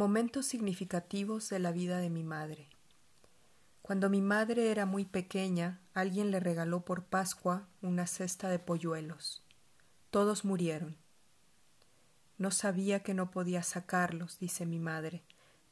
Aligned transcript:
Momentos 0.00 0.46
significativos 0.46 1.50
de 1.50 1.58
la 1.58 1.72
vida 1.72 1.98
de 1.98 2.08
mi 2.08 2.24
madre. 2.24 2.70
Cuando 3.82 4.08
mi 4.08 4.22
madre 4.22 4.70
era 4.70 4.86
muy 4.86 5.04
pequeña, 5.04 5.78
alguien 5.92 6.30
le 6.30 6.40
regaló 6.40 6.86
por 6.86 7.04
Pascua 7.04 7.68
una 7.82 8.06
cesta 8.06 8.48
de 8.48 8.58
polluelos. 8.58 9.42
Todos 10.10 10.46
murieron. 10.46 10.96
No 12.38 12.50
sabía 12.50 13.02
que 13.02 13.12
no 13.12 13.30
podía 13.30 13.62
sacarlos, 13.62 14.38
dice 14.38 14.64
mi 14.64 14.78
madre. 14.78 15.22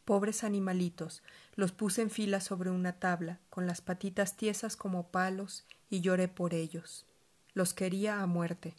Pobres 0.05 0.45
animalitos, 0.45 1.23
los 1.55 1.73
puse 1.73 2.03
en 2.03 2.11
fila 2.11 2.43
sobre 2.43 2.69
una 2.69 3.01
tabla, 3.01 3.41
con 3.49 3.67
las 3.67 3.81
patitas 3.81 4.37
tiesas 4.37 4.77
como 4.77 5.09
palos, 5.09 5.65
y 5.89 6.03
lloré 6.03 6.29
por 6.29 6.53
ellos. 6.53 7.07
Los 7.55 7.73
quería 7.73 8.21
a 8.21 8.27
muerte. 8.27 8.77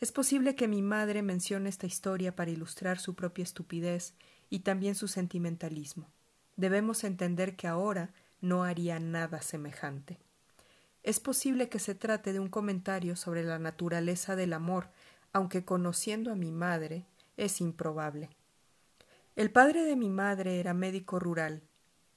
Es 0.00 0.12
posible 0.12 0.54
que 0.54 0.68
mi 0.68 0.80
madre 0.80 1.22
mencione 1.22 1.68
esta 1.68 1.86
historia 1.86 2.36
para 2.36 2.52
ilustrar 2.52 3.00
su 3.00 3.14
propia 3.14 3.42
estupidez 3.42 4.14
y 4.48 4.60
también 4.60 4.94
su 4.94 5.08
sentimentalismo. 5.08 6.08
Debemos 6.56 7.02
entender 7.02 7.56
que 7.56 7.66
ahora 7.66 8.10
no 8.40 8.62
haría 8.62 9.00
nada 9.00 9.42
semejante. 9.42 10.18
Es 11.02 11.18
posible 11.18 11.68
que 11.68 11.80
se 11.80 11.96
trate 11.96 12.32
de 12.32 12.38
un 12.38 12.48
comentario 12.48 13.16
sobre 13.16 13.42
la 13.42 13.58
naturaleza 13.58 14.36
del 14.36 14.52
amor, 14.52 14.88
aunque 15.32 15.64
conociendo 15.64 16.30
a 16.30 16.36
mi 16.36 16.52
madre 16.52 17.04
es 17.36 17.60
improbable. 17.60 18.30
El 19.34 19.50
padre 19.50 19.82
de 19.82 19.96
mi 19.96 20.10
madre 20.10 20.60
era 20.60 20.74
médico 20.74 21.18
rural. 21.18 21.62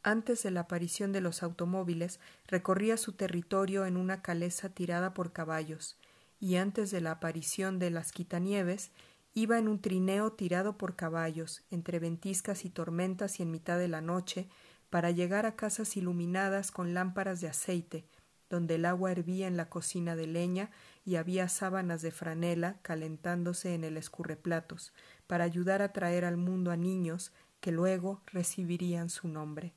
Antes 0.03 0.43
de 0.43 0.51
la 0.51 0.61
aparición 0.61 1.11
de 1.11 1.21
los 1.21 1.43
automóviles, 1.43 2.19
recorría 2.47 2.97
su 2.97 3.13
territorio 3.13 3.85
en 3.85 3.97
una 3.97 4.21
caleza 4.21 4.69
tirada 4.69 5.13
por 5.13 5.31
caballos, 5.31 5.97
y 6.41 6.55
antes 6.55 6.89
de 6.89 6.99
la 6.99 7.11
aparición 7.11 7.77
de 7.77 7.91
las 7.91 8.11
quitanieves, 8.11 8.89
iba 9.33 9.59
en 9.59 9.67
un 9.67 9.79
trineo 9.79 10.33
tirado 10.33 10.75
por 10.75 10.95
caballos, 10.95 11.61
entre 11.69 11.99
ventiscas 11.99 12.65
y 12.65 12.69
tormentas 12.71 13.39
y 13.39 13.43
en 13.43 13.51
mitad 13.51 13.77
de 13.77 13.87
la 13.87 14.01
noche, 14.01 14.49
para 14.89 15.11
llegar 15.11 15.45
a 15.45 15.55
casas 15.55 15.95
iluminadas 15.95 16.71
con 16.71 16.95
lámparas 16.95 17.41
de 17.41 17.47
aceite, 17.47 18.05
donde 18.49 18.75
el 18.75 18.85
agua 18.85 19.11
hervía 19.11 19.47
en 19.47 19.55
la 19.55 19.69
cocina 19.69 20.15
de 20.15 20.27
leña 20.27 20.71
y 21.05 21.15
había 21.15 21.47
sábanas 21.47 22.01
de 22.01 22.11
franela 22.11 22.79
calentándose 22.81 23.75
en 23.75 23.83
el 23.83 23.95
escurreplatos, 23.95 24.93
para 25.27 25.43
ayudar 25.43 25.83
a 25.83 25.93
traer 25.93 26.25
al 26.25 26.37
mundo 26.37 26.71
a 26.71 26.75
niños 26.75 27.31
que 27.59 27.71
luego 27.71 28.23
recibirían 28.25 29.09
su 29.09 29.27
nombre. 29.27 29.73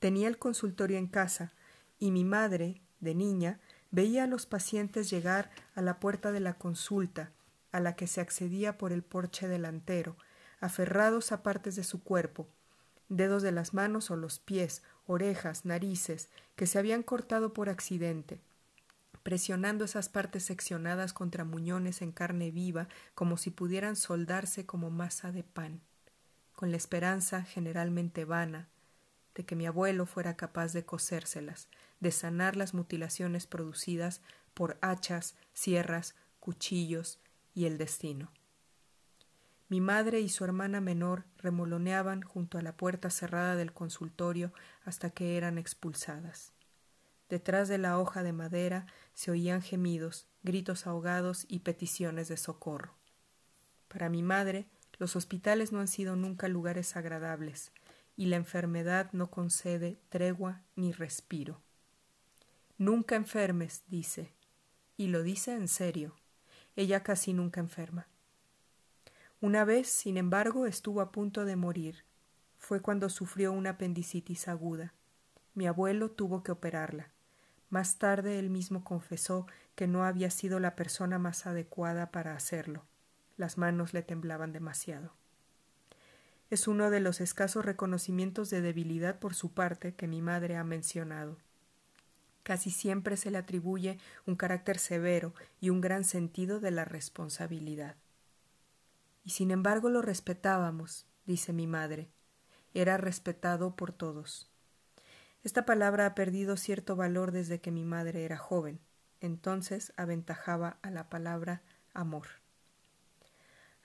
Tenía 0.00 0.26
el 0.26 0.36
consultorio 0.36 0.98
en 0.98 1.06
casa, 1.06 1.52
y 2.00 2.10
mi 2.10 2.24
madre, 2.24 2.82
de 2.98 3.14
niña, 3.14 3.60
Veía 3.94 4.24
a 4.24 4.26
los 4.26 4.44
pacientes 4.44 5.08
llegar 5.08 5.52
a 5.76 5.80
la 5.80 6.00
puerta 6.00 6.32
de 6.32 6.40
la 6.40 6.54
consulta, 6.54 7.30
a 7.70 7.78
la 7.78 7.94
que 7.94 8.08
se 8.08 8.20
accedía 8.20 8.76
por 8.76 8.90
el 8.90 9.04
porche 9.04 9.46
delantero, 9.46 10.16
aferrados 10.58 11.30
a 11.30 11.44
partes 11.44 11.76
de 11.76 11.84
su 11.84 12.02
cuerpo, 12.02 12.48
dedos 13.08 13.44
de 13.44 13.52
las 13.52 13.72
manos 13.72 14.10
o 14.10 14.16
los 14.16 14.40
pies, 14.40 14.82
orejas, 15.06 15.64
narices, 15.64 16.28
que 16.56 16.66
se 16.66 16.80
habían 16.80 17.04
cortado 17.04 17.52
por 17.52 17.68
accidente, 17.68 18.40
presionando 19.22 19.84
esas 19.84 20.08
partes 20.08 20.42
seccionadas 20.44 21.12
contra 21.12 21.44
muñones 21.44 22.02
en 22.02 22.10
carne 22.10 22.50
viva 22.50 22.88
como 23.14 23.36
si 23.36 23.50
pudieran 23.50 23.94
soldarse 23.94 24.66
como 24.66 24.90
masa 24.90 25.30
de 25.30 25.44
pan, 25.44 25.80
con 26.56 26.72
la 26.72 26.76
esperanza, 26.78 27.44
generalmente 27.44 28.24
vana, 28.24 28.66
de 29.36 29.44
que 29.44 29.54
mi 29.54 29.66
abuelo 29.66 30.04
fuera 30.04 30.36
capaz 30.36 30.72
de 30.72 30.84
cosérselas, 30.84 31.68
de 32.04 32.12
sanar 32.12 32.54
las 32.54 32.74
mutilaciones 32.74 33.46
producidas 33.46 34.20
por 34.52 34.76
hachas, 34.82 35.36
sierras, 35.54 36.14
cuchillos 36.38 37.18
y 37.54 37.64
el 37.64 37.78
destino. 37.78 38.30
Mi 39.70 39.80
madre 39.80 40.20
y 40.20 40.28
su 40.28 40.44
hermana 40.44 40.82
menor 40.82 41.24
remoloneaban 41.38 42.20
junto 42.20 42.58
a 42.58 42.62
la 42.62 42.76
puerta 42.76 43.08
cerrada 43.08 43.56
del 43.56 43.72
consultorio 43.72 44.52
hasta 44.84 45.08
que 45.08 45.38
eran 45.38 45.56
expulsadas. 45.56 46.52
Detrás 47.30 47.68
de 47.68 47.78
la 47.78 47.98
hoja 47.98 48.22
de 48.22 48.34
madera 48.34 48.86
se 49.14 49.30
oían 49.30 49.62
gemidos, 49.62 50.26
gritos 50.42 50.86
ahogados 50.86 51.46
y 51.48 51.60
peticiones 51.60 52.28
de 52.28 52.36
socorro. 52.36 52.92
Para 53.88 54.10
mi 54.10 54.22
madre, 54.22 54.66
los 54.98 55.16
hospitales 55.16 55.72
no 55.72 55.80
han 55.80 55.88
sido 55.88 56.16
nunca 56.16 56.48
lugares 56.48 56.96
agradables, 56.96 57.72
y 58.14 58.26
la 58.26 58.36
enfermedad 58.36 59.10
no 59.12 59.30
concede 59.30 59.98
tregua 60.10 60.60
ni 60.76 60.92
respiro. 60.92 61.62
Nunca 62.78 63.14
enfermes, 63.14 63.84
dice. 63.88 64.32
Y 64.96 65.08
lo 65.08 65.22
dice 65.22 65.54
en 65.54 65.68
serio. 65.68 66.14
Ella 66.76 67.02
casi 67.02 67.32
nunca 67.32 67.60
enferma. 67.60 68.08
Una 69.40 69.64
vez, 69.64 69.88
sin 69.88 70.16
embargo, 70.16 70.66
estuvo 70.66 71.00
a 71.00 71.12
punto 71.12 71.44
de 71.44 71.54
morir. 71.54 72.04
Fue 72.58 72.80
cuando 72.80 73.10
sufrió 73.10 73.52
una 73.52 73.70
apendicitis 73.70 74.48
aguda. 74.48 74.94
Mi 75.54 75.66
abuelo 75.66 76.10
tuvo 76.10 76.42
que 76.42 76.50
operarla. 76.50 77.10
Más 77.70 77.98
tarde 77.98 78.38
él 78.38 78.50
mismo 78.50 78.84
confesó 78.84 79.46
que 79.74 79.86
no 79.86 80.04
había 80.04 80.30
sido 80.30 80.60
la 80.60 80.74
persona 80.74 81.18
más 81.18 81.46
adecuada 81.46 82.10
para 82.10 82.34
hacerlo. 82.34 82.84
Las 83.36 83.58
manos 83.58 83.94
le 83.94 84.02
temblaban 84.02 84.52
demasiado. 84.52 85.12
Es 86.50 86.68
uno 86.68 86.90
de 86.90 87.00
los 87.00 87.20
escasos 87.20 87.64
reconocimientos 87.64 88.50
de 88.50 88.60
debilidad 88.60 89.18
por 89.18 89.34
su 89.34 89.52
parte 89.52 89.94
que 89.94 90.08
mi 90.08 90.22
madre 90.22 90.56
ha 90.56 90.64
mencionado. 90.64 91.36
Casi 92.44 92.70
siempre 92.70 93.16
se 93.16 93.30
le 93.30 93.38
atribuye 93.38 93.98
un 94.26 94.36
carácter 94.36 94.78
severo 94.78 95.34
y 95.60 95.70
un 95.70 95.80
gran 95.80 96.04
sentido 96.04 96.60
de 96.60 96.70
la 96.70 96.84
responsabilidad. 96.84 97.96
Y 99.24 99.30
sin 99.30 99.50
embargo 99.50 99.88
lo 99.88 100.02
respetábamos, 100.02 101.06
dice 101.24 101.54
mi 101.54 101.66
madre. 101.66 102.10
Era 102.74 102.98
respetado 102.98 103.74
por 103.74 103.92
todos. 103.92 104.50
Esta 105.42 105.64
palabra 105.64 106.04
ha 106.04 106.14
perdido 106.14 106.56
cierto 106.56 106.96
valor 106.96 107.32
desde 107.32 107.60
que 107.60 107.70
mi 107.70 107.84
madre 107.84 108.24
era 108.24 108.36
joven. 108.36 108.78
Entonces 109.20 109.94
aventajaba 109.96 110.78
a 110.82 110.90
la 110.90 111.08
palabra 111.08 111.62
amor. 111.94 112.26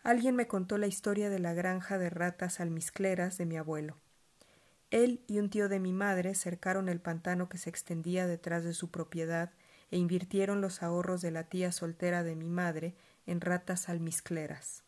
Alguien 0.03 0.36
me 0.36 0.48
contó 0.48 0.78
la 0.78 0.88
historia 0.88 1.30
de 1.30 1.40
la 1.40 1.53
granja 1.53 1.98
de 1.98 2.09
ratas 2.09 2.59
almizcleras 2.59 3.38
de 3.38 3.46
mi 3.46 3.58
abuelo. 3.58 3.98
Él 4.92 5.24
y 5.28 5.38
un 5.38 5.52
tío 5.52 5.70
de 5.70 5.80
mi 5.80 5.94
madre 5.94 6.34
cercaron 6.34 6.90
el 6.90 7.00
pantano 7.00 7.48
que 7.48 7.60
se 7.60 7.70
extendía 7.70 8.26
detrás 8.26 8.64
de 8.64 8.74
su 8.74 8.90
propiedad 8.90 9.52
e 9.92 9.98
invirtieron 9.98 10.62
los 10.62 10.82
ahorros 10.82 11.22
de 11.22 11.30
la 11.30 11.44
tía 11.44 11.72
soltera 11.72 12.24
de 12.24 12.36
mi 12.36 12.50
madre 12.50 12.96
en 13.28 13.42
ratas 13.42 13.88
almizcleras. 13.88 14.84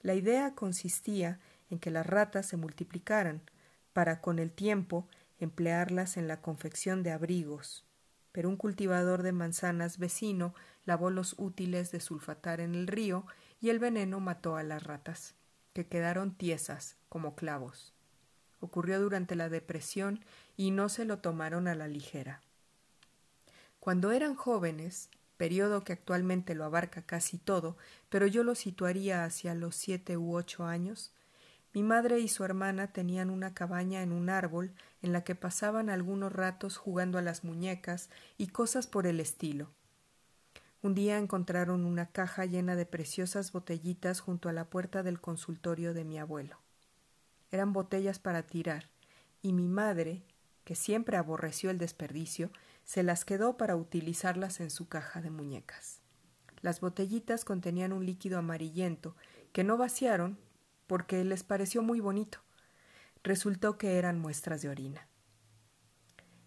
La 0.00 0.14
idea 0.14 0.54
consistía 0.54 1.40
en 1.70 1.80
que 1.80 1.90
las 1.90 2.06
ratas 2.06 2.46
se 2.46 2.56
multiplicaran, 2.56 3.42
para 3.92 4.20
con 4.20 4.38
el 4.38 4.52
tiempo 4.52 5.08
emplearlas 5.38 6.16
en 6.16 6.28
la 6.28 6.40
confección 6.40 7.02
de 7.02 7.10
abrigos. 7.10 7.84
Pero 8.30 8.48
un 8.48 8.56
cultivador 8.56 9.22
de 9.22 9.32
manzanas 9.32 9.98
vecino 9.98 10.54
lavó 10.84 11.10
los 11.10 11.34
útiles 11.36 11.90
de 11.90 12.00
sulfatar 12.00 12.60
en 12.60 12.74
el 12.74 12.86
río 12.86 13.26
y 13.60 13.70
el 13.70 13.80
veneno 13.80 14.20
mató 14.20 14.56
a 14.56 14.62
las 14.62 14.82
ratas, 14.84 15.34
que 15.72 15.86
quedaron 15.86 16.34
tiesas 16.34 16.96
como 17.08 17.34
clavos 17.34 17.92
ocurrió 18.62 19.00
durante 19.00 19.34
la 19.34 19.48
depresión 19.48 20.20
y 20.56 20.70
no 20.70 20.88
se 20.88 21.04
lo 21.04 21.18
tomaron 21.18 21.66
a 21.68 21.74
la 21.74 21.88
ligera. 21.88 22.40
Cuando 23.80 24.12
eran 24.12 24.36
jóvenes, 24.36 25.10
periodo 25.36 25.82
que 25.82 25.92
actualmente 25.92 26.54
lo 26.54 26.64
abarca 26.64 27.02
casi 27.02 27.36
todo, 27.36 27.76
pero 28.08 28.28
yo 28.28 28.44
lo 28.44 28.54
situaría 28.54 29.24
hacia 29.24 29.56
los 29.56 29.74
siete 29.74 30.16
u 30.16 30.36
ocho 30.36 30.64
años, 30.64 31.12
mi 31.74 31.82
madre 31.82 32.20
y 32.20 32.28
su 32.28 32.44
hermana 32.44 32.92
tenían 32.92 33.30
una 33.30 33.52
cabaña 33.52 34.02
en 34.02 34.12
un 34.12 34.30
árbol 34.30 34.72
en 35.00 35.12
la 35.12 35.24
que 35.24 35.34
pasaban 35.34 35.90
algunos 35.90 36.32
ratos 36.32 36.76
jugando 36.76 37.18
a 37.18 37.22
las 37.22 37.42
muñecas 37.42 38.08
y 38.38 38.48
cosas 38.48 38.86
por 38.86 39.06
el 39.08 39.18
estilo. 39.18 39.70
Un 40.82 40.94
día 40.94 41.18
encontraron 41.18 41.84
una 41.84 42.06
caja 42.06 42.44
llena 42.44 42.76
de 42.76 42.86
preciosas 42.86 43.50
botellitas 43.50 44.20
junto 44.20 44.48
a 44.48 44.52
la 44.52 44.66
puerta 44.66 45.02
del 45.02 45.20
consultorio 45.20 45.94
de 45.94 46.04
mi 46.04 46.18
abuelo 46.18 46.61
eran 47.52 47.72
botellas 47.72 48.18
para 48.18 48.42
tirar, 48.42 48.90
y 49.42 49.52
mi 49.52 49.68
madre, 49.68 50.24
que 50.64 50.74
siempre 50.74 51.16
aborreció 51.16 51.70
el 51.70 51.78
desperdicio, 51.78 52.50
se 52.84 53.02
las 53.02 53.24
quedó 53.24 53.56
para 53.56 53.76
utilizarlas 53.76 54.60
en 54.60 54.70
su 54.70 54.88
caja 54.88 55.20
de 55.20 55.30
muñecas. 55.30 56.00
Las 56.62 56.80
botellitas 56.80 57.44
contenían 57.44 57.92
un 57.92 58.06
líquido 58.06 58.38
amarillento 58.38 59.16
que 59.52 59.64
no 59.64 59.76
vaciaron 59.76 60.38
porque 60.86 61.24
les 61.24 61.42
pareció 61.42 61.82
muy 61.82 62.00
bonito. 62.00 62.38
Resultó 63.22 63.78
que 63.78 63.98
eran 63.98 64.18
muestras 64.18 64.62
de 64.62 64.68
orina. 64.68 65.08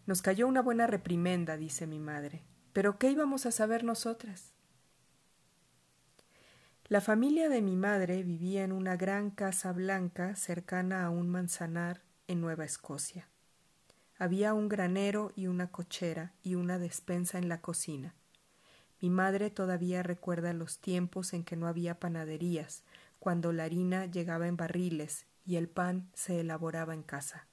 Nos 0.05 0.21
cayó 0.21 0.47
una 0.47 0.61
buena 0.61 0.87
reprimenda, 0.87 1.57
dice 1.57 1.87
mi 1.87 1.99
madre. 1.99 2.43
Pero 2.73 2.97
¿qué 2.97 3.09
íbamos 3.11 3.45
a 3.45 3.51
saber 3.51 3.83
nosotras? 3.83 4.54
La 6.87 7.01
familia 7.01 7.49
de 7.49 7.63
mi 7.63 7.75
madre 7.75 8.21
vivía 8.21 8.63
en 8.63 8.71
una 8.71 8.95
gran 8.95 9.31
casa 9.31 9.73
blanca 9.73 10.35
cercana 10.35 11.03
a 11.03 11.09
un 11.09 11.27
manzanar 11.27 12.03
en 12.27 12.41
Nueva 12.41 12.63
Escocia. 12.63 13.27
Había 14.19 14.53
un 14.53 14.69
granero 14.69 15.31
y 15.35 15.47
una 15.47 15.71
cochera 15.71 16.33
y 16.43 16.53
una 16.53 16.77
despensa 16.77 17.39
en 17.39 17.49
la 17.49 17.59
cocina. 17.59 18.13
Mi 19.01 19.09
madre 19.09 19.49
todavía 19.49 20.03
recuerda 20.03 20.53
los 20.53 20.77
tiempos 20.77 21.33
en 21.33 21.43
que 21.43 21.55
no 21.55 21.65
había 21.65 21.99
panaderías, 21.99 22.83
cuando 23.17 23.51
la 23.51 23.63
harina 23.63 24.05
llegaba 24.05 24.47
en 24.47 24.55
barriles 24.55 25.25
y 25.43 25.55
el 25.55 25.67
pan 25.67 26.11
se 26.13 26.39
elaboraba 26.39 26.93
en 26.93 27.01
casa. 27.01 27.47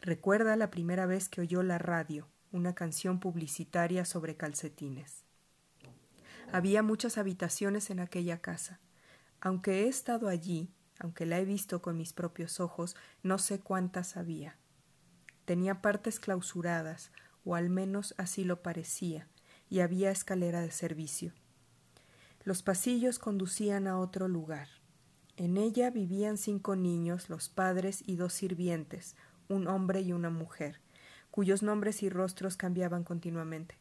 Recuerda 0.00 0.56
la 0.56 0.72
primera 0.72 1.06
vez 1.06 1.28
que 1.28 1.40
oyó 1.40 1.62
la 1.62 1.78
radio, 1.78 2.26
una 2.50 2.74
canción 2.74 3.20
publicitaria 3.20 4.04
sobre 4.04 4.36
calcetines. 4.36 5.23
Había 6.52 6.82
muchas 6.82 7.18
habitaciones 7.18 7.90
en 7.90 8.00
aquella 8.00 8.40
casa. 8.40 8.80
Aunque 9.40 9.84
he 9.84 9.88
estado 9.88 10.28
allí, 10.28 10.70
aunque 10.98 11.26
la 11.26 11.38
he 11.38 11.44
visto 11.44 11.82
con 11.82 11.96
mis 11.96 12.12
propios 12.12 12.60
ojos, 12.60 12.96
no 13.22 13.38
sé 13.38 13.60
cuántas 13.60 14.16
había. 14.16 14.56
Tenía 15.44 15.82
partes 15.82 16.20
clausuradas, 16.20 17.10
o 17.44 17.54
al 17.54 17.68
menos 17.68 18.14
así 18.16 18.44
lo 18.44 18.62
parecía, 18.62 19.28
y 19.68 19.80
había 19.80 20.10
escalera 20.10 20.60
de 20.60 20.70
servicio. 20.70 21.32
Los 22.44 22.62
pasillos 22.62 23.18
conducían 23.18 23.86
a 23.86 23.98
otro 23.98 24.28
lugar. 24.28 24.68
En 25.36 25.56
ella 25.56 25.90
vivían 25.90 26.36
cinco 26.38 26.76
niños, 26.76 27.28
los 27.28 27.48
padres 27.48 28.02
y 28.06 28.16
dos 28.16 28.32
sirvientes, 28.32 29.16
un 29.48 29.66
hombre 29.66 30.00
y 30.00 30.12
una 30.12 30.30
mujer, 30.30 30.80
cuyos 31.30 31.62
nombres 31.62 32.02
y 32.02 32.08
rostros 32.08 32.56
cambiaban 32.56 33.02
continuamente. 33.02 33.76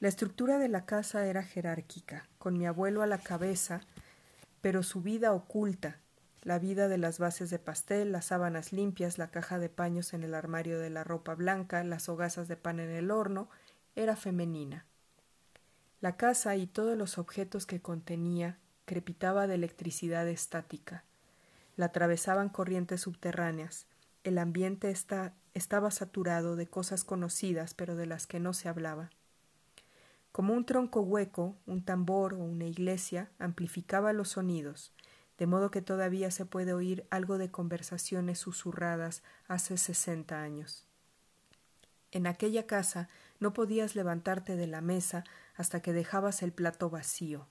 La 0.00 0.06
estructura 0.08 0.58
de 0.58 0.68
la 0.68 0.86
casa 0.86 1.26
era 1.26 1.42
jerárquica, 1.42 2.28
con 2.38 2.56
mi 2.56 2.66
abuelo 2.66 3.02
a 3.02 3.06
la 3.06 3.18
cabeza, 3.18 3.80
pero 4.60 4.84
su 4.84 5.02
vida 5.02 5.32
oculta, 5.32 5.98
la 6.42 6.60
vida 6.60 6.86
de 6.86 6.98
las 6.98 7.18
bases 7.18 7.50
de 7.50 7.58
pastel, 7.58 8.12
las 8.12 8.26
sábanas 8.26 8.72
limpias, 8.72 9.18
la 9.18 9.32
caja 9.32 9.58
de 9.58 9.68
paños 9.68 10.14
en 10.14 10.22
el 10.22 10.34
armario 10.34 10.78
de 10.78 10.90
la 10.90 11.02
ropa 11.02 11.34
blanca, 11.34 11.82
las 11.82 12.08
hogazas 12.08 12.46
de 12.46 12.56
pan 12.56 12.78
en 12.78 12.90
el 12.90 13.10
horno, 13.10 13.48
era 13.96 14.14
femenina. 14.14 14.86
La 16.00 16.16
casa 16.16 16.54
y 16.54 16.68
todos 16.68 16.96
los 16.96 17.18
objetos 17.18 17.66
que 17.66 17.82
contenía 17.82 18.58
crepitaba 18.84 19.48
de 19.48 19.56
electricidad 19.56 20.28
estática. 20.28 21.02
La 21.74 21.86
atravesaban 21.86 22.50
corrientes 22.50 23.00
subterráneas. 23.00 23.86
El 24.22 24.38
ambiente 24.38 24.90
estaba 24.90 25.90
saturado 25.90 26.54
de 26.54 26.68
cosas 26.68 27.02
conocidas 27.02 27.74
pero 27.74 27.96
de 27.96 28.06
las 28.06 28.28
que 28.28 28.38
no 28.38 28.52
se 28.52 28.68
hablaba. 28.68 29.10
Como 30.38 30.54
un 30.54 30.64
tronco 30.64 31.00
hueco, 31.00 31.56
un 31.66 31.84
tambor 31.84 32.34
o 32.34 32.38
una 32.38 32.64
iglesia 32.64 33.28
amplificaba 33.40 34.12
los 34.12 34.28
sonidos, 34.28 34.92
de 35.36 35.48
modo 35.48 35.72
que 35.72 35.82
todavía 35.82 36.30
se 36.30 36.46
puede 36.46 36.72
oír 36.72 37.08
algo 37.10 37.38
de 37.38 37.50
conversaciones 37.50 38.38
susurradas 38.38 39.24
hace 39.48 39.76
sesenta 39.76 40.40
años. 40.40 40.86
En 42.12 42.28
aquella 42.28 42.68
casa 42.68 43.08
no 43.40 43.52
podías 43.52 43.96
levantarte 43.96 44.54
de 44.54 44.68
la 44.68 44.80
mesa 44.80 45.24
hasta 45.56 45.82
que 45.82 45.92
dejabas 45.92 46.44
el 46.44 46.52
plato 46.52 46.88
vacío. 46.88 47.48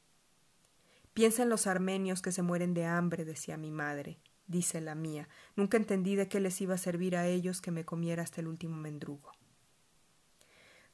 Piensa 1.13 1.43
en 1.43 1.49
los 1.49 1.67
armenios 1.67 2.21
que 2.21 2.31
se 2.31 2.41
mueren 2.41 2.73
de 2.73 2.85
hambre, 2.85 3.25
decía 3.25 3.57
mi 3.57 3.69
madre, 3.69 4.17
dice 4.47 4.79
la 4.79 4.95
mía. 4.95 5.27
Nunca 5.57 5.75
entendí 5.75 6.15
de 6.15 6.29
qué 6.29 6.39
les 6.39 6.61
iba 6.61 6.75
a 6.75 6.77
servir 6.77 7.17
a 7.17 7.27
ellos 7.27 7.59
que 7.59 7.71
me 7.71 7.83
comiera 7.83 8.23
hasta 8.23 8.39
el 8.39 8.47
último 8.47 8.77
mendrugo. 8.77 9.33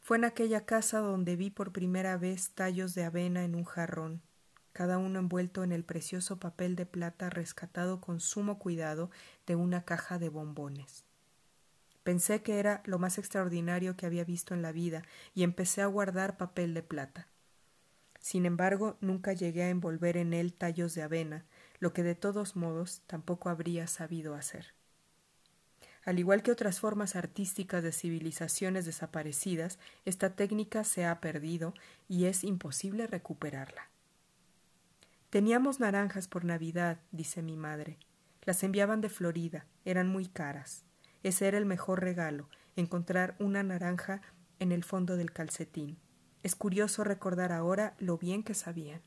Fue 0.04 0.18
en 0.18 0.26
aquella 0.26 0.66
casa 0.66 1.00
donde 1.00 1.38
vi 1.38 1.50
por 1.50 1.72
primera 1.72 2.18
vez 2.18 2.52
tallos 2.52 2.94
de 2.94 3.06
avena 3.06 3.46
en 3.46 3.56
un 3.56 3.64
jarrón, 3.64 4.22
cada 4.74 4.98
uno 4.98 5.18
envuelto 5.18 5.64
en 5.64 5.72
el 5.72 5.86
precioso 5.86 6.40
papel 6.40 6.76
de 6.76 6.86
plata 6.86 7.30
rescatado 7.30 8.02
con 8.02 8.20
sumo 8.20 8.60
cuidado 8.60 9.12
de 9.48 9.56
una 9.56 9.86
caja 9.86 10.20
de 10.20 10.28
bombones. 10.28 11.06
Pensé 12.04 12.44
que 12.44 12.60
era 12.60 12.84
lo 12.84 13.00
más 13.00 13.18
extraordinario 13.18 13.96
que 13.96 14.06
había 14.06 14.26
visto 14.26 14.54
en 14.54 14.62
la 14.62 14.74
vida 14.74 15.04
y 15.34 15.44
empecé 15.44 15.82
a 15.82 15.88
guardar 15.88 16.36
papel 16.36 16.74
de 16.74 16.84
plata. 16.84 17.30
Sin 18.20 18.46
embargo, 18.46 18.98
nunca 19.00 19.32
llegué 19.32 19.64
a 19.64 19.70
envolver 19.70 20.18
en 20.18 20.34
él 20.34 20.54
tallos 20.54 20.96
de 20.96 21.04
avena, 21.04 21.46
lo 21.80 21.94
que 21.94 22.04
de 22.04 22.16
todos 22.16 22.58
modos 22.58 23.04
tampoco 23.08 23.48
habría 23.48 23.88
sabido 23.88 24.36
hacer. 24.36 24.74
Al 26.06 26.20
igual 26.20 26.44
que 26.44 26.52
otras 26.52 26.80
formas 26.80 27.16
artísticas 27.16 27.82
de 27.82 27.94
civilizaciones 27.94 28.86
desaparecidas, 28.86 29.80
esta 30.04 30.36
técnica 30.36 30.84
se 30.84 31.06
ha 31.06 31.22
perdido 31.22 31.74
y 32.10 32.26
es 32.26 32.44
imposible 32.44 33.08
recuperarla. 33.08 33.90
Teníamos 35.30 35.80
naranjas 35.80 36.28
por 36.28 36.46
Navidad, 36.46 37.00
dice 37.12 37.42
mi 37.42 37.56
madre. 37.56 37.98
Las 38.44 38.64
enviaban 38.64 39.02
de 39.02 39.10
Florida, 39.10 39.66
eran 39.86 40.08
muy 40.08 40.28
caras. 40.28 40.84
Ese 41.24 41.48
era 41.48 41.58
el 41.58 41.66
mejor 41.66 42.02
regalo, 42.02 42.50
encontrar 42.76 43.36
una 43.40 43.64
naranja 43.64 44.22
en 44.60 44.72
el 44.74 44.84
fondo 44.84 45.16
del 45.16 45.32
calcetín. 45.32 45.98
Es 46.44 46.56
curioso 46.56 47.06
recordar 47.06 47.54
ahora 47.54 47.96
lo 47.98 48.18
bien 48.18 48.44
que 48.44 48.54
sabían. 48.54 49.02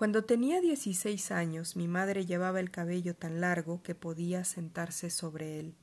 Cuando 0.00 0.24
tenía 0.24 0.62
dieciséis 0.62 1.30
años, 1.30 1.76
mi 1.76 1.86
madre 1.86 2.24
llevaba 2.24 2.58
el 2.58 2.70
cabello 2.70 3.14
tan 3.14 3.42
largo 3.42 3.82
que 3.82 3.94
podía 3.94 4.44
sentarse 4.44 5.10
sobre 5.10 5.60
él. 5.60 5.74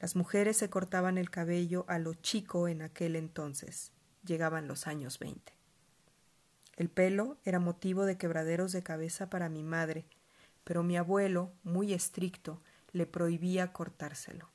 Las 0.00 0.16
mujeres 0.16 0.56
se 0.56 0.68
cortaban 0.70 1.16
el 1.16 1.30
cabello 1.30 1.84
a 1.86 2.00
lo 2.00 2.14
chico 2.14 2.66
en 2.66 2.82
aquel 2.82 3.14
entonces. 3.14 3.92
Llegaban 4.24 4.66
los 4.66 4.88
años 4.88 5.20
veinte. 5.20 5.52
El 6.74 6.88
pelo 6.88 7.36
era 7.44 7.60
motivo 7.60 8.06
de 8.06 8.18
quebraderos 8.18 8.72
de 8.72 8.82
cabeza 8.82 9.30
para 9.30 9.48
mi 9.48 9.62
madre, 9.62 10.04
pero 10.64 10.82
mi 10.82 10.96
abuelo, 10.96 11.52
muy 11.62 11.92
estricto, 11.92 12.60
le 12.90 13.06
prohibía 13.06 13.72
cortárselo. 13.72 14.50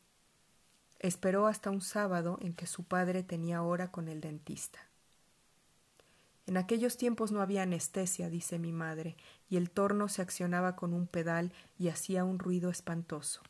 Esperó 0.99 1.47
hasta 1.47 1.69
un 1.69 1.79
sábado 1.79 2.37
en 2.41 2.53
que 2.53 2.67
su 2.67 2.83
padre 2.83 3.23
tenía 3.23 3.61
hora 3.61 3.91
con 3.91 4.09
el 4.09 4.19
dentista. 4.19 4.90
En 6.51 6.57
aquellos 6.57 6.97
tiempos 6.97 7.31
no 7.31 7.39
había 7.39 7.61
anestesia, 7.61 8.29
dice 8.29 8.59
mi 8.59 8.73
madre, 8.73 9.15
y 9.49 9.55
el 9.55 9.69
torno 9.69 10.09
se 10.09 10.21
accionaba 10.21 10.75
con 10.75 10.93
un 10.93 11.07
pedal 11.07 11.53
y 11.79 11.87
hacía 11.87 12.25
un 12.25 12.39
ruido 12.39 12.69
espantoso. 12.69 13.41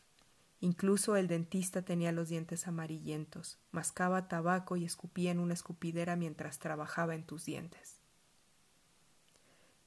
Incluso 0.59 1.15
el 1.15 1.27
dentista 1.27 1.81
tenía 1.81 2.11
los 2.11 2.29
dientes 2.29 2.67
amarillentos, 2.67 3.57
mascaba 3.71 4.27
tabaco 4.27 4.77
y 4.77 4.85
escupía 4.85 5.31
en 5.31 5.39
una 5.39 5.55
escupidera 5.55 6.15
mientras 6.15 6.59
trabajaba 6.59 7.15
en 7.15 7.23
tus 7.23 7.43
dientes. 7.43 7.95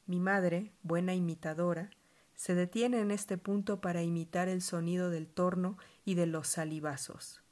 Mi 0.06 0.18
madre, 0.18 0.72
buena 0.82 1.14
imitadora, 1.14 1.90
se 2.34 2.56
detiene 2.56 2.98
en 2.98 3.12
este 3.12 3.38
punto 3.38 3.80
para 3.80 4.02
imitar 4.02 4.48
el 4.48 4.60
sonido 4.60 5.08
del 5.10 5.28
torno 5.28 5.78
y 6.04 6.16
de 6.16 6.26
los 6.26 6.48
salivazos. 6.48 7.44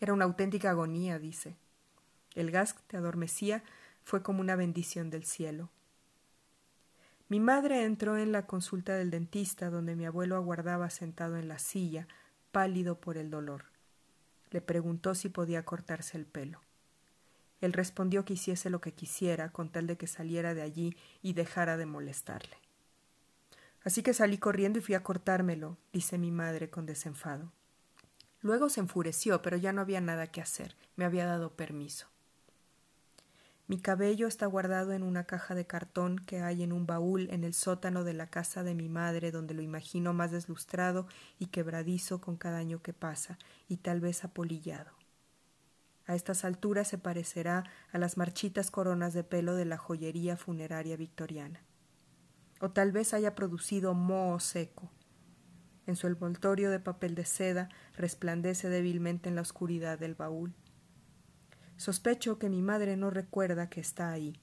Era 0.00 0.12
una 0.12 0.24
auténtica 0.24 0.70
agonía, 0.70 1.18
dice. 1.18 1.56
El 2.34 2.50
gas 2.50 2.74
que 2.74 2.82
te 2.86 2.96
adormecía 2.96 3.64
fue 4.04 4.22
como 4.22 4.40
una 4.40 4.56
bendición 4.56 5.10
del 5.10 5.24
cielo. 5.24 5.70
Mi 7.28 7.40
madre 7.40 7.84
entró 7.84 8.16
en 8.16 8.32
la 8.32 8.46
consulta 8.46 8.94
del 8.94 9.10
dentista, 9.10 9.68
donde 9.68 9.96
mi 9.96 10.06
abuelo 10.06 10.36
aguardaba 10.36 10.88
sentado 10.88 11.36
en 11.36 11.48
la 11.48 11.58
silla, 11.58 12.08
pálido 12.52 13.00
por 13.00 13.18
el 13.18 13.28
dolor. 13.28 13.64
Le 14.50 14.62
preguntó 14.62 15.14
si 15.14 15.28
podía 15.28 15.64
cortarse 15.64 16.16
el 16.16 16.24
pelo. 16.24 16.62
Él 17.60 17.72
respondió 17.72 18.24
que 18.24 18.34
hiciese 18.34 18.70
lo 18.70 18.80
que 18.80 18.92
quisiera, 18.92 19.50
con 19.50 19.70
tal 19.70 19.86
de 19.86 19.98
que 19.98 20.06
saliera 20.06 20.54
de 20.54 20.62
allí 20.62 20.96
y 21.20 21.34
dejara 21.34 21.76
de 21.76 21.86
molestarle. 21.86 22.56
Así 23.84 24.02
que 24.02 24.14
salí 24.14 24.38
corriendo 24.38 24.78
y 24.78 24.82
fui 24.82 24.94
a 24.94 25.02
cortármelo, 25.02 25.76
dice 25.92 26.18
mi 26.18 26.30
madre 26.30 26.70
con 26.70 26.86
desenfado. 26.86 27.52
Luego 28.40 28.68
se 28.68 28.80
enfureció, 28.80 29.42
pero 29.42 29.56
ya 29.56 29.72
no 29.72 29.80
había 29.80 30.00
nada 30.00 30.28
que 30.28 30.40
hacer. 30.40 30.76
Me 30.96 31.04
había 31.04 31.26
dado 31.26 31.56
permiso. 31.56 32.06
Mi 33.68 33.78
cabello 33.78 34.26
está 34.28 34.46
guardado 34.46 34.92
en 34.92 35.02
una 35.02 35.24
caja 35.24 35.54
de 35.54 35.66
cartón 35.66 36.18
que 36.18 36.40
hay 36.40 36.62
en 36.62 36.72
un 36.72 36.86
baúl 36.86 37.28
en 37.30 37.44
el 37.44 37.52
sótano 37.52 38.02
de 38.02 38.14
la 38.14 38.26
casa 38.26 38.62
de 38.62 38.74
mi 38.74 38.88
madre, 38.88 39.30
donde 39.30 39.52
lo 39.52 39.60
imagino 39.60 40.14
más 40.14 40.30
deslustrado 40.30 41.06
y 41.38 41.48
quebradizo 41.48 42.18
con 42.18 42.38
cada 42.38 42.56
año 42.56 42.80
que 42.80 42.94
pasa, 42.94 43.38
y 43.68 43.76
tal 43.76 44.00
vez 44.00 44.24
apolillado. 44.24 44.90
A 46.06 46.14
estas 46.14 46.46
alturas 46.46 46.88
se 46.88 46.96
parecerá 46.96 47.64
a 47.92 47.98
las 47.98 48.16
marchitas 48.16 48.70
coronas 48.70 49.12
de 49.12 49.22
pelo 49.22 49.54
de 49.54 49.66
la 49.66 49.76
joyería 49.76 50.38
funeraria 50.38 50.96
victoriana. 50.96 51.60
O 52.60 52.70
tal 52.70 52.90
vez 52.90 53.12
haya 53.12 53.34
producido 53.34 53.92
moho 53.92 54.40
seco, 54.40 54.90
en 55.88 55.96
su 55.96 56.06
envoltorio 56.06 56.70
de 56.70 56.80
papel 56.80 57.14
de 57.14 57.24
seda 57.24 57.70
resplandece 57.96 58.68
débilmente 58.68 59.30
en 59.30 59.34
la 59.34 59.40
oscuridad 59.40 59.98
del 59.98 60.14
baúl. 60.14 60.54
Sospecho 61.78 62.38
que 62.38 62.50
mi 62.50 62.60
madre 62.60 62.98
no 62.98 63.08
recuerda 63.08 63.70
que 63.70 63.80
está 63.80 64.10
ahí. 64.10 64.38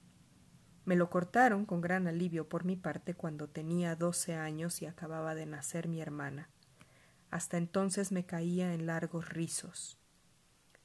Me 0.86 0.96
lo 0.96 1.12
cortaron 1.12 1.66
con 1.66 1.82
gran 1.82 2.08
alivio 2.08 2.50
por 2.50 2.66
mi 2.66 2.76
parte 2.76 3.14
cuando 3.14 3.48
tenía 3.48 3.96
doce 3.96 4.34
años 4.34 4.82
y 4.82 4.88
acababa 4.88 5.36
de 5.36 5.46
nacer 5.46 5.88
mi 5.88 6.02
hermana. 6.02 6.50
Hasta 7.30 7.58
entonces 7.58 8.12
me 8.12 8.26
caía 8.26 8.74
en 8.74 8.88
largos 8.88 9.30
rizos. 9.30 10.00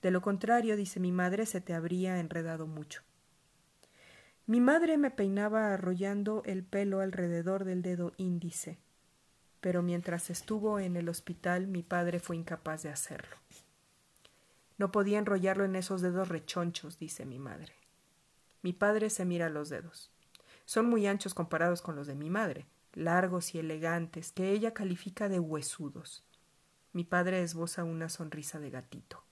De 0.03 0.11
lo 0.11 0.21
contrario, 0.21 0.77
dice 0.77 1.01
mi 1.01 1.11
madre, 1.11 1.47
se 1.47 1.63
te 1.63 1.73
habría 1.73 2.21
enredado 2.21 2.67
mucho. 2.67 3.03
Mi 4.47 4.61
madre 4.61 4.99
me 4.99 5.11
peinaba 5.11 5.73
arrollando 5.73 6.43
el 6.45 6.65
pelo 6.65 7.01
alrededor 7.01 7.65
del 7.65 7.81
dedo 7.81 8.13
índice 8.19 8.79
pero 9.61 9.83
mientras 9.83 10.31
estuvo 10.31 10.79
en 10.79 10.97
el 10.97 11.09
hospital 11.09 11.67
mi 11.67 11.83
padre 11.83 12.21
fue 12.21 12.37
incapaz 12.37 12.83
de 12.83 12.91
hacerlo. 12.91 13.37
No 14.79 14.91
podía 14.91 15.19
enrollarlo 15.19 15.65
en 15.65 15.77
esos 15.77 16.01
dedos 16.01 16.29
rechonchos, 16.29 16.99
dice 16.99 17.27
mi 17.27 17.39
madre. 17.39 17.75
Mi 18.63 18.73
padre 18.73 19.11
se 19.11 19.25
mira 19.25 19.51
los 19.51 19.69
dedos. 19.69 20.11
Son 20.65 20.87
muy 20.89 21.07
anchos 21.07 21.35
comparados 21.35 21.83
con 21.83 21.97
los 21.97 22.07
de 22.07 22.15
mi 22.15 22.31
madre, 22.31 22.67
largos 22.95 23.55
y 23.55 23.59
elegantes, 23.59 24.33
que 24.33 24.51
ella 24.51 24.73
califica 24.73 25.29
de 25.29 25.39
huesudos. 25.39 26.25
Mi 26.93 27.05
padre 27.05 27.43
esboza 27.43 27.85
una 27.85 28.09
sonrisa 28.09 28.59
de 28.59 28.71
gatito. 28.71 29.23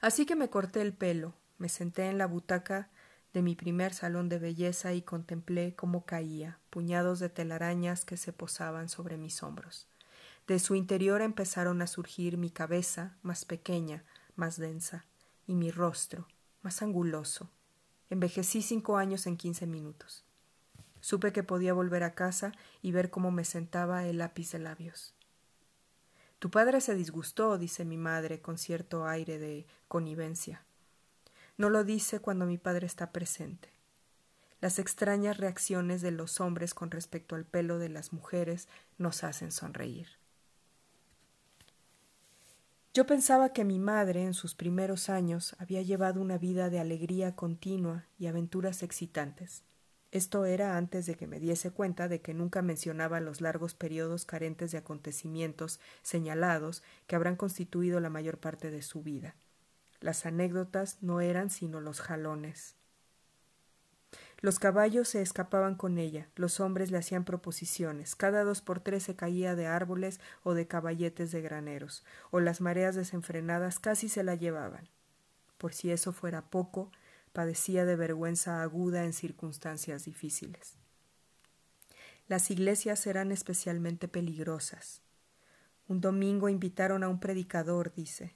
Así 0.00 0.26
que 0.26 0.36
me 0.36 0.48
corté 0.48 0.80
el 0.80 0.92
pelo, 0.92 1.34
me 1.58 1.68
senté 1.68 2.08
en 2.08 2.18
la 2.18 2.26
butaca 2.26 2.88
de 3.32 3.42
mi 3.42 3.54
primer 3.54 3.92
salón 3.92 4.28
de 4.28 4.38
belleza 4.38 4.94
y 4.94 5.02
contemplé 5.02 5.74
cómo 5.74 6.04
caía, 6.04 6.58
puñados 6.70 7.18
de 7.18 7.28
telarañas 7.28 8.04
que 8.04 8.16
se 8.16 8.32
posaban 8.32 8.88
sobre 8.88 9.16
mis 9.16 9.42
hombros. 9.42 9.86
De 10.46 10.58
su 10.58 10.74
interior 10.74 11.20
empezaron 11.20 11.82
a 11.82 11.86
surgir 11.86 12.38
mi 12.38 12.50
cabeza, 12.50 13.16
más 13.22 13.44
pequeña, 13.44 14.04
más 14.34 14.56
densa, 14.56 15.04
y 15.46 15.54
mi 15.54 15.70
rostro, 15.70 16.26
más 16.62 16.80
anguloso. 16.80 17.50
Envejecí 18.10 18.62
cinco 18.62 18.96
años 18.96 19.26
en 19.26 19.36
quince 19.36 19.66
minutos. 19.66 20.24
Supe 21.00 21.32
que 21.32 21.42
podía 21.42 21.74
volver 21.74 22.02
a 22.02 22.14
casa 22.14 22.52
y 22.82 22.92
ver 22.92 23.10
cómo 23.10 23.30
me 23.30 23.44
sentaba 23.44 24.06
el 24.06 24.18
lápiz 24.18 24.52
de 24.52 24.58
labios. 24.58 25.14
Tu 26.38 26.50
padre 26.50 26.80
se 26.80 26.94
disgustó, 26.94 27.58
dice 27.58 27.84
mi 27.84 27.96
madre 27.96 28.40
con 28.40 28.58
cierto 28.58 29.06
aire 29.06 29.38
de 29.38 29.66
connivencia. 29.88 30.64
No 31.58 31.70
lo 31.70 31.82
dice 31.82 32.20
cuando 32.20 32.46
mi 32.46 32.56
padre 32.56 32.86
está 32.86 33.10
presente. 33.10 33.68
Las 34.60 34.78
extrañas 34.78 35.38
reacciones 35.38 36.02
de 36.02 36.12
los 36.12 36.40
hombres 36.40 36.72
con 36.72 36.90
respecto 36.92 37.34
al 37.34 37.44
pelo 37.44 37.78
de 37.78 37.88
las 37.88 38.12
mujeres 38.12 38.68
nos 38.96 39.24
hacen 39.24 39.50
sonreír. 39.50 40.06
Yo 42.94 43.06
pensaba 43.06 43.52
que 43.52 43.64
mi 43.64 43.78
madre 43.78 44.22
en 44.22 44.34
sus 44.34 44.54
primeros 44.54 45.08
años 45.08 45.56
había 45.58 45.82
llevado 45.82 46.20
una 46.20 46.38
vida 46.38 46.70
de 46.70 46.78
alegría 46.78 47.34
continua 47.34 48.06
y 48.18 48.28
aventuras 48.28 48.82
excitantes. 48.82 49.62
Esto 50.10 50.44
era 50.44 50.76
antes 50.76 51.06
de 51.06 51.16
que 51.16 51.26
me 51.26 51.38
diese 51.38 51.70
cuenta 51.70 52.08
de 52.08 52.20
que 52.20 52.34
nunca 52.34 52.62
mencionaba 52.62 53.20
los 53.20 53.40
largos 53.40 53.74
periodos 53.74 54.24
carentes 54.24 54.70
de 54.70 54.78
acontecimientos 54.78 55.80
señalados 56.02 56.82
que 57.06 57.16
habrán 57.16 57.36
constituido 57.36 58.00
la 58.00 58.10
mayor 58.10 58.38
parte 58.38 58.70
de 58.70 58.82
su 58.82 59.02
vida. 59.02 59.34
Las 60.00 60.26
anécdotas 60.26 60.98
no 61.02 61.20
eran 61.20 61.50
sino 61.50 61.80
los 61.80 62.00
jalones. 62.00 62.76
Los 64.40 64.60
caballos 64.60 65.08
se 65.08 65.20
escapaban 65.20 65.74
con 65.74 65.98
ella, 65.98 66.28
los 66.36 66.60
hombres 66.60 66.92
le 66.92 66.98
hacían 66.98 67.24
proposiciones, 67.24 68.14
cada 68.14 68.44
dos 68.44 68.62
por 68.62 68.78
tres 68.78 69.02
se 69.02 69.16
caía 69.16 69.56
de 69.56 69.66
árboles 69.66 70.20
o 70.44 70.54
de 70.54 70.68
caballetes 70.68 71.32
de 71.32 71.42
graneros, 71.42 72.04
o 72.30 72.38
las 72.38 72.60
mareas 72.60 72.94
desenfrenadas 72.94 73.80
casi 73.80 74.08
se 74.08 74.22
la 74.22 74.36
llevaban. 74.36 74.88
Por 75.58 75.74
si 75.74 75.90
eso 75.90 76.12
fuera 76.12 76.42
poco, 76.42 76.92
padecía 77.32 77.84
de 77.84 77.96
vergüenza 77.96 78.62
aguda 78.62 79.04
en 79.04 79.12
circunstancias 79.12 80.04
difíciles. 80.04 80.76
Las 82.28 82.50
iglesias 82.52 83.06
eran 83.08 83.32
especialmente 83.32 84.06
peligrosas. 84.06 85.02
Un 85.88 86.00
domingo 86.00 86.48
invitaron 86.48 87.02
a 87.02 87.08
un 87.08 87.18
predicador, 87.18 87.92
dice. 87.92 88.34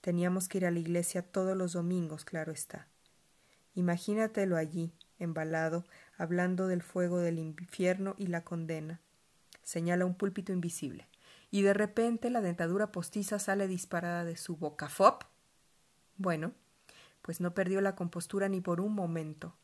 Teníamos 0.00 0.48
que 0.48 0.58
ir 0.58 0.66
a 0.66 0.70
la 0.70 0.78
iglesia 0.78 1.22
todos 1.22 1.56
los 1.56 1.74
domingos, 1.74 2.24
claro 2.24 2.52
está. 2.52 2.88
Imagínatelo 3.74 4.56
allí, 4.56 4.92
embalado, 5.18 5.84
hablando 6.16 6.66
del 6.66 6.82
fuego 6.82 7.18
del 7.18 7.38
infierno 7.38 8.14
y 8.18 8.26
la 8.26 8.42
condena. 8.42 9.00
Señala 9.62 10.06
un 10.06 10.14
púlpito 10.14 10.52
invisible. 10.52 11.06
Y 11.50 11.62
de 11.62 11.74
repente 11.74 12.30
la 12.30 12.40
dentadura 12.40 12.92
postiza 12.92 13.38
sale 13.38 13.68
disparada 13.68 14.24
de 14.24 14.36
su 14.36 14.56
boca. 14.56 14.88
¿Fop? 14.88 15.24
Bueno, 16.16 16.52
pues 17.22 17.40
no 17.40 17.54
perdió 17.54 17.80
la 17.80 17.96
compostura 17.96 18.48
ni 18.48 18.60
por 18.60 18.80
un 18.80 18.94
momento. 18.94 19.56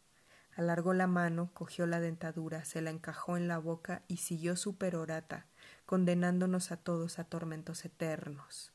Alargó 0.55 0.95
la 0.95 1.07
mano, 1.07 1.51
cogió 1.53 1.87
la 1.87 2.01
dentadura, 2.01 2.65
se 2.65 2.81
la 2.81 2.91
encajó 2.91 3.37
en 3.37 3.47
la 3.47 3.59
boca 3.59 4.03
y 4.09 4.19
siguió 4.19 4.57
su 4.57 4.77
perorata, 4.77 5.47
condenándonos 5.85 6.73
a 6.73 6.77
todos 6.77 7.19
a 7.19 7.25
tormentos 7.25 7.85
eternos. 7.85 8.73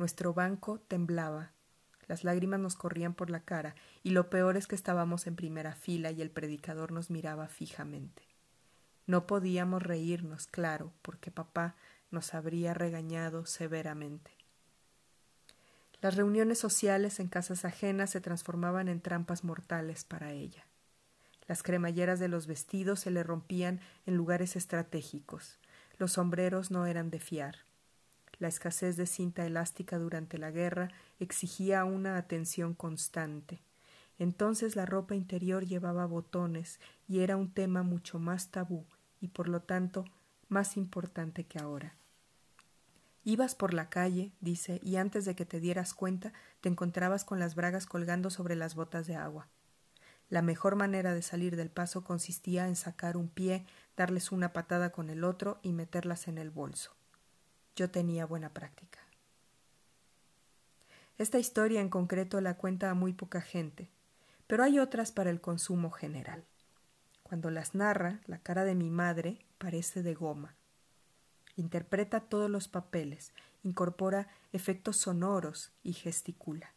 Nuestro 0.00 0.32
banco 0.32 0.80
temblaba, 0.80 1.52
las 2.08 2.24
lágrimas 2.24 2.58
nos 2.58 2.74
corrían 2.74 3.12
por 3.12 3.28
la 3.28 3.40
cara, 3.40 3.74
y 4.02 4.12
lo 4.12 4.30
peor 4.30 4.56
es 4.56 4.66
que 4.66 4.74
estábamos 4.74 5.26
en 5.26 5.36
primera 5.36 5.74
fila 5.74 6.10
y 6.10 6.22
el 6.22 6.30
predicador 6.30 6.90
nos 6.90 7.10
miraba 7.10 7.48
fijamente. 7.48 8.22
No 9.06 9.26
podíamos 9.26 9.82
reírnos, 9.82 10.46
claro, 10.46 10.94
porque 11.02 11.30
papá 11.30 11.76
nos 12.10 12.32
habría 12.32 12.72
regañado 12.72 13.44
severamente. 13.44 14.30
Las 16.00 16.16
reuniones 16.16 16.58
sociales 16.58 17.20
en 17.20 17.28
casas 17.28 17.66
ajenas 17.66 18.08
se 18.08 18.22
transformaban 18.22 18.88
en 18.88 19.02
trampas 19.02 19.44
mortales 19.44 20.04
para 20.04 20.32
ella. 20.32 20.64
Las 21.46 21.62
cremalleras 21.62 22.18
de 22.18 22.28
los 22.28 22.46
vestidos 22.46 23.00
se 23.00 23.10
le 23.10 23.22
rompían 23.22 23.80
en 24.06 24.16
lugares 24.16 24.56
estratégicos. 24.56 25.58
Los 25.98 26.12
sombreros 26.12 26.70
no 26.70 26.86
eran 26.86 27.10
de 27.10 27.20
fiar. 27.20 27.69
La 28.40 28.48
escasez 28.48 28.96
de 28.96 29.06
cinta 29.06 29.46
elástica 29.46 29.98
durante 29.98 30.38
la 30.38 30.50
guerra 30.50 30.88
exigía 31.20 31.84
una 31.84 32.16
atención 32.16 32.72
constante. 32.74 33.60
Entonces 34.18 34.76
la 34.76 34.86
ropa 34.86 35.14
interior 35.14 35.66
llevaba 35.66 36.06
botones 36.06 36.80
y 37.06 37.20
era 37.20 37.36
un 37.36 37.52
tema 37.52 37.82
mucho 37.82 38.18
más 38.18 38.50
tabú 38.50 38.86
y 39.20 39.28
por 39.28 39.46
lo 39.46 39.60
tanto 39.60 40.06
más 40.48 40.78
importante 40.78 41.44
que 41.44 41.58
ahora. 41.58 41.94
Ibas 43.24 43.54
por 43.54 43.74
la 43.74 43.90
calle, 43.90 44.32
dice, 44.40 44.80
y 44.82 44.96
antes 44.96 45.26
de 45.26 45.36
que 45.36 45.44
te 45.44 45.60
dieras 45.60 45.92
cuenta 45.92 46.32
te 46.62 46.70
encontrabas 46.70 47.26
con 47.26 47.38
las 47.38 47.54
bragas 47.54 47.84
colgando 47.84 48.30
sobre 48.30 48.56
las 48.56 48.74
botas 48.74 49.06
de 49.06 49.16
agua. 49.16 49.48
La 50.30 50.40
mejor 50.40 50.76
manera 50.76 51.12
de 51.12 51.20
salir 51.20 51.56
del 51.56 51.70
paso 51.70 52.04
consistía 52.04 52.68
en 52.68 52.76
sacar 52.76 53.18
un 53.18 53.28
pie, 53.28 53.66
darles 53.98 54.32
una 54.32 54.54
patada 54.54 54.90
con 54.92 55.10
el 55.10 55.24
otro 55.24 55.58
y 55.62 55.72
meterlas 55.72 56.26
en 56.26 56.38
el 56.38 56.48
bolso. 56.48 56.92
Yo 57.76 57.90
tenía 57.90 58.26
buena 58.26 58.50
práctica. 58.50 58.98
Esta 61.18 61.38
historia 61.38 61.80
en 61.80 61.90
concreto 61.90 62.40
la 62.40 62.56
cuenta 62.56 62.90
a 62.90 62.94
muy 62.94 63.12
poca 63.12 63.40
gente, 63.40 63.90
pero 64.46 64.64
hay 64.64 64.78
otras 64.78 65.12
para 65.12 65.30
el 65.30 65.40
consumo 65.40 65.90
general. 65.90 66.44
Cuando 67.22 67.50
las 67.50 67.74
narra, 67.74 68.20
la 68.26 68.38
cara 68.38 68.64
de 68.64 68.74
mi 68.74 68.90
madre 68.90 69.44
parece 69.58 70.02
de 70.02 70.14
goma 70.14 70.56
interpreta 71.60 72.20
todos 72.20 72.50
los 72.50 72.68
papeles, 72.68 73.32
incorpora 73.62 74.28
efectos 74.52 74.96
sonoros 74.96 75.70
y 75.82 75.92
gesticula. 75.92 76.72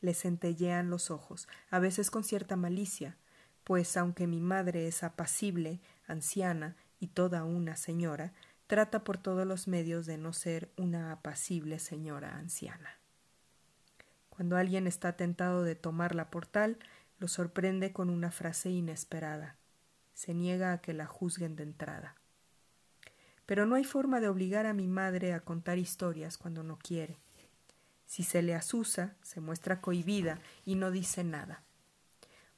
Le 0.00 0.14
centellean 0.14 0.90
los 0.90 1.10
ojos, 1.10 1.48
a 1.70 1.78
veces 1.78 2.10
con 2.10 2.24
cierta 2.24 2.56
malicia, 2.56 3.16
pues 3.64 3.96
aunque 3.96 4.26
mi 4.26 4.40
madre 4.40 4.88
es 4.88 5.02
apacible, 5.02 5.80
anciana 6.06 6.76
y 6.98 7.08
toda 7.08 7.44
una 7.44 7.76
señora, 7.76 8.32
trata 8.70 9.04
por 9.04 9.18
todos 9.18 9.46
los 9.46 9.68
medios 9.68 10.06
de 10.06 10.16
no 10.16 10.32
ser 10.32 10.70
una 10.78 11.12
apacible 11.12 11.78
señora 11.78 12.36
anciana. 12.36 12.98
Cuando 14.30 14.56
alguien 14.56 14.86
está 14.86 15.16
tentado 15.16 15.64
de 15.64 15.74
tomarla 15.74 16.30
por 16.30 16.46
tal, 16.46 16.78
lo 17.18 17.28
sorprende 17.28 17.92
con 17.92 18.08
una 18.08 18.30
frase 18.30 18.70
inesperada. 18.70 19.56
Se 20.14 20.32
niega 20.32 20.72
a 20.72 20.80
que 20.80 20.94
la 20.94 21.04
juzguen 21.04 21.56
de 21.56 21.64
entrada 21.64 22.16
pero 23.50 23.66
no 23.66 23.74
hay 23.74 23.82
forma 23.82 24.20
de 24.20 24.28
obligar 24.28 24.64
a 24.66 24.72
mi 24.72 24.86
madre 24.86 25.32
a 25.32 25.40
contar 25.40 25.76
historias 25.76 26.38
cuando 26.38 26.62
no 26.62 26.78
quiere. 26.78 27.18
Si 28.06 28.22
se 28.22 28.42
le 28.42 28.54
asusa, 28.54 29.16
se 29.22 29.40
muestra 29.40 29.80
cohibida 29.80 30.38
y 30.64 30.76
no 30.76 30.92
dice 30.92 31.24
nada. 31.24 31.64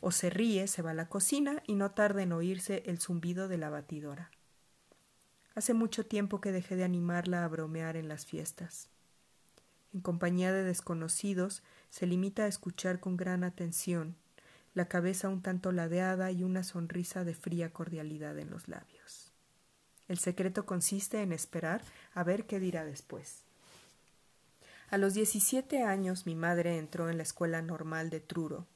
O 0.00 0.11
se 0.11 0.28
ríe, 0.28 0.66
se 0.66 0.83
va 0.83 0.90
a 0.90 0.95
la 0.95 1.09
cocina 1.09 1.62
y 1.66 1.76
no 1.76 1.92
tarda 1.92 2.23
en 2.23 2.33
oírse 2.33 2.83
el 2.85 3.00
zumbido 3.00 3.49
de 3.49 3.57
la 3.57 3.71
batidora. 3.71 4.31
Hace 5.54 5.75
mucho 5.75 6.06
tiempo 6.06 6.40
que 6.40 6.52
dejé 6.52 6.76
de 6.76 6.85
animarla 6.85 7.44
a 7.44 7.49
bromear 7.49 7.97
en 7.97 8.09
las 8.09 8.25
fiestas. 8.25 8.88
En 9.92 10.00
compañía 10.00 10.52
de 10.52 10.64
desconocidos, 10.64 11.62
se 11.90 12.06
limita 12.06 12.44
a 12.44 12.47
escuchar 12.47 13.00
con 13.00 13.16
gran 13.16 13.44
atención, 13.44 14.16
la 14.75 14.88
cabeza 14.88 15.28
un 15.28 15.42
tanto 15.42 15.71
ladeada 15.71 16.30
y 16.30 16.44
una 16.44 16.64
sonrisa 16.64 17.25
de 17.25 17.35
fría 17.35 17.71
cordialidad 17.73 18.38
en 18.38 18.50
los 18.50 18.68
labios. 18.68 19.32
El 20.09 20.18
secreto 20.18 20.64
consiste 20.64 21.21
en 21.21 21.32
esperar 21.32 21.82
a 22.14 22.25
ver 22.25 22.47
qué 22.47 22.59
dirá 22.59 22.85
después. 22.85 23.44
A 24.90 24.99
los 24.99 25.14
diecisiete 25.14 25.82
años 25.82 26.26
mi 26.26 26.35
madre 26.35 26.78
entró 26.78 27.11
en 27.11 27.18
la 27.18 27.23
escuela 27.23 27.62
normal 27.62 28.11
de 28.11 28.21
Truro. 28.21 28.66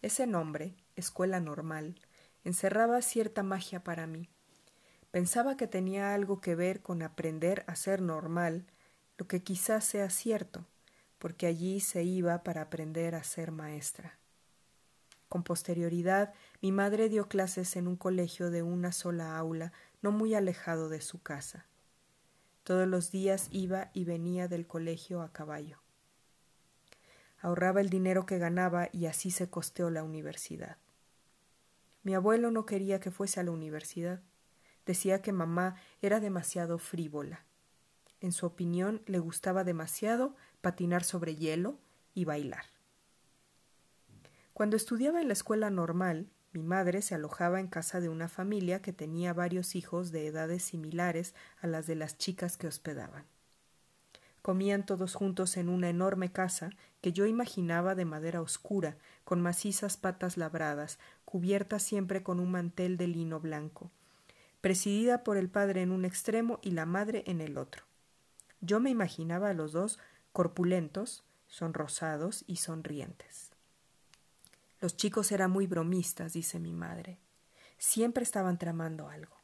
Ese 0.00 0.26
nombre, 0.26 0.74
escuela 0.96 1.40
normal, 1.40 2.00
encerraba 2.44 3.02
cierta 3.02 3.42
magia 3.42 3.82
para 3.84 4.06
mí. 4.06 4.28
Pensaba 5.12 5.56
que 5.56 5.68
tenía 5.68 6.14
algo 6.14 6.40
que 6.40 6.54
ver 6.54 6.80
con 6.80 7.02
aprender 7.02 7.64
a 7.68 7.76
ser 7.76 8.00
normal, 8.02 8.64
lo 9.18 9.28
que 9.28 9.42
quizás 9.42 9.84
sea 9.84 10.10
cierto, 10.10 10.66
porque 11.18 11.46
allí 11.46 11.80
se 11.80 12.02
iba 12.02 12.42
para 12.42 12.62
aprender 12.62 13.14
a 13.14 13.22
ser 13.22 13.52
maestra. 13.52 14.18
Con 15.28 15.44
posterioridad, 15.44 16.34
mi 16.60 16.72
madre 16.72 17.08
dio 17.08 17.28
clases 17.28 17.76
en 17.76 17.88
un 17.88 17.96
colegio 17.96 18.50
de 18.50 18.62
una 18.62 18.90
sola 18.90 19.36
aula 19.36 19.72
no 20.00 20.12
muy 20.12 20.34
alejado 20.34 20.88
de 20.88 21.00
su 21.00 21.22
casa. 21.22 21.66
Todos 22.64 22.88
los 22.88 23.10
días 23.10 23.48
iba 23.50 23.90
y 23.92 24.04
venía 24.04 24.48
del 24.48 24.66
colegio 24.66 25.20
a 25.20 25.32
caballo. 25.32 25.78
Ahorraba 27.40 27.80
el 27.80 27.90
dinero 27.90 28.24
que 28.24 28.38
ganaba 28.38 28.88
y 28.92 29.06
así 29.06 29.30
se 29.30 29.50
costeó 29.50 29.90
la 29.90 30.04
universidad. 30.04 30.78
Mi 32.02 32.14
abuelo 32.14 32.50
no 32.50 32.66
quería 32.66 32.98
que 32.98 33.10
fuese 33.10 33.40
a 33.40 33.42
la 33.42 33.50
universidad. 33.50 34.22
Decía 34.86 35.22
que 35.22 35.32
mamá 35.32 35.76
era 36.00 36.20
demasiado 36.20 36.78
frívola. 36.78 37.44
En 38.20 38.32
su 38.32 38.46
opinión, 38.46 39.02
le 39.06 39.18
gustaba 39.18 39.64
demasiado 39.64 40.36
patinar 40.60 41.04
sobre 41.04 41.36
hielo 41.36 41.78
y 42.14 42.24
bailar. 42.24 42.64
Cuando 44.52 44.76
estudiaba 44.76 45.20
en 45.20 45.28
la 45.28 45.32
escuela 45.32 45.70
normal, 45.70 46.28
mi 46.52 46.62
madre 46.62 47.00
se 47.00 47.14
alojaba 47.14 47.60
en 47.60 47.66
casa 47.66 48.00
de 48.00 48.10
una 48.10 48.28
familia 48.28 48.82
que 48.82 48.92
tenía 48.92 49.32
varios 49.32 49.74
hijos 49.74 50.12
de 50.12 50.26
edades 50.26 50.62
similares 50.62 51.34
a 51.60 51.66
las 51.66 51.86
de 51.86 51.94
las 51.94 52.18
chicas 52.18 52.58
que 52.58 52.66
hospedaban. 52.66 53.24
Comían 54.42 54.84
todos 54.84 55.14
juntos 55.14 55.56
en 55.56 55.68
una 55.68 55.88
enorme 55.88 56.30
casa 56.30 56.70
que 57.00 57.12
yo 57.12 57.26
imaginaba 57.26 57.94
de 57.94 58.04
madera 58.04 58.42
oscura, 58.42 58.98
con 59.24 59.40
macizas 59.40 59.96
patas 59.96 60.36
labradas, 60.36 60.98
cubierta 61.24 61.78
siempre 61.78 62.22
con 62.22 62.38
un 62.38 62.50
mantel 62.50 62.96
de 62.96 63.06
lino 63.06 63.40
blanco, 63.40 63.90
presidida 64.62 65.24
por 65.24 65.36
el 65.36 65.50
padre 65.50 65.82
en 65.82 65.90
un 65.90 66.06
extremo 66.06 66.58
y 66.62 66.70
la 66.70 66.86
madre 66.86 67.24
en 67.26 67.42
el 67.42 67.58
otro. 67.58 67.84
Yo 68.60 68.80
me 68.80 68.90
imaginaba 68.90 69.50
a 69.50 69.54
los 69.54 69.72
dos 69.72 69.98
corpulentos, 70.32 71.24
sonrosados 71.48 72.44
y 72.46 72.56
sonrientes. 72.56 73.50
Los 74.80 74.96
chicos 74.96 75.32
eran 75.32 75.50
muy 75.50 75.66
bromistas, 75.66 76.32
dice 76.32 76.60
mi 76.60 76.72
madre. 76.72 77.18
Siempre 77.76 78.22
estaban 78.22 78.56
tramando 78.56 79.08
algo. 79.08 79.36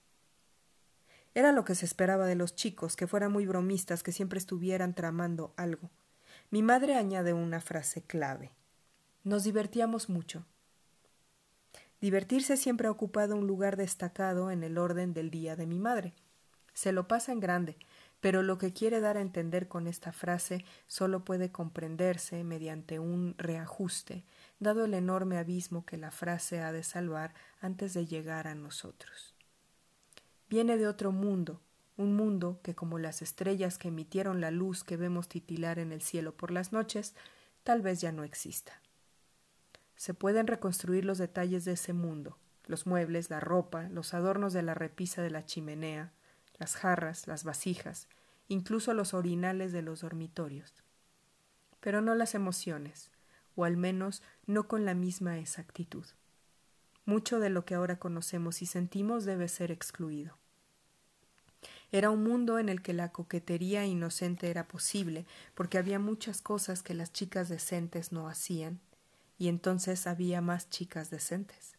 Era 1.35 1.53
lo 1.53 1.65
que 1.65 1.75
se 1.75 1.85
esperaba 1.85 2.27
de 2.27 2.37
los 2.37 2.55
chicos, 2.55 2.95
que 2.95 3.09
fueran 3.09 3.33
muy 3.33 3.47
bromistas, 3.47 4.05
que 4.05 4.13
siempre 4.13 4.39
estuvieran 4.39 4.95
tramando 4.95 5.53
algo. 5.57 5.91
Mi 6.51 6.63
madre 6.63 6.95
añade 6.95 7.33
una 7.33 7.61
frase 7.61 8.03
clave. 8.03 8.53
Nos 9.25 9.43
divertíamos 9.43 10.09
mucho. 10.09 10.47
Divertirse 12.01 12.57
siempre 12.57 12.87
ha 12.87 12.93
ocupado 12.93 13.35
un 13.35 13.47
lugar 13.47 13.77
destacado 13.77 14.51
en 14.51 14.63
el 14.63 14.79
orden 14.79 15.15
del 15.15 15.31
día 15.31 15.57
de 15.57 15.67
mi 15.67 15.79
madre. 15.79 16.15
Se 16.73 16.93
lo 16.93 17.09
pasa 17.09 17.33
en 17.33 17.41
grande, 17.41 17.77
pero 18.21 18.43
lo 18.43 18.59
que 18.59 18.73
quiere 18.73 19.01
dar 19.01 19.17
a 19.17 19.21
entender 19.21 19.69
con 19.69 19.87
esta 19.87 20.13
frase 20.13 20.65
solo 20.87 21.25
puede 21.25 21.51
comprenderse 21.51 22.45
mediante 22.45 22.99
un 22.99 23.35
reajuste, 23.37 24.25
dado 24.61 24.85
el 24.85 24.95
enorme 24.95 25.39
abismo 25.39 25.85
que 25.85 25.97
la 25.97 26.11
frase 26.11 26.61
ha 26.61 26.73
de 26.73 26.83
salvar 26.83 27.35
antes 27.61 27.95
de 27.95 28.07
llegar 28.07 28.47
a 28.47 28.55
nosotros. 28.55 29.35
Viene 30.49 30.79
de 30.79 30.87
otro 30.87 31.13
mundo, 31.13 31.61
un 31.97 32.15
mundo 32.15 32.61
que, 32.63 32.75
como 32.75 32.99
las 32.99 33.23
estrellas 33.23 33.77
que 33.77 33.89
emitieron 33.89 34.41
la 34.41 34.53
luz 34.53 34.85
que 34.85 34.97
vemos 34.97 35.29
titilar 35.29 35.79
en 35.79 35.93
el 35.93 36.01
cielo 36.01 36.37
por 36.37 36.53
las 36.53 36.73
noches, 36.73 37.15
tal 37.65 37.83
vez 37.83 38.01
ya 38.01 38.13
no 38.13 38.23
exista. 38.25 38.81
Se 39.99 40.15
pueden 40.15 40.47
reconstruir 40.47 41.05
los 41.05 41.19
detalles 41.19 41.65
de 41.65 41.73
ese 41.73 41.93
mundo, 41.93 42.39
los 42.67 42.87
muebles, 42.87 43.31
la 43.31 43.41
ropa, 43.41 43.89
los 43.89 44.15
adornos 44.15 44.53
de 44.53 44.63
la 44.63 44.73
repisa 44.73 45.23
de 45.23 45.31
la 45.31 45.45
chimenea, 45.45 46.13
las 46.57 46.77
jarras, 46.77 47.27
las 47.27 47.43
vasijas, 47.43 48.07
incluso 48.47 48.95
los 48.95 49.13
orinales 49.13 49.73
de 49.73 49.83
los 49.83 50.03
dormitorios. 50.03 50.73
Pero 51.81 52.01
no 52.01 52.15
las 52.15 52.37
emociones, 52.37 53.11
o 53.57 53.65
al 53.65 53.77
menos 53.77 54.23
no 54.47 54.69
con 54.69 54.85
la 54.85 54.95
misma 54.95 55.37
exactitud. 55.39 56.07
Mucho 57.05 57.41
de 57.41 57.51
lo 57.51 57.65
que 57.65 57.75
ahora 57.75 57.99
conocemos 57.99 58.63
y 58.63 58.67
sentimos 58.67 59.25
debe 59.25 59.49
ser 59.49 59.73
excluido. 59.73 60.37
Era 61.91 62.11
un 62.11 62.23
mundo 62.23 62.61
en 62.61 62.69
el 62.69 62.83
que 62.83 62.93
la 62.93 63.11
coquetería 63.11 63.85
inocente 63.85 64.49
era 64.49 64.69
posible, 64.69 65.27
porque 65.57 65.77
había 65.77 65.99
muchas 65.99 66.41
cosas 66.41 66.85
que 66.85 66.95
las 66.95 67.13
chicas 67.13 67.49
decentes 67.49 68.13
no 68.13 68.29
hacían, 68.29 68.79
y 69.39 69.49
entonces 69.49 70.07
había 70.07 70.41
más 70.41 70.69
chicas 70.69 71.11
decentes. 71.11 71.79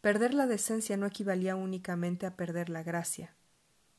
Perder 0.00 0.32
la 0.32 0.46
decencia 0.46 0.96
no 0.96 1.06
equivalía 1.06 1.56
únicamente 1.56 2.24
a 2.24 2.36
perder 2.36 2.70
la 2.70 2.84
gracia. 2.84 3.34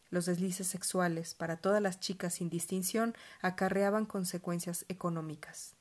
Los 0.09 0.25
deslices 0.25 0.65
sexuales, 0.67 1.35
para 1.35 1.57
todas 1.57 1.81
las 1.81 1.99
chicas 1.99 2.35
sin 2.35 2.49
distinción, 2.49 3.13
acarreaban 3.41 4.05
consecuencias 4.05 4.85
económicas. 4.87 5.75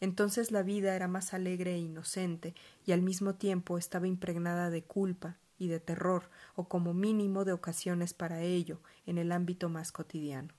Entonces 0.00 0.52
la 0.52 0.62
vida 0.62 0.94
era 0.94 1.08
más 1.08 1.34
alegre 1.34 1.74
e 1.74 1.78
inocente 1.78 2.54
y 2.86 2.92
al 2.92 3.02
mismo 3.02 3.34
tiempo 3.34 3.78
estaba 3.78 4.06
impregnada 4.06 4.70
de 4.70 4.84
culpa 4.84 5.36
y 5.58 5.68
de 5.68 5.80
terror, 5.80 6.30
o 6.54 6.68
como 6.68 6.92
mínimo 6.92 7.44
de 7.44 7.52
ocasiones 7.52 8.12
para 8.12 8.42
ello, 8.42 8.78
en 9.06 9.18
el 9.18 9.32
ámbito 9.32 9.68
más 9.70 9.90
cotidiano. 9.90 10.52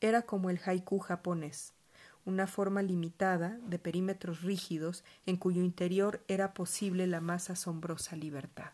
Era 0.00 0.22
como 0.22 0.48
el 0.48 0.60
haiku 0.64 0.98
japonés, 0.98 1.74
una 2.24 2.46
forma 2.46 2.82
limitada 2.82 3.58
de 3.66 3.78
perímetros 3.78 4.42
rígidos 4.42 5.04
en 5.26 5.36
cuyo 5.36 5.62
interior 5.62 6.22
era 6.28 6.54
posible 6.54 7.06
la 7.06 7.20
más 7.20 7.50
asombrosa 7.50 8.16
libertad. 8.16 8.72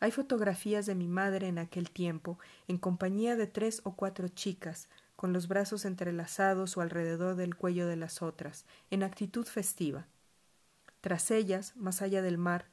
Hay 0.00 0.10
fotografías 0.10 0.86
de 0.86 0.96
mi 0.96 1.06
madre 1.06 1.46
en 1.46 1.58
aquel 1.58 1.90
tiempo, 1.90 2.38
en 2.66 2.76
compañía 2.78 3.36
de 3.36 3.46
tres 3.46 3.80
o 3.84 3.94
cuatro 3.94 4.26
chicas, 4.26 4.88
con 5.14 5.32
los 5.32 5.46
brazos 5.46 5.84
entrelazados 5.84 6.76
o 6.76 6.80
alrededor 6.80 7.36
del 7.36 7.54
cuello 7.54 7.86
de 7.86 7.94
las 7.94 8.20
otras, 8.20 8.64
en 8.90 9.04
actitud 9.04 9.46
festiva. 9.46 10.08
Tras 11.00 11.30
ellas, 11.30 11.76
más 11.76 12.02
allá 12.02 12.20
del 12.20 12.36
mar, 12.36 12.66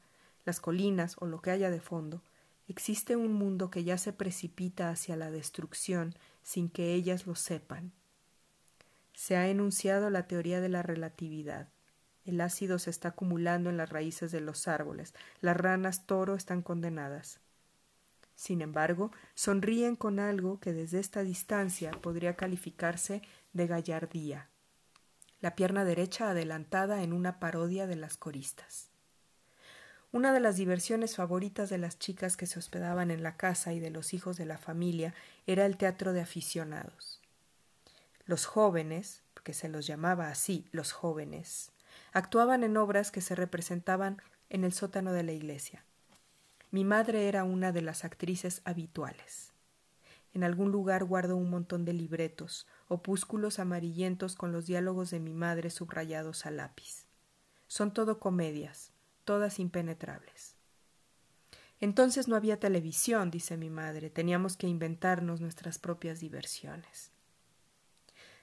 las 0.44 0.60
colinas 0.60 1.14
o 1.20 1.26
lo 1.26 1.40
que 1.40 1.52
haya 1.52 1.70
de 1.70 1.80
fondo, 1.80 2.22
existe 2.66 3.14
un 3.14 3.32
mundo 3.32 3.70
que 3.70 3.84
ya 3.84 3.96
se 3.96 4.12
precipita 4.12 4.90
hacia 4.90 5.14
la 5.16 5.30
destrucción 5.30 6.16
sin 6.42 6.68
que 6.68 6.94
ellas 6.94 7.26
lo 7.26 7.36
sepan. 7.36 7.92
Se 9.14 9.36
ha 9.36 9.48
enunciado 9.48 10.10
la 10.10 10.26
teoría 10.26 10.60
de 10.60 10.68
la 10.68 10.82
relatividad. 10.82 11.68
El 12.24 12.40
ácido 12.40 12.78
se 12.78 12.90
está 12.90 13.08
acumulando 13.08 13.70
en 13.70 13.76
las 13.76 13.90
raíces 13.90 14.32
de 14.32 14.40
los 14.40 14.68
árboles. 14.68 15.14
Las 15.40 15.56
ranas 15.56 16.06
toro 16.06 16.34
están 16.34 16.62
condenadas. 16.62 17.40
Sin 18.34 18.62
embargo, 18.62 19.10
sonríen 19.34 19.96
con 19.96 20.18
algo 20.18 20.60
que 20.60 20.72
desde 20.72 20.98
esta 20.98 21.22
distancia 21.22 21.90
podría 21.90 22.36
calificarse 22.36 23.20
de 23.52 23.66
gallardía. 23.66 24.48
La 25.40 25.54
pierna 25.54 25.84
derecha 25.84 26.30
adelantada 26.30 27.02
en 27.02 27.12
una 27.12 27.38
parodia 27.38 27.86
de 27.86 27.96
las 27.96 28.16
coristas. 28.16 28.90
Una 30.12 30.32
de 30.32 30.40
las 30.40 30.56
diversiones 30.56 31.16
favoritas 31.16 31.70
de 31.70 31.78
las 31.78 31.98
chicas 31.98 32.36
que 32.36 32.46
se 32.46 32.58
hospedaban 32.58 33.10
en 33.10 33.22
la 33.22 33.36
casa 33.36 33.72
y 33.72 33.80
de 33.80 33.90
los 33.90 34.12
hijos 34.12 34.36
de 34.36 34.46
la 34.46 34.58
familia 34.58 35.14
era 35.46 35.66
el 35.66 35.76
teatro 35.76 36.12
de 36.12 36.20
aficionados. 36.20 37.19
Los 38.30 38.46
jóvenes, 38.46 39.24
porque 39.34 39.52
se 39.52 39.68
los 39.68 39.88
llamaba 39.88 40.28
así, 40.28 40.68
los 40.70 40.92
jóvenes, 40.92 41.72
actuaban 42.12 42.62
en 42.62 42.76
obras 42.76 43.10
que 43.10 43.20
se 43.20 43.34
representaban 43.34 44.22
en 44.50 44.62
el 44.62 44.72
sótano 44.72 45.12
de 45.12 45.24
la 45.24 45.32
iglesia. 45.32 45.84
Mi 46.70 46.84
madre 46.84 47.26
era 47.26 47.42
una 47.42 47.72
de 47.72 47.82
las 47.82 48.04
actrices 48.04 48.62
habituales. 48.64 49.50
En 50.32 50.44
algún 50.44 50.70
lugar 50.70 51.02
guardo 51.02 51.36
un 51.36 51.50
montón 51.50 51.84
de 51.84 51.92
libretos, 51.92 52.68
opúsculos 52.86 53.58
amarillentos 53.58 54.36
con 54.36 54.52
los 54.52 54.64
diálogos 54.64 55.10
de 55.10 55.18
mi 55.18 55.34
madre 55.34 55.68
subrayados 55.68 56.46
a 56.46 56.52
lápiz. 56.52 57.06
Son 57.66 57.92
todo 57.92 58.20
comedias, 58.20 58.92
todas 59.24 59.58
impenetrables. 59.58 60.54
Entonces 61.80 62.28
no 62.28 62.36
había 62.36 62.60
televisión, 62.60 63.32
dice 63.32 63.56
mi 63.56 63.70
madre, 63.70 64.08
teníamos 64.08 64.56
que 64.56 64.68
inventarnos 64.68 65.40
nuestras 65.40 65.80
propias 65.80 66.20
diversiones. 66.20 67.10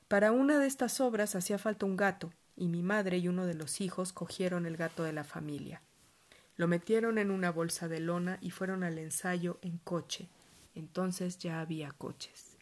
Para 0.07 0.31
una 0.31 0.57
de 0.57 0.67
estas 0.67 1.01
obras 1.01 1.35
hacía 1.35 1.57
falta 1.57 1.85
un 1.85 1.97
gato, 1.97 2.31
y 2.55 2.69
mi 2.69 2.81
madre 2.81 3.17
y 3.17 3.27
uno 3.27 3.45
de 3.45 3.53
los 3.53 3.81
hijos 3.81 4.13
cogieron 4.13 4.65
el 4.65 4.77
gato 4.77 5.03
de 5.03 5.11
la 5.11 5.25
familia. 5.25 5.81
Lo 6.55 6.67
metieron 6.67 7.17
en 7.17 7.29
una 7.29 7.51
bolsa 7.51 7.87
de 7.87 7.99
lona 7.99 8.39
y 8.41 8.51
fueron 8.51 8.83
al 8.83 8.97
ensayo 8.97 9.59
en 9.61 9.77
coche. 9.77 10.29
Entonces 10.75 11.37
ya 11.37 11.59
había 11.59 11.91
coches. 11.91 12.57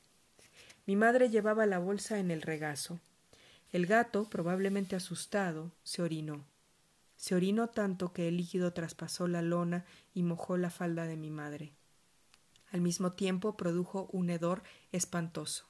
Mi 0.86 0.96
madre 0.96 1.30
llevaba 1.30 1.66
la 1.66 1.80
bolsa 1.80 2.20
en 2.20 2.32
el 2.32 2.42
regazo. 2.42 3.00
El 3.72 3.86
gato, 3.86 4.30
probablemente 4.30 4.96
asustado, 4.96 5.72
se 5.84 6.02
orinó. 6.02 6.46
Se 7.16 7.36
orinó 7.36 7.70
tanto 7.70 8.12
que 8.12 8.28
el 8.28 8.38
líquido 8.38 8.74
traspasó 8.74 9.28
la 9.28 9.42
lona 9.42 9.86
y 10.14 10.24
mojó 10.24 10.58
la 10.58 10.70
falda 10.70 11.06
de 11.06 11.16
mi 11.16 11.30
madre. 11.30 11.74
Al 12.72 12.82
mismo 12.82 13.14
tiempo 13.14 13.56
produjo 13.56 14.10
un 14.12 14.30
hedor 14.30 14.64
espantoso. 14.92 15.66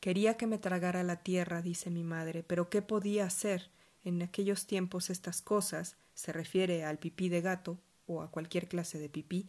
Quería 0.00 0.36
que 0.36 0.46
me 0.46 0.58
tragara 0.58 1.02
la 1.02 1.16
tierra, 1.16 1.60
dice 1.60 1.90
mi 1.90 2.04
madre, 2.04 2.44
pero 2.44 2.70
¿qué 2.70 2.82
podía 2.82 3.24
hacer? 3.24 3.70
En 4.04 4.22
aquellos 4.22 4.66
tiempos 4.66 5.10
estas 5.10 5.42
cosas, 5.42 5.96
se 6.14 6.32
refiere 6.32 6.84
al 6.84 6.98
pipí 6.98 7.28
de 7.28 7.40
gato 7.40 7.78
o 8.06 8.22
a 8.22 8.30
cualquier 8.30 8.68
clase 8.68 8.98
de 8.98 9.08
pipí, 9.08 9.48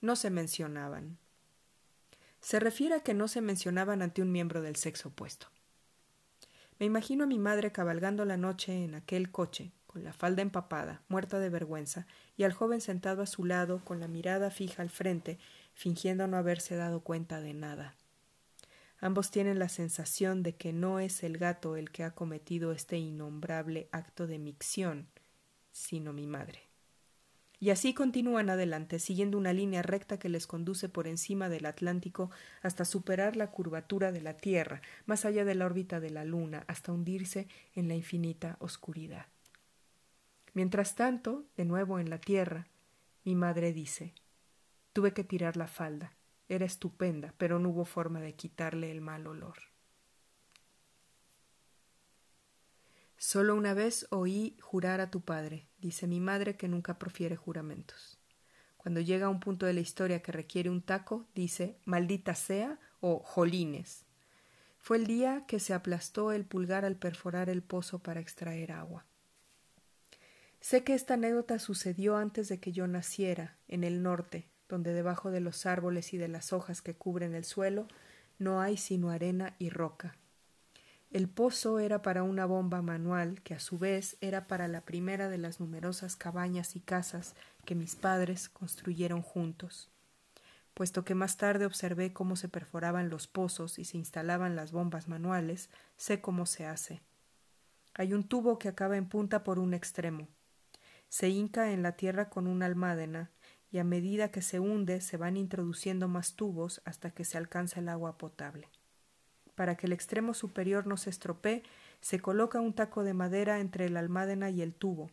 no 0.00 0.16
se 0.16 0.30
mencionaban. 0.30 1.18
Se 2.40 2.60
refiere 2.60 2.94
a 2.94 3.00
que 3.00 3.14
no 3.14 3.26
se 3.26 3.40
mencionaban 3.40 4.02
ante 4.02 4.22
un 4.22 4.30
miembro 4.30 4.62
del 4.62 4.76
sexo 4.76 5.08
opuesto. 5.08 5.48
Me 6.78 6.86
imagino 6.86 7.24
a 7.24 7.26
mi 7.26 7.38
madre 7.38 7.72
cabalgando 7.72 8.24
la 8.24 8.36
noche 8.36 8.84
en 8.84 8.94
aquel 8.94 9.32
coche, 9.32 9.72
con 9.88 10.04
la 10.04 10.12
falda 10.12 10.42
empapada, 10.42 11.02
muerta 11.08 11.40
de 11.40 11.48
vergüenza, 11.48 12.06
y 12.36 12.44
al 12.44 12.52
joven 12.52 12.80
sentado 12.80 13.22
a 13.22 13.26
su 13.26 13.44
lado, 13.44 13.84
con 13.84 13.98
la 13.98 14.06
mirada 14.06 14.50
fija 14.50 14.82
al 14.82 14.90
frente, 14.90 15.38
fingiendo 15.74 16.28
no 16.28 16.36
haberse 16.36 16.76
dado 16.76 17.00
cuenta 17.00 17.40
de 17.40 17.54
nada. 17.54 17.96
Ambos 19.00 19.30
tienen 19.30 19.58
la 19.58 19.68
sensación 19.68 20.42
de 20.42 20.56
que 20.56 20.72
no 20.72 20.98
es 20.98 21.22
el 21.22 21.38
gato 21.38 21.76
el 21.76 21.90
que 21.90 22.04
ha 22.04 22.14
cometido 22.14 22.72
este 22.72 22.98
innombrable 22.98 23.88
acto 23.92 24.26
de 24.26 24.38
micción, 24.38 25.08
sino 25.70 26.12
mi 26.12 26.26
madre. 26.26 26.68
Y 27.60 27.70
así 27.70 27.92
continúan 27.92 28.50
adelante, 28.50 28.98
siguiendo 29.00 29.36
una 29.36 29.52
línea 29.52 29.82
recta 29.82 30.18
que 30.18 30.28
les 30.28 30.46
conduce 30.46 30.88
por 30.88 31.08
encima 31.08 31.48
del 31.48 31.66
Atlántico 31.66 32.30
hasta 32.62 32.84
superar 32.84 33.36
la 33.36 33.50
curvatura 33.50 34.12
de 34.12 34.20
la 34.20 34.34
Tierra, 34.36 34.80
más 35.06 35.24
allá 35.24 35.44
de 35.44 35.56
la 35.56 35.66
órbita 35.66 35.98
de 35.98 36.10
la 36.10 36.24
Luna, 36.24 36.64
hasta 36.68 36.92
hundirse 36.92 37.48
en 37.74 37.88
la 37.88 37.94
infinita 37.94 38.56
oscuridad. 38.60 39.26
Mientras 40.54 40.94
tanto, 40.94 41.46
de 41.56 41.64
nuevo 41.64 41.98
en 41.98 42.10
la 42.10 42.18
Tierra, 42.18 42.68
mi 43.24 43.34
madre 43.34 43.72
dice 43.72 44.12
Tuve 44.92 45.12
que 45.12 45.24
tirar 45.24 45.56
la 45.56 45.66
falda. 45.66 46.17
Era 46.48 46.64
estupenda, 46.64 47.34
pero 47.38 47.58
no 47.58 47.70
hubo 47.70 47.84
forma 47.84 48.20
de 48.20 48.34
quitarle 48.34 48.90
el 48.90 49.00
mal 49.00 49.26
olor. 49.26 49.58
Solo 53.16 53.56
una 53.56 53.74
vez 53.74 54.06
oí 54.10 54.56
jurar 54.60 55.00
a 55.00 55.10
tu 55.10 55.20
padre, 55.20 55.66
dice 55.78 56.06
mi 56.06 56.20
madre 56.20 56.56
que 56.56 56.68
nunca 56.68 56.98
profiere 56.98 57.36
juramentos. 57.36 58.18
Cuando 58.76 59.00
llega 59.00 59.26
a 59.26 59.30
un 59.30 59.40
punto 59.40 59.66
de 59.66 59.72
la 59.72 59.80
historia 59.80 60.22
que 60.22 60.32
requiere 60.32 60.70
un 60.70 60.82
taco, 60.82 61.26
dice 61.34 61.76
maldita 61.84 62.34
sea 62.36 62.78
o 63.00 63.18
jolines. 63.18 64.04
Fue 64.78 64.96
el 64.96 65.06
día 65.06 65.44
que 65.46 65.58
se 65.58 65.74
aplastó 65.74 66.32
el 66.32 66.44
pulgar 66.44 66.84
al 66.84 66.96
perforar 66.96 67.50
el 67.50 67.62
pozo 67.62 67.98
para 67.98 68.20
extraer 68.20 68.72
agua. 68.72 69.04
Sé 70.60 70.84
que 70.84 70.94
esta 70.94 71.14
anécdota 71.14 71.58
sucedió 71.58 72.16
antes 72.16 72.48
de 72.48 72.60
que 72.60 72.72
yo 72.72 72.86
naciera, 72.86 73.58
en 73.66 73.84
el 73.84 74.02
norte, 74.02 74.48
donde 74.68 74.92
debajo 74.92 75.30
de 75.30 75.40
los 75.40 75.66
árboles 75.66 76.12
y 76.14 76.18
de 76.18 76.28
las 76.28 76.52
hojas 76.52 76.82
que 76.82 76.94
cubren 76.94 77.34
el 77.34 77.44
suelo 77.44 77.88
no 78.38 78.60
hay 78.60 78.76
sino 78.76 79.10
arena 79.10 79.54
y 79.58 79.70
roca. 79.70 80.16
El 81.10 81.28
pozo 81.28 81.78
era 81.78 82.02
para 82.02 82.22
una 82.22 82.44
bomba 82.44 82.82
manual 82.82 83.40
que 83.40 83.54
a 83.54 83.60
su 83.60 83.78
vez 83.78 84.18
era 84.20 84.46
para 84.46 84.68
la 84.68 84.82
primera 84.82 85.30
de 85.30 85.38
las 85.38 85.58
numerosas 85.58 86.16
cabañas 86.16 86.76
y 86.76 86.80
casas 86.80 87.34
que 87.64 87.74
mis 87.74 87.96
padres 87.96 88.50
construyeron 88.50 89.22
juntos. 89.22 89.90
Puesto 90.74 91.04
que 91.04 91.14
más 91.14 91.38
tarde 91.38 91.64
observé 91.64 92.12
cómo 92.12 92.36
se 92.36 92.48
perforaban 92.48 93.08
los 93.08 93.26
pozos 93.26 93.78
y 93.78 93.86
se 93.86 93.96
instalaban 93.96 94.54
las 94.54 94.70
bombas 94.70 95.08
manuales, 95.08 95.70
sé 95.96 96.20
cómo 96.20 96.44
se 96.44 96.66
hace. 96.66 97.00
Hay 97.94 98.12
un 98.12 98.28
tubo 98.28 98.58
que 98.58 98.68
acaba 98.68 98.96
en 98.96 99.08
punta 99.08 99.42
por 99.42 99.58
un 99.58 99.72
extremo. 99.72 100.28
Se 101.08 101.30
hinca 101.30 101.72
en 101.72 101.82
la 101.82 101.92
tierra 101.92 102.28
con 102.28 102.46
una 102.46 102.66
almádena 102.66 103.30
y 103.70 103.78
a 103.78 103.84
medida 103.84 104.30
que 104.30 104.42
se 104.42 104.60
hunde 104.60 105.00
se 105.00 105.16
van 105.16 105.36
introduciendo 105.36 106.08
más 106.08 106.34
tubos 106.34 106.80
hasta 106.84 107.10
que 107.10 107.24
se 107.24 107.36
alcanza 107.36 107.80
el 107.80 107.88
agua 107.88 108.16
potable. 108.18 108.68
Para 109.54 109.76
que 109.76 109.86
el 109.86 109.92
extremo 109.92 110.34
superior 110.34 110.86
no 110.86 110.96
se 110.96 111.10
estropee, 111.10 111.62
se 112.00 112.20
coloca 112.20 112.60
un 112.60 112.74
taco 112.74 113.02
de 113.04 113.14
madera 113.14 113.60
entre 113.60 113.90
la 113.90 114.00
almádena 114.00 114.50
y 114.50 114.62
el 114.62 114.74
tubo. 114.74 115.10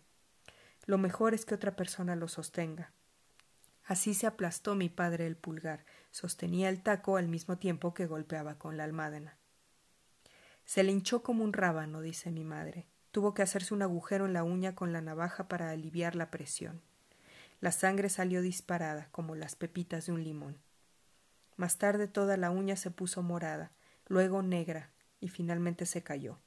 Lo 0.85 0.97
mejor 0.97 1.33
es 1.33 1.45
que 1.45 1.55
otra 1.55 1.75
persona 1.75 2.15
lo 2.15 2.27
sostenga. 2.27 2.91
Así 3.83 4.13
se 4.13 4.27
aplastó 4.27 4.75
mi 4.75 4.89
padre 4.89 5.27
el 5.27 5.35
pulgar, 5.35 5.85
sostenía 6.11 6.69
el 6.69 6.81
taco 6.81 7.17
al 7.17 7.27
mismo 7.27 7.57
tiempo 7.57 7.93
que 7.93 8.07
golpeaba 8.07 8.57
con 8.57 8.77
la 8.77 8.83
almádena. 8.83 9.37
Se 10.63 10.83
le 10.83 10.91
hinchó 10.91 11.21
como 11.21 11.43
un 11.43 11.53
rábano, 11.53 12.01
dice 12.01 12.31
mi 12.31 12.43
madre. 12.43 12.87
Tuvo 13.11 13.33
que 13.33 13.43
hacerse 13.43 13.73
un 13.73 13.83
agujero 13.83 14.25
en 14.25 14.33
la 14.33 14.43
uña 14.43 14.75
con 14.75 14.91
la 14.91 15.01
navaja 15.01 15.47
para 15.47 15.69
aliviar 15.69 16.15
la 16.15 16.31
presión. 16.31 16.81
La 17.65 17.71
sangre 17.71 18.09
salió 18.09 18.43
disparada, 18.43 19.07
como 19.09 19.33
las 19.33 19.55
pepitas 19.55 20.05
de 20.05 20.11
un 20.11 20.23
limón. 20.23 20.59
Más 21.55 21.79
tarde 21.79 22.07
toda 22.07 22.37
la 22.37 22.51
uña 22.51 22.75
se 22.75 22.91
puso 22.91 23.23
morada, 23.23 23.71
luego 24.05 24.43
negra, 24.43 24.91
y 25.19 25.29
finalmente 25.29 25.87
se 25.87 26.03
cayó. 26.03 26.37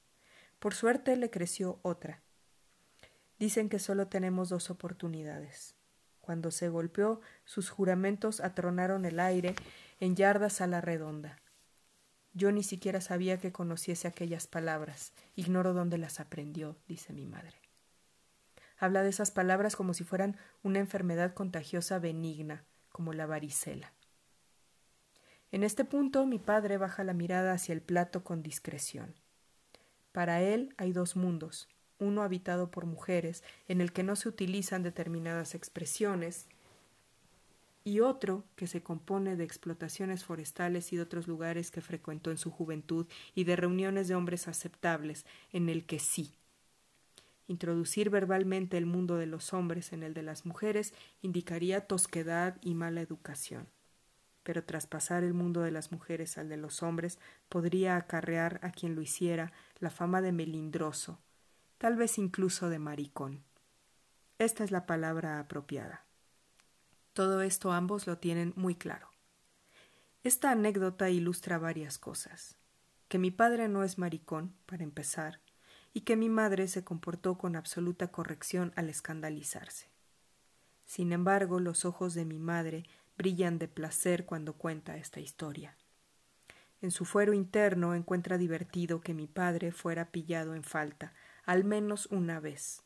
Por 0.60 0.74
suerte 0.74 1.16
le 1.16 1.28
creció 1.28 1.80
otra. 1.82 2.22
Dicen 3.36 3.68
que 3.68 3.80
solo 3.80 4.06
tenemos 4.06 4.48
dos 4.48 4.70
oportunidades. 4.70 5.74
Cuando 6.20 6.52
se 6.52 6.68
golpeó, 6.68 7.20
sus 7.44 7.68
juramentos 7.68 8.38
atronaron 8.38 9.04
el 9.04 9.18
aire 9.18 9.56
en 9.98 10.14
yardas 10.14 10.60
a 10.60 10.68
la 10.68 10.80
redonda. 10.80 11.40
Yo 12.32 12.52
ni 12.52 12.62
siquiera 12.62 13.00
sabía 13.00 13.40
que 13.40 13.50
conociese 13.50 14.06
aquellas 14.06 14.46
palabras. 14.46 15.12
Ignoro 15.34 15.74
dónde 15.74 15.98
las 15.98 16.20
aprendió, 16.20 16.76
dice 16.86 17.12
mi 17.12 17.26
madre 17.26 17.67
habla 18.78 19.02
de 19.02 19.10
esas 19.10 19.30
palabras 19.30 19.76
como 19.76 19.94
si 19.94 20.04
fueran 20.04 20.36
una 20.62 20.78
enfermedad 20.78 21.34
contagiosa 21.34 21.98
benigna, 21.98 22.64
como 22.90 23.12
la 23.12 23.26
varicela. 23.26 23.92
En 25.50 25.64
este 25.64 25.84
punto 25.84 26.26
mi 26.26 26.38
padre 26.38 26.76
baja 26.76 27.04
la 27.04 27.14
mirada 27.14 27.52
hacia 27.52 27.72
el 27.72 27.80
plato 27.80 28.22
con 28.22 28.42
discreción. 28.42 29.14
Para 30.12 30.42
él 30.42 30.74
hay 30.76 30.92
dos 30.92 31.16
mundos, 31.16 31.68
uno 31.98 32.22
habitado 32.22 32.70
por 32.70 32.86
mujeres, 32.86 33.42
en 33.66 33.80
el 33.80 33.92
que 33.92 34.02
no 34.02 34.16
se 34.16 34.28
utilizan 34.28 34.82
determinadas 34.82 35.54
expresiones, 35.54 36.48
y 37.84 38.00
otro 38.00 38.44
que 38.54 38.66
se 38.66 38.82
compone 38.82 39.36
de 39.36 39.44
explotaciones 39.44 40.22
forestales 40.22 40.92
y 40.92 40.96
de 40.96 41.02
otros 41.02 41.26
lugares 41.26 41.70
que 41.70 41.80
frecuentó 41.80 42.30
en 42.30 42.36
su 42.36 42.50
juventud 42.50 43.06
y 43.34 43.44
de 43.44 43.56
reuniones 43.56 44.08
de 44.08 44.14
hombres 44.14 44.46
aceptables, 44.46 45.24
en 45.52 45.70
el 45.70 45.86
que 45.86 45.98
sí, 45.98 46.34
Introducir 47.48 48.10
verbalmente 48.10 48.76
el 48.76 48.84
mundo 48.84 49.16
de 49.16 49.26
los 49.26 49.54
hombres 49.54 49.94
en 49.94 50.02
el 50.02 50.12
de 50.12 50.22
las 50.22 50.44
mujeres 50.44 50.92
indicaría 51.22 51.86
tosquedad 51.86 52.58
y 52.60 52.74
mala 52.74 53.00
educación. 53.00 53.68
Pero 54.42 54.64
traspasar 54.64 55.24
el 55.24 55.32
mundo 55.32 55.62
de 55.62 55.70
las 55.70 55.90
mujeres 55.90 56.36
al 56.36 56.50
de 56.50 56.58
los 56.58 56.82
hombres 56.82 57.18
podría 57.48 57.96
acarrear 57.96 58.60
a 58.62 58.70
quien 58.70 58.94
lo 58.94 59.00
hiciera 59.00 59.52
la 59.78 59.88
fama 59.88 60.20
de 60.20 60.30
melindroso, 60.30 61.20
tal 61.78 61.96
vez 61.96 62.18
incluso 62.18 62.68
de 62.68 62.78
maricón. 62.78 63.42
Esta 64.38 64.62
es 64.62 64.70
la 64.70 64.84
palabra 64.84 65.40
apropiada. 65.40 66.04
Todo 67.14 67.40
esto 67.40 67.72
ambos 67.72 68.06
lo 68.06 68.18
tienen 68.18 68.52
muy 68.56 68.74
claro. 68.74 69.08
Esta 70.22 70.50
anécdota 70.50 71.08
ilustra 71.08 71.56
varias 71.56 71.96
cosas. 71.96 72.58
Que 73.08 73.18
mi 73.18 73.30
padre 73.30 73.68
no 73.68 73.84
es 73.84 73.96
maricón, 73.96 74.54
para 74.66 74.84
empezar, 74.84 75.40
y 75.98 76.02
que 76.02 76.14
mi 76.14 76.28
madre 76.28 76.68
se 76.68 76.84
comportó 76.84 77.36
con 77.38 77.56
absoluta 77.56 78.06
corrección 78.12 78.72
al 78.76 78.88
escandalizarse. 78.88 79.88
Sin 80.86 81.10
embargo, 81.10 81.58
los 81.58 81.84
ojos 81.84 82.14
de 82.14 82.24
mi 82.24 82.38
madre 82.38 82.84
brillan 83.16 83.58
de 83.58 83.66
placer 83.66 84.24
cuando 84.24 84.52
cuenta 84.52 84.96
esta 84.96 85.18
historia. 85.18 85.76
En 86.80 86.92
su 86.92 87.04
fuero 87.04 87.32
interno 87.32 87.96
encuentra 87.96 88.38
divertido 88.38 89.00
que 89.00 89.12
mi 89.12 89.26
padre 89.26 89.72
fuera 89.72 90.12
pillado 90.12 90.54
en 90.54 90.62
falta, 90.62 91.14
al 91.44 91.64
menos 91.64 92.06
una 92.12 92.38
vez. 92.38 92.84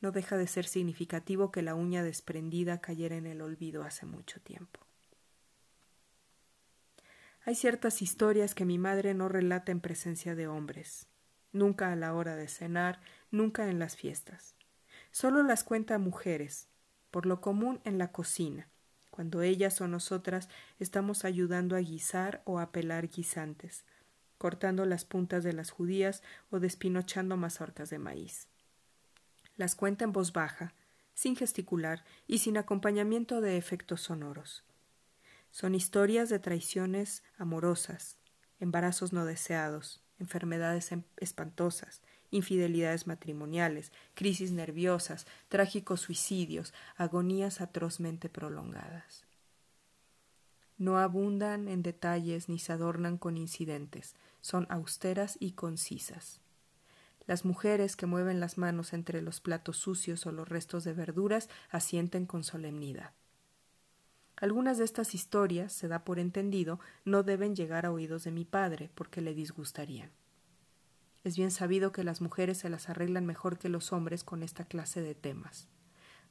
No 0.00 0.10
deja 0.10 0.36
de 0.36 0.48
ser 0.48 0.66
significativo 0.66 1.52
que 1.52 1.62
la 1.62 1.76
uña 1.76 2.02
desprendida 2.02 2.80
cayera 2.80 3.14
en 3.14 3.26
el 3.26 3.40
olvido 3.40 3.84
hace 3.84 4.04
mucho 4.04 4.40
tiempo. 4.40 4.80
Hay 7.44 7.54
ciertas 7.54 8.02
historias 8.02 8.56
que 8.56 8.64
mi 8.64 8.78
madre 8.78 9.14
no 9.14 9.28
relata 9.28 9.70
en 9.70 9.78
presencia 9.78 10.34
de 10.34 10.48
hombres, 10.48 11.06
nunca 11.52 11.92
a 11.92 11.96
la 11.96 12.14
hora 12.14 12.36
de 12.36 12.48
cenar, 12.48 13.00
nunca 13.30 13.68
en 13.68 13.78
las 13.78 13.96
fiestas. 13.96 14.54
Solo 15.10 15.42
las 15.42 15.64
cuenta 15.64 15.98
mujeres, 15.98 16.68
por 17.10 17.26
lo 17.26 17.40
común 17.40 17.80
en 17.84 17.98
la 17.98 18.12
cocina, 18.12 18.68
cuando 19.10 19.42
ellas 19.42 19.80
o 19.80 19.88
nosotras 19.88 20.48
estamos 20.78 21.24
ayudando 21.24 21.76
a 21.76 21.80
guisar 21.80 22.42
o 22.44 22.58
a 22.58 22.72
pelar 22.72 23.08
guisantes, 23.08 23.84
cortando 24.38 24.86
las 24.86 25.04
puntas 25.04 25.44
de 25.44 25.52
las 25.52 25.70
judías 25.70 26.22
o 26.50 26.58
despinochando 26.58 27.36
mazorcas 27.36 27.90
de 27.90 27.98
maíz. 27.98 28.48
Las 29.56 29.74
cuenta 29.74 30.04
en 30.04 30.12
voz 30.12 30.32
baja, 30.32 30.74
sin 31.14 31.36
gesticular 31.36 32.04
y 32.26 32.38
sin 32.38 32.56
acompañamiento 32.56 33.40
de 33.40 33.56
efectos 33.58 34.00
sonoros. 34.00 34.64
Son 35.50 35.74
historias 35.74 36.30
de 36.30 36.38
traiciones 36.38 37.22
amorosas, 37.36 38.16
embarazos 38.58 39.12
no 39.12 39.26
deseados, 39.26 40.01
enfermedades 40.22 40.92
em, 40.92 41.02
espantosas, 41.18 42.00
infidelidades 42.30 43.06
matrimoniales, 43.06 43.92
crisis 44.14 44.50
nerviosas, 44.52 45.26
trágicos 45.48 46.00
suicidios, 46.00 46.72
agonías 46.96 47.60
atrozmente 47.60 48.28
prolongadas. 48.28 49.24
No 50.78 50.98
abundan 50.98 51.68
en 51.68 51.82
detalles 51.82 52.48
ni 52.48 52.58
se 52.58 52.72
adornan 52.72 53.18
con 53.18 53.36
incidentes, 53.36 54.14
son 54.40 54.66
austeras 54.70 55.36
y 55.38 55.52
concisas. 55.52 56.40
Las 57.26 57.44
mujeres 57.44 57.94
que 57.94 58.06
mueven 58.06 58.40
las 58.40 58.58
manos 58.58 58.92
entre 58.92 59.22
los 59.22 59.40
platos 59.40 59.76
sucios 59.76 60.26
o 60.26 60.32
los 60.32 60.48
restos 60.48 60.82
de 60.82 60.92
verduras 60.92 61.48
asienten 61.70 62.26
con 62.26 62.42
solemnidad. 62.42 63.12
Algunas 64.42 64.76
de 64.76 64.84
estas 64.84 65.14
historias, 65.14 65.72
se 65.72 65.86
da 65.86 66.04
por 66.04 66.18
entendido, 66.18 66.80
no 67.04 67.22
deben 67.22 67.54
llegar 67.54 67.86
a 67.86 67.92
oídos 67.92 68.24
de 68.24 68.32
mi 68.32 68.44
padre, 68.44 68.90
porque 68.96 69.20
le 69.20 69.34
disgustarían. 69.34 70.10
Es 71.22 71.36
bien 71.36 71.52
sabido 71.52 71.92
que 71.92 72.02
las 72.02 72.20
mujeres 72.20 72.58
se 72.58 72.68
las 72.68 72.88
arreglan 72.88 73.24
mejor 73.24 73.56
que 73.56 73.68
los 73.68 73.92
hombres 73.92 74.24
con 74.24 74.42
esta 74.42 74.64
clase 74.64 75.00
de 75.00 75.14
temas. 75.14 75.68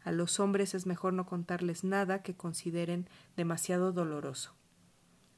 A 0.03 0.11
los 0.11 0.41
hombres 0.41 0.73
es 0.73 0.85
mejor 0.85 1.13
no 1.13 1.25
contarles 1.25 1.85
nada 1.85 2.21
que 2.21 2.35
consideren 2.35 3.07
demasiado 3.37 3.93
doloroso. 3.93 4.53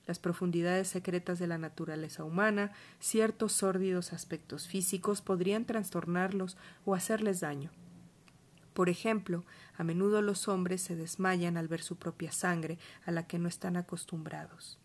las 0.07 0.17
profundidades 0.17 0.87
secretas 0.87 1.37
de 1.37 1.45
la 1.45 1.59
naturaleza 1.59 2.23
humana, 2.23 2.71
ciertos 2.99 3.53
sórdidos 3.53 4.13
aspectos 4.13 4.67
físicos 4.67 5.21
podrían 5.21 5.65
trastornarlos 5.65 6.57
o 6.85 6.95
hacerles 6.95 7.39
daño. 7.39 7.69
Por 8.73 8.89
ejemplo, 8.89 9.45
a 9.77 9.83
menudo 9.83 10.21
los 10.21 10.47
hombres 10.47 10.81
se 10.81 10.95
desmayan 10.95 11.57
al 11.57 11.67
ver 11.67 11.81
su 11.81 11.97
propia 11.97 12.31
sangre 12.31 12.79
a 13.05 13.11
la 13.11 13.27
que 13.27 13.39
no 13.39 13.47
están 13.47 13.77
acostumbrados. 13.77 14.79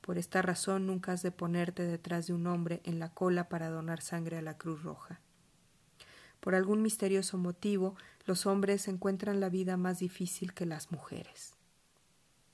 Por 0.00 0.18
esta 0.18 0.42
razón 0.42 0.86
nunca 0.86 1.12
has 1.12 1.22
de 1.22 1.30
ponerte 1.30 1.84
detrás 1.84 2.26
de 2.26 2.32
un 2.32 2.46
hombre 2.46 2.80
en 2.84 2.98
la 2.98 3.12
cola 3.12 3.48
para 3.48 3.70
donar 3.70 4.00
sangre 4.00 4.38
a 4.38 4.42
la 4.42 4.56
Cruz 4.56 4.82
Roja. 4.82 5.20
Por 6.40 6.54
algún 6.54 6.82
misterioso 6.82 7.36
motivo, 7.36 7.96
los 8.24 8.46
hombres 8.46 8.88
encuentran 8.88 9.40
la 9.40 9.48
vida 9.48 9.76
más 9.76 9.98
difícil 9.98 10.54
que 10.54 10.66
las 10.66 10.92
mujeres. 10.92 11.54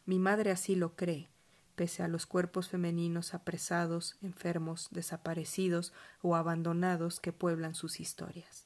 Mi 0.07 0.19
madre 0.19 0.51
así 0.51 0.75
lo 0.75 0.97
cree, 0.97 1.29
pese 1.77 2.03
a 2.03 2.09
los 2.09 2.27
cuerpos 2.27 2.69
femeninos 2.69 3.35
apresados, 3.35 4.17
enfermos, 4.23 4.89
desaparecidos 4.91 5.93
o 6.23 6.37
abandonados 6.37 7.21
que 7.21 7.33
pueblan 7.33 7.75
sus 7.75 8.01
historias. 8.01 8.64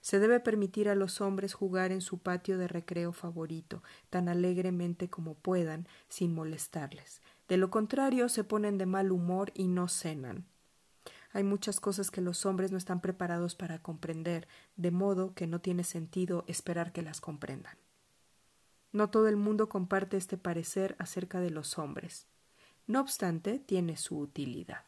Se 0.00 0.18
debe 0.18 0.40
permitir 0.40 0.88
a 0.88 0.94
los 0.94 1.20
hombres 1.20 1.54
jugar 1.54 1.92
en 1.92 2.00
su 2.00 2.18
patio 2.18 2.58
de 2.58 2.68
recreo 2.68 3.12
favorito, 3.12 3.82
tan 4.10 4.28
alegremente 4.28 5.10
como 5.10 5.34
puedan, 5.34 5.88
sin 6.08 6.34
molestarles. 6.34 7.20
De 7.48 7.56
lo 7.56 7.70
contrario, 7.70 8.28
se 8.28 8.44
ponen 8.44 8.78
de 8.78 8.86
mal 8.86 9.10
humor 9.10 9.52
y 9.54 9.68
no 9.68 9.88
cenan. 9.88 10.46
Hay 11.32 11.44
muchas 11.44 11.80
cosas 11.80 12.10
que 12.10 12.20
los 12.20 12.46
hombres 12.46 12.72
no 12.72 12.78
están 12.78 13.00
preparados 13.00 13.54
para 13.54 13.80
comprender, 13.80 14.48
de 14.76 14.90
modo 14.90 15.34
que 15.34 15.46
no 15.46 15.60
tiene 15.60 15.84
sentido 15.84 16.44
esperar 16.46 16.92
que 16.92 17.02
las 17.02 17.20
comprendan. 17.20 17.76
No 18.92 19.10
todo 19.10 19.28
el 19.28 19.36
mundo 19.36 19.68
comparte 19.68 20.16
este 20.16 20.38
parecer 20.38 20.96
acerca 20.98 21.40
de 21.40 21.50
los 21.50 21.78
hombres. 21.78 22.26
No 22.86 23.00
obstante, 23.00 23.58
tiene 23.58 23.96
su 23.98 24.18
utilidad. 24.18 24.84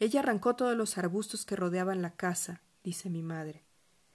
Ella 0.00 0.20
arrancó 0.20 0.56
todos 0.56 0.76
los 0.76 0.98
arbustos 0.98 1.44
que 1.44 1.56
rodeaban 1.56 2.02
la 2.02 2.10
casa, 2.10 2.62
dice 2.88 3.10
mi 3.10 3.22
madre. 3.22 3.62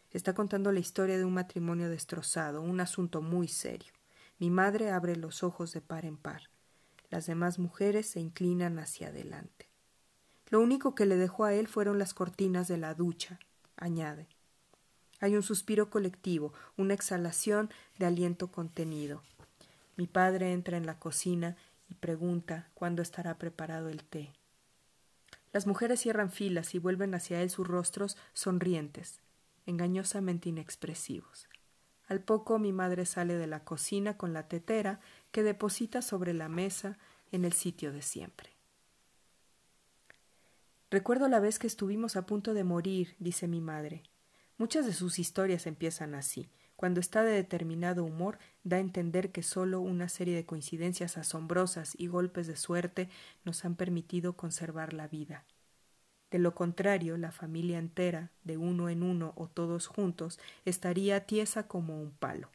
Está 0.10 0.34
contando 0.34 0.72
la 0.72 0.80
historia 0.80 1.20
de 1.20 1.26
un 1.26 1.34
matrimonio 1.36 1.92
destrozado, 1.92 2.64
un 2.64 2.80
asunto 2.80 3.22
muy 3.22 3.48
serio. 3.48 3.94
Mi 4.40 4.50
madre 4.50 4.90
abre 4.90 5.16
los 5.16 5.44
ojos 5.44 5.74
de 5.74 5.82
par 5.82 6.06
en 6.06 6.18
par. 6.18 6.50
Las 7.12 7.28
demás 7.28 7.60
mujeres 7.60 8.10
se 8.10 8.20
inclinan 8.20 8.80
hacia 8.80 9.10
adelante. 9.10 9.70
Lo 10.50 10.60
único 10.60 10.96
que 10.96 11.06
le 11.06 11.18
dejó 11.18 11.46
a 11.46 11.54
él 11.54 11.68
fueron 11.68 12.00
las 12.00 12.16
cortinas 12.16 12.68
de 12.68 12.78
la 12.78 12.96
ducha, 12.96 13.38
añade. 13.78 14.28
Hay 15.20 15.36
un 15.36 15.44
suspiro 15.44 15.92
colectivo, 15.92 16.52
una 16.76 16.96
exhalación 16.96 17.70
de 18.00 18.08
aliento 18.08 18.52
contenido. 18.52 19.22
Mi 19.98 20.08
padre 20.08 20.52
entra 20.52 20.78
en 20.78 20.88
la 20.88 20.98
cocina 20.98 21.58
y 21.90 21.94
pregunta 21.94 22.72
cuándo 22.74 23.04
estará 23.04 23.38
preparado 23.38 23.90
el 23.90 24.04
té. 24.04 24.34
Las 25.54 25.68
mujeres 25.68 26.02
cierran 26.02 26.32
filas 26.32 26.74
y 26.76 26.80
vuelven 26.80 27.14
hacia 27.14 27.42
él 27.42 27.50
sus 27.50 27.68
rostros 27.68 28.18
sonrientes, 28.34 29.22
engañosamente 29.68 30.50
inexpresivos. 30.50 31.48
Al 32.08 32.22
poco 32.22 32.60
mi 32.60 32.74
madre 32.74 33.06
sale 33.06 33.36
de 33.36 33.48
la 33.48 33.64
cocina 33.64 34.18
con 34.18 34.34
la 34.34 34.48
tetera 34.48 35.00
que 35.32 35.44
deposita 35.44 36.02
sobre 36.02 36.34
la 36.34 36.50
mesa 36.50 36.98
en 37.32 37.46
el 37.46 37.54
sitio 37.54 37.94
de 37.94 38.02
siempre. 38.02 38.50
Recuerdo 40.90 41.28
la 41.28 41.40
vez 41.40 41.60
que 41.60 41.68
estuvimos 41.68 42.16
a 42.16 42.26
punto 42.26 42.54
de 42.54 42.64
morir, 42.64 43.16
dice 43.20 43.48
mi 43.48 43.62
madre. 43.62 44.04
Muchas 44.58 44.86
de 44.86 44.94
sus 44.94 45.18
historias 45.18 45.66
empiezan 45.66 46.14
así. 46.14 46.50
Cuando 46.84 47.00
está 47.00 47.24
de 47.24 47.32
determinado 47.32 48.04
humor, 48.04 48.40
da 48.66 48.76
a 48.76 48.82
entender 48.82 49.32
que 49.32 49.42
solo 49.42 49.80
una 49.80 50.10
serie 50.10 50.36
de 50.36 50.46
coincidencias 50.46 51.18
asombrosas 51.18 51.96
y 51.98 52.08
golpes 52.08 52.46
de 52.46 52.58
suerte 52.58 53.08
nos 53.46 53.64
han 53.64 53.76
permitido 53.76 54.36
conservar 54.36 54.92
la 54.92 55.08
vida. 55.08 55.46
De 56.30 56.40
lo 56.40 56.54
contrario, 56.54 57.16
la 57.16 57.32
familia 57.32 57.80
entera, 57.80 58.32
de 58.44 58.58
uno 58.58 58.90
en 58.90 59.02
uno 59.02 59.32
o 59.38 59.48
todos 59.48 59.88
juntos, 59.88 60.42
estaría 60.66 61.26
tiesa 61.26 61.70
como 61.70 62.02
un 62.02 62.12
palo. 62.12 62.50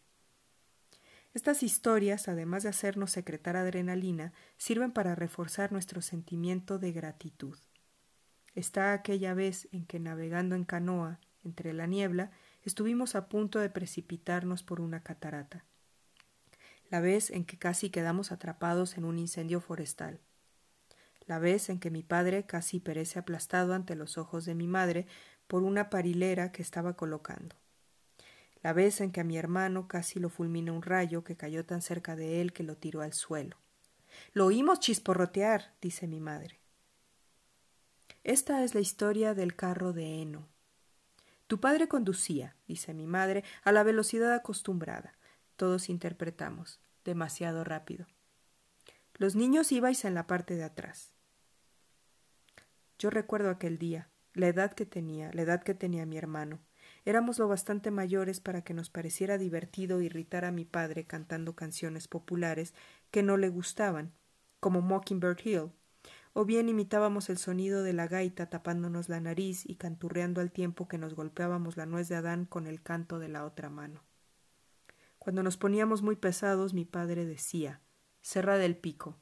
Estas 1.32 1.62
historias, 1.62 2.28
además 2.28 2.64
de 2.64 2.68
hacernos 2.68 3.10
secretar 3.10 3.56
adrenalina, 3.56 4.34
sirven 4.58 4.92
para 4.92 5.14
reforzar 5.14 5.72
nuestro 5.72 6.02
sentimiento 6.02 6.78
de 6.78 6.92
gratitud. 6.92 7.56
Está 8.54 8.92
aquella 8.92 9.32
vez 9.32 9.68
en 9.72 9.86
que 9.86 9.98
navegando 9.98 10.54
en 10.54 10.64
canoa 10.66 11.18
entre 11.44 11.72
la 11.72 11.86
niebla 11.86 12.30
estuvimos 12.64 13.14
a 13.14 13.28
punto 13.28 13.58
de 13.58 13.70
precipitarnos 13.70 14.62
por 14.62 14.80
una 14.80 15.02
catarata. 15.02 15.64
La 16.90 17.00
vez 17.00 17.30
en 17.30 17.44
que 17.44 17.58
casi 17.58 17.90
quedamos 17.90 18.32
atrapados 18.32 18.96
en 18.96 19.04
un 19.04 19.18
incendio 19.18 19.60
forestal. 19.60 20.20
La 21.26 21.38
vez 21.38 21.68
en 21.68 21.78
que 21.78 21.90
mi 21.90 22.02
padre 22.02 22.46
casi 22.46 22.80
perece 22.80 23.18
aplastado 23.18 23.74
ante 23.74 23.94
los 23.94 24.16
ojos 24.16 24.44
de 24.46 24.54
mi 24.54 24.66
madre 24.66 25.06
por 25.46 25.62
una 25.62 25.90
parilera 25.90 26.52
que 26.52 26.62
estaba 26.62 26.94
colocando. 26.94 27.56
La 28.62 28.72
vez 28.72 29.00
en 29.00 29.12
que 29.12 29.20
a 29.20 29.24
mi 29.24 29.36
hermano 29.36 29.86
casi 29.86 30.18
lo 30.18 30.30
fulmina 30.30 30.72
un 30.72 30.82
rayo 30.82 31.24
que 31.24 31.36
cayó 31.36 31.64
tan 31.64 31.82
cerca 31.82 32.16
de 32.16 32.40
él 32.40 32.52
que 32.52 32.62
lo 32.62 32.76
tiró 32.76 33.02
al 33.02 33.12
suelo. 33.12 33.56
Lo 34.32 34.46
oímos 34.46 34.80
chisporrotear, 34.80 35.74
dice 35.80 36.06
mi 36.06 36.20
madre. 36.20 36.58
Esta 38.24 38.64
es 38.64 38.74
la 38.74 38.80
historia 38.80 39.34
del 39.34 39.54
carro 39.54 39.92
de 39.92 40.20
heno. 40.20 40.48
Tu 41.48 41.58
padre 41.60 41.88
conducía, 41.88 42.54
dice 42.66 42.92
mi 42.92 43.06
madre, 43.06 43.42
a 43.64 43.72
la 43.72 43.82
velocidad 43.82 44.34
acostumbrada. 44.34 45.14
Todos 45.56 45.88
interpretamos, 45.88 46.78
demasiado 47.04 47.64
rápido. 47.64 48.06
Los 49.14 49.34
niños 49.34 49.72
ibais 49.72 50.04
en 50.04 50.14
la 50.14 50.26
parte 50.26 50.54
de 50.56 50.64
atrás. 50.64 51.14
Yo 52.98 53.08
recuerdo 53.08 53.48
aquel 53.48 53.78
día, 53.78 54.10
la 54.34 54.48
edad 54.48 54.72
que 54.74 54.84
tenía, 54.84 55.30
la 55.32 55.42
edad 55.42 55.62
que 55.62 55.74
tenía 55.74 56.04
mi 56.04 56.18
hermano. 56.18 56.60
Éramos 57.06 57.38
lo 57.38 57.48
bastante 57.48 57.90
mayores 57.90 58.40
para 58.40 58.62
que 58.62 58.74
nos 58.74 58.90
pareciera 58.90 59.38
divertido 59.38 60.02
irritar 60.02 60.44
a 60.44 60.52
mi 60.52 60.66
padre 60.66 61.06
cantando 61.06 61.56
canciones 61.56 62.08
populares 62.08 62.74
que 63.10 63.22
no 63.22 63.38
le 63.38 63.48
gustaban, 63.48 64.12
como 64.60 64.82
Mockingbird 64.82 65.38
Hill, 65.42 65.72
o 66.32 66.44
bien 66.44 66.68
imitábamos 66.68 67.30
el 67.30 67.38
sonido 67.38 67.82
de 67.82 67.92
la 67.92 68.06
gaita 68.06 68.50
tapándonos 68.50 69.08
la 69.08 69.20
nariz 69.20 69.64
y 69.66 69.76
canturreando 69.76 70.40
al 70.40 70.52
tiempo 70.52 70.88
que 70.88 70.98
nos 70.98 71.14
golpeábamos 71.14 71.76
la 71.76 71.86
nuez 71.86 72.08
de 72.08 72.16
Adán 72.16 72.44
con 72.44 72.66
el 72.66 72.82
canto 72.82 73.18
de 73.18 73.28
la 73.28 73.44
otra 73.44 73.70
mano. 73.70 74.02
Cuando 75.18 75.42
nos 75.42 75.56
poníamos 75.56 76.02
muy 76.02 76.16
pesados, 76.16 76.74
mi 76.74 76.84
padre 76.84 77.24
decía 77.26 77.80
Cerrad 78.22 78.62
el 78.62 78.76
pico. 78.76 79.16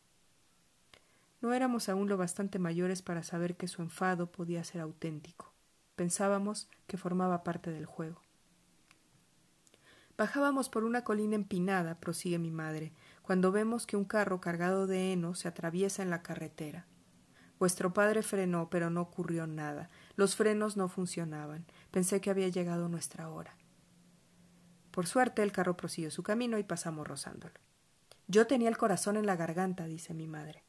No 1.40 1.52
éramos 1.52 1.88
aún 1.88 2.08
lo 2.08 2.16
bastante 2.16 2.58
mayores 2.58 3.02
para 3.02 3.22
saber 3.22 3.56
que 3.56 3.68
su 3.68 3.82
enfado 3.82 4.30
podía 4.30 4.64
ser 4.64 4.80
auténtico. 4.80 5.52
Pensábamos 5.94 6.68
que 6.86 6.96
formaba 6.96 7.44
parte 7.44 7.70
del 7.70 7.86
juego. 7.86 8.20
Bajábamos 10.16 10.70
por 10.70 10.84
una 10.84 11.04
colina 11.04 11.34
empinada, 11.34 12.00
prosigue 12.00 12.38
mi 12.38 12.50
madre, 12.50 12.92
cuando 13.22 13.52
vemos 13.52 13.86
que 13.86 13.96
un 13.96 14.04
carro 14.04 14.40
cargado 14.40 14.86
de 14.86 15.12
heno 15.12 15.34
se 15.34 15.48
atraviesa 15.48 16.02
en 16.02 16.10
la 16.10 16.22
carretera. 16.22 16.86
Vuestro 17.58 17.94
padre 17.94 18.22
frenó, 18.22 18.68
pero 18.68 18.90
no 18.90 19.00
ocurrió 19.00 19.46
nada. 19.46 19.88
Los 20.14 20.36
frenos 20.36 20.76
no 20.76 20.88
funcionaban. 20.88 21.64
Pensé 21.90 22.20
que 22.20 22.30
había 22.30 22.48
llegado 22.48 22.88
nuestra 22.88 23.30
hora. 23.30 23.56
Por 24.90 25.06
suerte 25.06 25.42
el 25.42 25.52
carro 25.52 25.76
prosiguió 25.76 26.10
su 26.10 26.22
camino 26.22 26.58
y 26.58 26.64
pasamos 26.64 27.06
rozándolo. 27.06 27.54
Yo 28.28 28.46
tenía 28.46 28.68
el 28.68 28.76
corazón 28.76 29.16
en 29.16 29.26
la 29.26 29.36
garganta, 29.36 29.86
dice 29.86 30.12
mi 30.12 30.26
madre. 30.26 30.64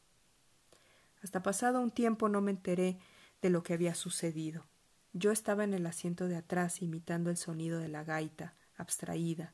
Hasta 1.21 1.43
pasado 1.43 1.81
un 1.81 1.91
tiempo 1.91 2.29
no 2.29 2.41
me 2.41 2.51
enteré 2.51 2.99
de 3.41 3.49
lo 3.49 3.63
que 3.63 3.73
había 3.73 3.95
sucedido. 3.95 4.65
Yo 5.13 5.31
estaba 5.31 5.63
en 5.63 5.73
el 5.73 5.85
asiento 5.87 6.27
de 6.27 6.37
atrás 6.37 6.81
imitando 6.81 7.29
el 7.29 7.37
sonido 7.37 7.79
de 7.79 7.87
la 7.87 8.03
gaita, 8.03 8.53
abstraída. 8.75 9.53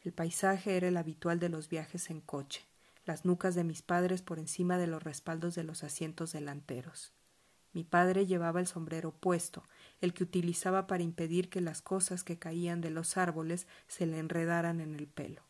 El 0.00 0.12
paisaje 0.12 0.76
era 0.76 0.88
el 0.88 0.96
habitual 0.96 1.38
de 1.38 1.48
los 1.48 1.68
viajes 1.68 2.10
en 2.10 2.20
coche 2.20 2.66
las 3.06 3.24
nucas 3.24 3.54
de 3.54 3.64
mis 3.64 3.82
padres 3.82 4.20
por 4.20 4.38
encima 4.38 4.76
de 4.76 4.88
los 4.88 5.02
respaldos 5.02 5.54
de 5.54 5.64
los 5.64 5.84
asientos 5.84 6.32
delanteros. 6.32 7.12
Mi 7.72 7.84
padre 7.84 8.26
llevaba 8.26 8.60
el 8.60 8.66
sombrero 8.66 9.12
puesto, 9.12 9.62
el 10.00 10.12
que 10.12 10.24
utilizaba 10.24 10.86
para 10.86 11.02
impedir 11.02 11.48
que 11.48 11.60
las 11.60 11.82
cosas 11.82 12.24
que 12.24 12.38
caían 12.38 12.80
de 12.80 12.90
los 12.90 13.16
árboles 13.16 13.66
se 13.86 14.06
le 14.06 14.18
enredaran 14.18 14.80
en 14.80 14.94
el 14.94 15.06
pelo. 15.06 15.42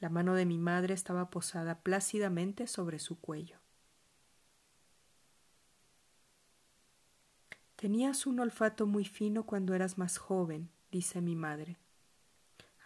La 0.00 0.10
mano 0.10 0.34
de 0.34 0.44
mi 0.44 0.58
madre 0.58 0.92
estaba 0.92 1.30
posada 1.30 1.80
plácidamente 1.80 2.66
sobre 2.66 2.98
su 2.98 3.18
cuello. 3.18 3.58
Tenías 7.76 8.26
un 8.26 8.40
olfato 8.40 8.86
muy 8.86 9.04
fino 9.04 9.46
cuando 9.46 9.74
eras 9.74 9.98
más 9.98 10.18
joven, 10.18 10.70
dice 10.90 11.20
mi 11.20 11.36
madre. 11.36 11.78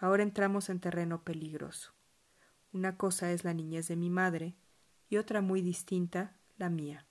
Ahora 0.00 0.22
entramos 0.22 0.68
en 0.68 0.80
terreno 0.80 1.22
peligroso. 1.24 1.97
Una 2.72 2.96
cosa 2.96 3.32
es 3.32 3.44
la 3.44 3.54
niñez 3.54 3.88
de 3.88 3.96
mi 3.96 4.10
madre 4.10 4.54
y 5.08 5.16
otra 5.16 5.40
muy 5.40 5.62
distinta, 5.62 6.36
la 6.58 6.68
mía. 6.68 7.06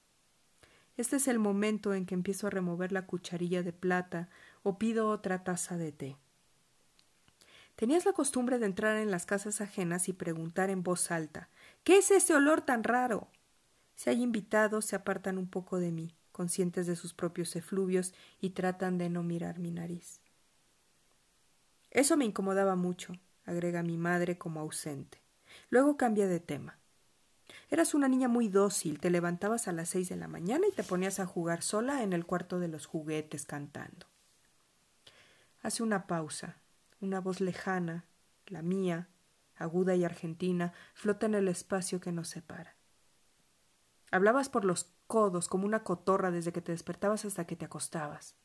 Este 0.98 1.16
es 1.16 1.28
el 1.28 1.40
momento 1.40 1.94
en 1.94 2.06
que 2.06 2.16
empiezo 2.16 2.48
a 2.48 2.50
remover 2.50 2.92
la 2.92 3.06
cucharilla 3.06 3.64
de 3.64 3.74
plata 3.74 4.30
o 4.64 4.78
pido 4.78 5.08
otra 5.08 5.44
taza 5.44 5.78
de 5.78 5.92
té. 5.92 6.18
Tenías 7.76 8.06
la 8.06 8.14
costumbre 8.14 8.58
de 8.58 8.66
entrar 8.66 8.98
en 8.98 9.12
las 9.12 9.28
casas 9.28 9.62
ajenas 9.62 10.10
y 10.10 10.14
preguntar 10.14 10.72
en 10.72 10.82
voz 10.82 11.12
alta 11.12 11.50
¿Qué 11.84 12.00
es 12.00 12.10
ese 12.10 12.34
olor 12.36 12.62
tan 12.62 12.84
raro? 12.84 13.28
Si 13.96 14.10
hay 14.10 14.22
invitados, 14.24 14.86
se 14.86 14.96
apartan 14.96 15.38
un 15.38 15.48
poco 15.48 15.80
de 15.80 15.92
mí, 15.92 16.16
conscientes 16.32 16.88
de 16.88 16.96
sus 16.96 17.14
propios 17.14 17.56
efluvios, 17.56 18.14
y 18.42 18.52
tratan 18.52 18.98
de 18.98 19.10
no 19.10 19.24
mirar 19.24 19.60
mi 19.60 19.72
nariz. 19.72 20.22
Eso 21.92 22.18
me 22.18 22.26
incomodaba 22.26 22.76
mucho, 22.76 23.14
agrega 23.46 23.82
mi 23.84 23.98
madre 23.98 24.38
como 24.38 24.60
ausente. 24.60 25.20
Luego 25.70 25.98
cambia 25.98 26.28
de 26.28 26.40
tema. 26.40 26.78
Eras 27.70 27.94
una 27.94 28.08
niña 28.08 28.28
muy 28.28 28.48
dócil, 28.48 29.00
te 29.00 29.10
levantabas 29.10 29.68
a 29.68 29.74
las 29.74 29.90
seis 29.90 30.10
de 30.10 30.16
la 30.16 30.28
mañana 30.28 30.68
y 30.68 30.72
te 30.72 30.84
ponías 30.84 31.20
a 31.20 31.26
jugar 31.26 31.62
sola 31.62 32.04
en 32.04 32.14
el 32.14 32.26
cuarto 32.26 32.60
de 32.60 32.70
los 32.70 32.86
juguetes 32.86 33.46
cantando. 33.46 34.08
Hace 35.62 35.84
una 35.84 36.08
pausa. 36.08 36.58
Una 37.00 37.20
voz 37.20 37.42
lejana, 37.42 38.06
la 38.48 38.64
mía, 38.64 39.10
aguda 39.56 39.96
y 39.96 40.04
argentina, 40.04 40.74
flota 40.94 41.28
en 41.28 41.36
el 41.36 41.48
espacio 41.48 42.00
que 42.00 42.12
nos 42.12 42.30
separa. 42.30 42.76
Hablabas 44.10 44.50
por 44.50 44.66
los 44.66 44.94
codos 45.06 45.48
como 45.48 45.66
una 45.66 45.84
cotorra 45.84 46.32
desde 46.32 46.52
que 46.54 46.62
te 46.62 46.72
despertabas 46.72 47.26
hasta 47.26 47.46
que 47.46 47.56
te 47.56 47.66
acostabas. 47.66 48.36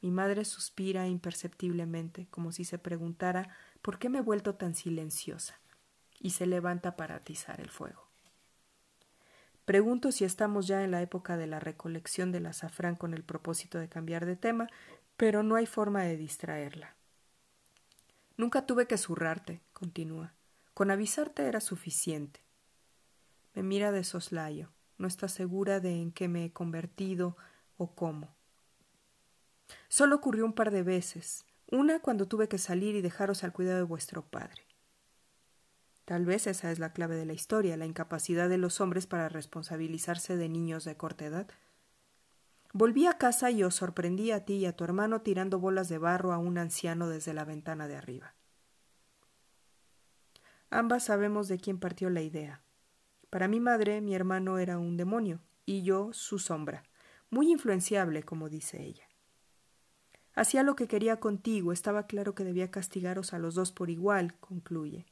Mi 0.00 0.10
madre 0.10 0.44
suspira 0.44 1.06
imperceptiblemente, 1.06 2.26
como 2.30 2.50
si 2.50 2.64
se 2.64 2.78
preguntara 2.78 3.54
por 3.82 3.98
qué 3.98 4.08
me 4.08 4.18
he 4.18 4.22
vuelto 4.22 4.54
tan 4.54 4.74
silenciosa, 4.74 5.59
y 6.20 6.30
se 6.30 6.46
levanta 6.46 6.96
para 6.96 7.16
atizar 7.16 7.60
el 7.60 7.70
fuego. 7.70 8.06
Pregunto 9.64 10.12
si 10.12 10.24
estamos 10.24 10.66
ya 10.66 10.84
en 10.84 10.90
la 10.90 11.02
época 11.02 11.36
de 11.36 11.46
la 11.46 11.60
recolección 11.60 12.32
del 12.32 12.46
azafrán 12.46 12.96
con 12.96 13.14
el 13.14 13.22
propósito 13.22 13.78
de 13.78 13.88
cambiar 13.88 14.26
de 14.26 14.36
tema, 14.36 14.68
pero 15.16 15.42
no 15.42 15.54
hay 15.56 15.66
forma 15.66 16.02
de 16.02 16.16
distraerla. 16.16 16.94
Nunca 18.36 18.66
tuve 18.66 18.86
que 18.86 18.98
zurrarte, 18.98 19.60
continúa. 19.72 20.32
Con 20.74 20.90
avisarte 20.90 21.46
era 21.46 21.60
suficiente. 21.60 22.40
Me 23.54 23.62
mira 23.62 23.92
de 23.92 24.02
soslayo. 24.04 24.70
No 24.98 25.06
está 25.06 25.28
segura 25.28 25.80
de 25.80 26.00
en 26.00 26.12
qué 26.12 26.28
me 26.28 26.44
he 26.44 26.52
convertido 26.52 27.36
o 27.76 27.94
cómo. 27.94 28.34
Solo 29.88 30.16
ocurrió 30.16 30.44
un 30.44 30.52
par 30.52 30.70
de 30.70 30.82
veces. 30.82 31.44
Una 31.70 32.00
cuando 32.00 32.26
tuve 32.26 32.48
que 32.48 32.58
salir 32.58 32.96
y 32.96 33.02
dejaros 33.02 33.44
al 33.44 33.52
cuidado 33.52 33.78
de 33.78 33.84
vuestro 33.84 34.22
padre. 34.22 34.69
Tal 36.10 36.24
vez 36.24 36.48
esa 36.48 36.72
es 36.72 36.80
la 36.80 36.92
clave 36.92 37.14
de 37.14 37.24
la 37.24 37.34
historia, 37.34 37.76
la 37.76 37.86
incapacidad 37.86 38.48
de 38.48 38.58
los 38.58 38.80
hombres 38.80 39.06
para 39.06 39.28
responsabilizarse 39.28 40.36
de 40.36 40.48
niños 40.48 40.82
de 40.82 40.96
corta 40.96 41.26
edad. 41.26 41.46
Volví 42.72 43.06
a 43.06 43.16
casa 43.16 43.52
y 43.52 43.62
os 43.62 43.76
sorprendí 43.76 44.32
a 44.32 44.44
ti 44.44 44.54
y 44.54 44.66
a 44.66 44.74
tu 44.74 44.82
hermano 44.82 45.20
tirando 45.20 45.60
bolas 45.60 45.88
de 45.88 45.98
barro 45.98 46.32
a 46.32 46.38
un 46.38 46.58
anciano 46.58 47.08
desde 47.08 47.32
la 47.32 47.44
ventana 47.44 47.86
de 47.86 47.94
arriba. 47.94 48.34
Ambas 50.68 51.04
sabemos 51.04 51.46
de 51.46 51.60
quién 51.60 51.78
partió 51.78 52.10
la 52.10 52.22
idea. 52.22 52.64
Para 53.30 53.46
mi 53.46 53.60
madre, 53.60 54.00
mi 54.00 54.16
hermano 54.16 54.58
era 54.58 54.78
un 54.80 54.96
demonio, 54.96 55.40
y 55.64 55.82
yo 55.82 56.12
su 56.12 56.40
sombra, 56.40 56.82
muy 57.30 57.52
influenciable, 57.52 58.24
como 58.24 58.48
dice 58.48 58.82
ella. 58.82 59.04
Hacía 60.34 60.64
lo 60.64 60.74
que 60.74 60.88
quería 60.88 61.20
contigo, 61.20 61.70
estaba 61.70 62.08
claro 62.08 62.34
que 62.34 62.42
debía 62.42 62.72
castigaros 62.72 63.32
a 63.32 63.38
los 63.38 63.54
dos 63.54 63.70
por 63.70 63.90
igual, 63.90 64.34
concluye. 64.40 65.06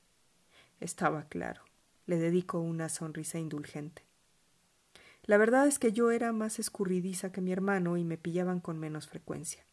Estaba 0.80 1.24
claro. 1.24 1.62
Le 2.06 2.18
dedico 2.18 2.60
una 2.60 2.88
sonrisa 2.88 3.38
indulgente. 3.38 4.04
La 5.24 5.36
verdad 5.36 5.66
es 5.66 5.78
que 5.78 5.92
yo 5.92 6.10
era 6.10 6.32
más 6.32 6.58
escurridiza 6.58 7.32
que 7.32 7.40
mi 7.40 7.52
hermano 7.52 7.96
y 7.96 8.04
me 8.04 8.16
pillaban 8.16 8.60
con 8.60 8.78
menos 8.78 9.08
frecuencia. 9.08 9.64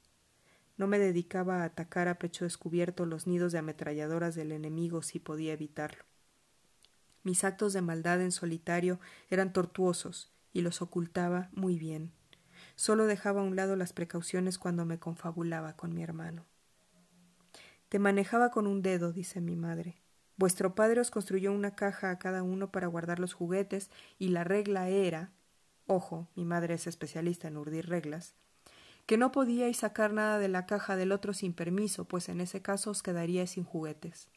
No 0.77 0.87
me 0.87 0.99
dedicaba 0.99 1.61
a 1.61 1.65
atacar 1.65 2.07
a 2.07 2.19
pecho 2.19 2.43
descubierto 2.43 3.05
los 3.05 3.27
nidos 3.27 3.53
de 3.53 3.59
ametralladoras 3.59 4.35
del 4.35 4.51
enemigo 4.51 5.01
si 5.01 5.19
podía 5.19 5.53
evitarlo. 5.53 6.03
Mis 7.23 7.43
actos 7.43 7.71
de 7.73 7.81
maldad 7.81 8.21
en 8.21 8.31
solitario 8.31 8.99
eran 9.29 9.53
tortuosos 9.53 10.31
y 10.51 10.61
los 10.61 10.81
ocultaba 10.81 11.49
muy 11.53 11.77
bien. 11.77 12.11
Solo 12.75 13.05
dejaba 13.05 13.41
a 13.41 13.45
un 13.45 13.55
lado 13.55 13.75
las 13.75 13.93
precauciones 13.93 14.57
cuando 14.57 14.85
me 14.85 14.99
confabulaba 14.99 15.77
con 15.77 15.93
mi 15.93 16.03
hermano. 16.03 16.45
Te 17.89 17.99
manejaba 17.99 18.51
con 18.51 18.67
un 18.67 18.81
dedo, 18.81 19.13
dice 19.13 19.39
mi 19.39 19.55
madre. 19.55 19.95
Vuestro 20.37 20.75
padre 20.75 21.01
os 21.01 21.11
construyó 21.11 21.53
una 21.53 21.75
caja 21.75 22.11
a 22.11 22.19
cada 22.19 22.43
uno 22.43 22.71
para 22.71 22.87
guardar 22.87 23.19
los 23.19 23.33
juguetes 23.33 23.89
y 24.19 24.29
la 24.29 24.43
regla 24.43 24.89
era 24.89 25.31
ojo, 25.87 26.27
mi 26.35 26.45
madre 26.45 26.75
es 26.75 26.87
especialista 26.87 27.47
en 27.47 27.57
urdir 27.57 27.87
reglas, 27.87 28.35
que 29.05 29.17
no 29.17 29.31
podíais 29.31 29.77
sacar 29.77 30.13
nada 30.13 30.39
de 30.39 30.47
la 30.47 30.65
caja 30.65 30.95
del 30.95 31.11
otro 31.11 31.33
sin 31.33 31.53
permiso, 31.53 32.05
pues 32.05 32.29
en 32.29 32.41
ese 32.41 32.61
caso 32.61 32.91
os 32.91 33.03
quedaríais 33.03 33.51
sin 33.51 33.63
juguetes. 33.63 34.29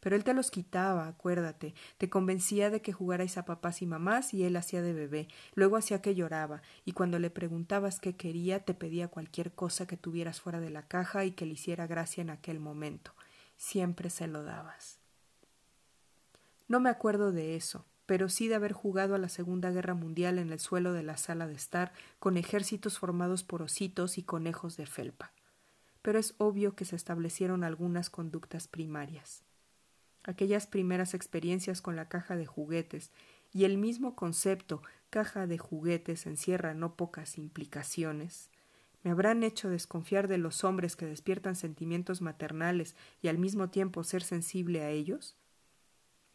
Pero 0.00 0.16
él 0.16 0.24
te 0.24 0.34
los 0.34 0.50
quitaba, 0.50 1.06
acuérdate, 1.06 1.74
te 1.96 2.10
convencía 2.10 2.70
de 2.70 2.82
que 2.82 2.92
jugarais 2.92 3.38
a 3.38 3.44
papás 3.44 3.82
y 3.82 3.86
mamás 3.86 4.34
y 4.34 4.44
él 4.44 4.56
hacía 4.56 4.82
de 4.82 4.92
bebé, 4.92 5.28
luego 5.54 5.76
hacía 5.76 6.02
que 6.02 6.14
lloraba, 6.14 6.62
y 6.84 6.92
cuando 6.92 7.18
le 7.18 7.30
preguntabas 7.30 7.98
qué 7.98 8.16
quería, 8.16 8.64
te 8.64 8.74
pedía 8.74 9.08
cualquier 9.08 9.54
cosa 9.54 9.86
que 9.86 9.96
tuvieras 9.96 10.40
fuera 10.40 10.60
de 10.60 10.70
la 10.70 10.86
caja 10.86 11.24
y 11.24 11.32
que 11.32 11.46
le 11.46 11.54
hiciera 11.54 11.86
gracia 11.86 12.20
en 12.20 12.30
aquel 12.30 12.60
momento. 12.60 13.12
Siempre 13.56 14.10
se 14.10 14.26
lo 14.26 14.42
dabas. 14.42 15.05
No 16.68 16.80
me 16.80 16.90
acuerdo 16.90 17.30
de 17.30 17.54
eso, 17.56 17.86
pero 18.06 18.28
sí 18.28 18.48
de 18.48 18.54
haber 18.56 18.72
jugado 18.72 19.14
a 19.14 19.18
la 19.18 19.28
Segunda 19.28 19.70
Guerra 19.70 19.94
Mundial 19.94 20.38
en 20.38 20.52
el 20.52 20.60
suelo 20.60 20.92
de 20.92 21.02
la 21.02 21.16
sala 21.16 21.46
de 21.46 21.54
estar, 21.54 21.92
con 22.18 22.36
ejércitos 22.36 22.98
formados 22.98 23.44
por 23.44 23.62
ositos 23.62 24.18
y 24.18 24.22
conejos 24.22 24.76
de 24.76 24.86
felpa. 24.86 25.32
Pero 26.02 26.18
es 26.18 26.34
obvio 26.38 26.74
que 26.74 26.84
se 26.84 26.96
establecieron 26.96 27.64
algunas 27.64 28.10
conductas 28.10 28.68
primarias. 28.68 29.42
Aquellas 30.24 30.66
primeras 30.66 31.14
experiencias 31.14 31.80
con 31.80 31.94
la 31.94 32.08
caja 32.08 32.36
de 32.36 32.46
juguetes 32.46 33.12
y 33.52 33.64
el 33.64 33.78
mismo 33.78 34.16
concepto 34.16 34.82
caja 35.10 35.46
de 35.46 35.58
juguetes 35.58 36.26
encierra 36.26 36.74
no 36.74 36.96
pocas 36.96 37.38
implicaciones. 37.38 38.50
¿Me 39.04 39.12
habrán 39.12 39.44
hecho 39.44 39.68
desconfiar 39.68 40.26
de 40.26 40.38
los 40.38 40.64
hombres 40.64 40.96
que 40.96 41.06
despiertan 41.06 41.54
sentimientos 41.54 42.22
maternales 42.22 42.96
y 43.22 43.28
al 43.28 43.38
mismo 43.38 43.70
tiempo 43.70 44.02
ser 44.02 44.24
sensible 44.24 44.82
a 44.82 44.90
ellos? 44.90 45.36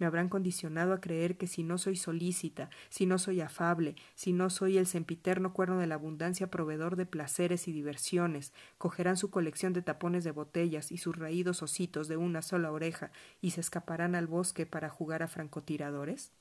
Me 0.01 0.07
habrán 0.07 0.29
condicionado 0.29 0.93
a 0.93 0.99
creer 0.99 1.37
que 1.37 1.45
si 1.45 1.61
no 1.61 1.77
soy 1.77 1.95
solícita, 1.95 2.71
si 2.89 3.05
no 3.05 3.19
soy 3.19 3.39
afable, 3.39 3.95
si 4.15 4.33
no 4.33 4.49
soy 4.49 4.79
el 4.79 4.87
sempiterno 4.87 5.53
cuerno 5.53 5.77
de 5.77 5.85
la 5.85 5.93
abundancia 5.93 6.49
proveedor 6.49 6.95
de 6.95 7.05
placeres 7.05 7.67
y 7.67 7.71
diversiones, 7.71 8.51
cogerán 8.79 9.15
su 9.15 9.29
colección 9.29 9.73
de 9.73 9.83
tapones 9.83 10.23
de 10.23 10.31
botellas 10.31 10.91
y 10.91 10.97
sus 10.97 11.15
raídos 11.15 11.61
ositos 11.61 12.07
de 12.07 12.17
una 12.17 12.41
sola 12.41 12.71
oreja 12.71 13.11
y 13.41 13.51
se 13.51 13.61
escaparán 13.61 14.15
al 14.15 14.25
bosque 14.25 14.65
para 14.65 14.89
jugar 14.89 15.21
a 15.21 15.27
francotiradores? 15.27 16.31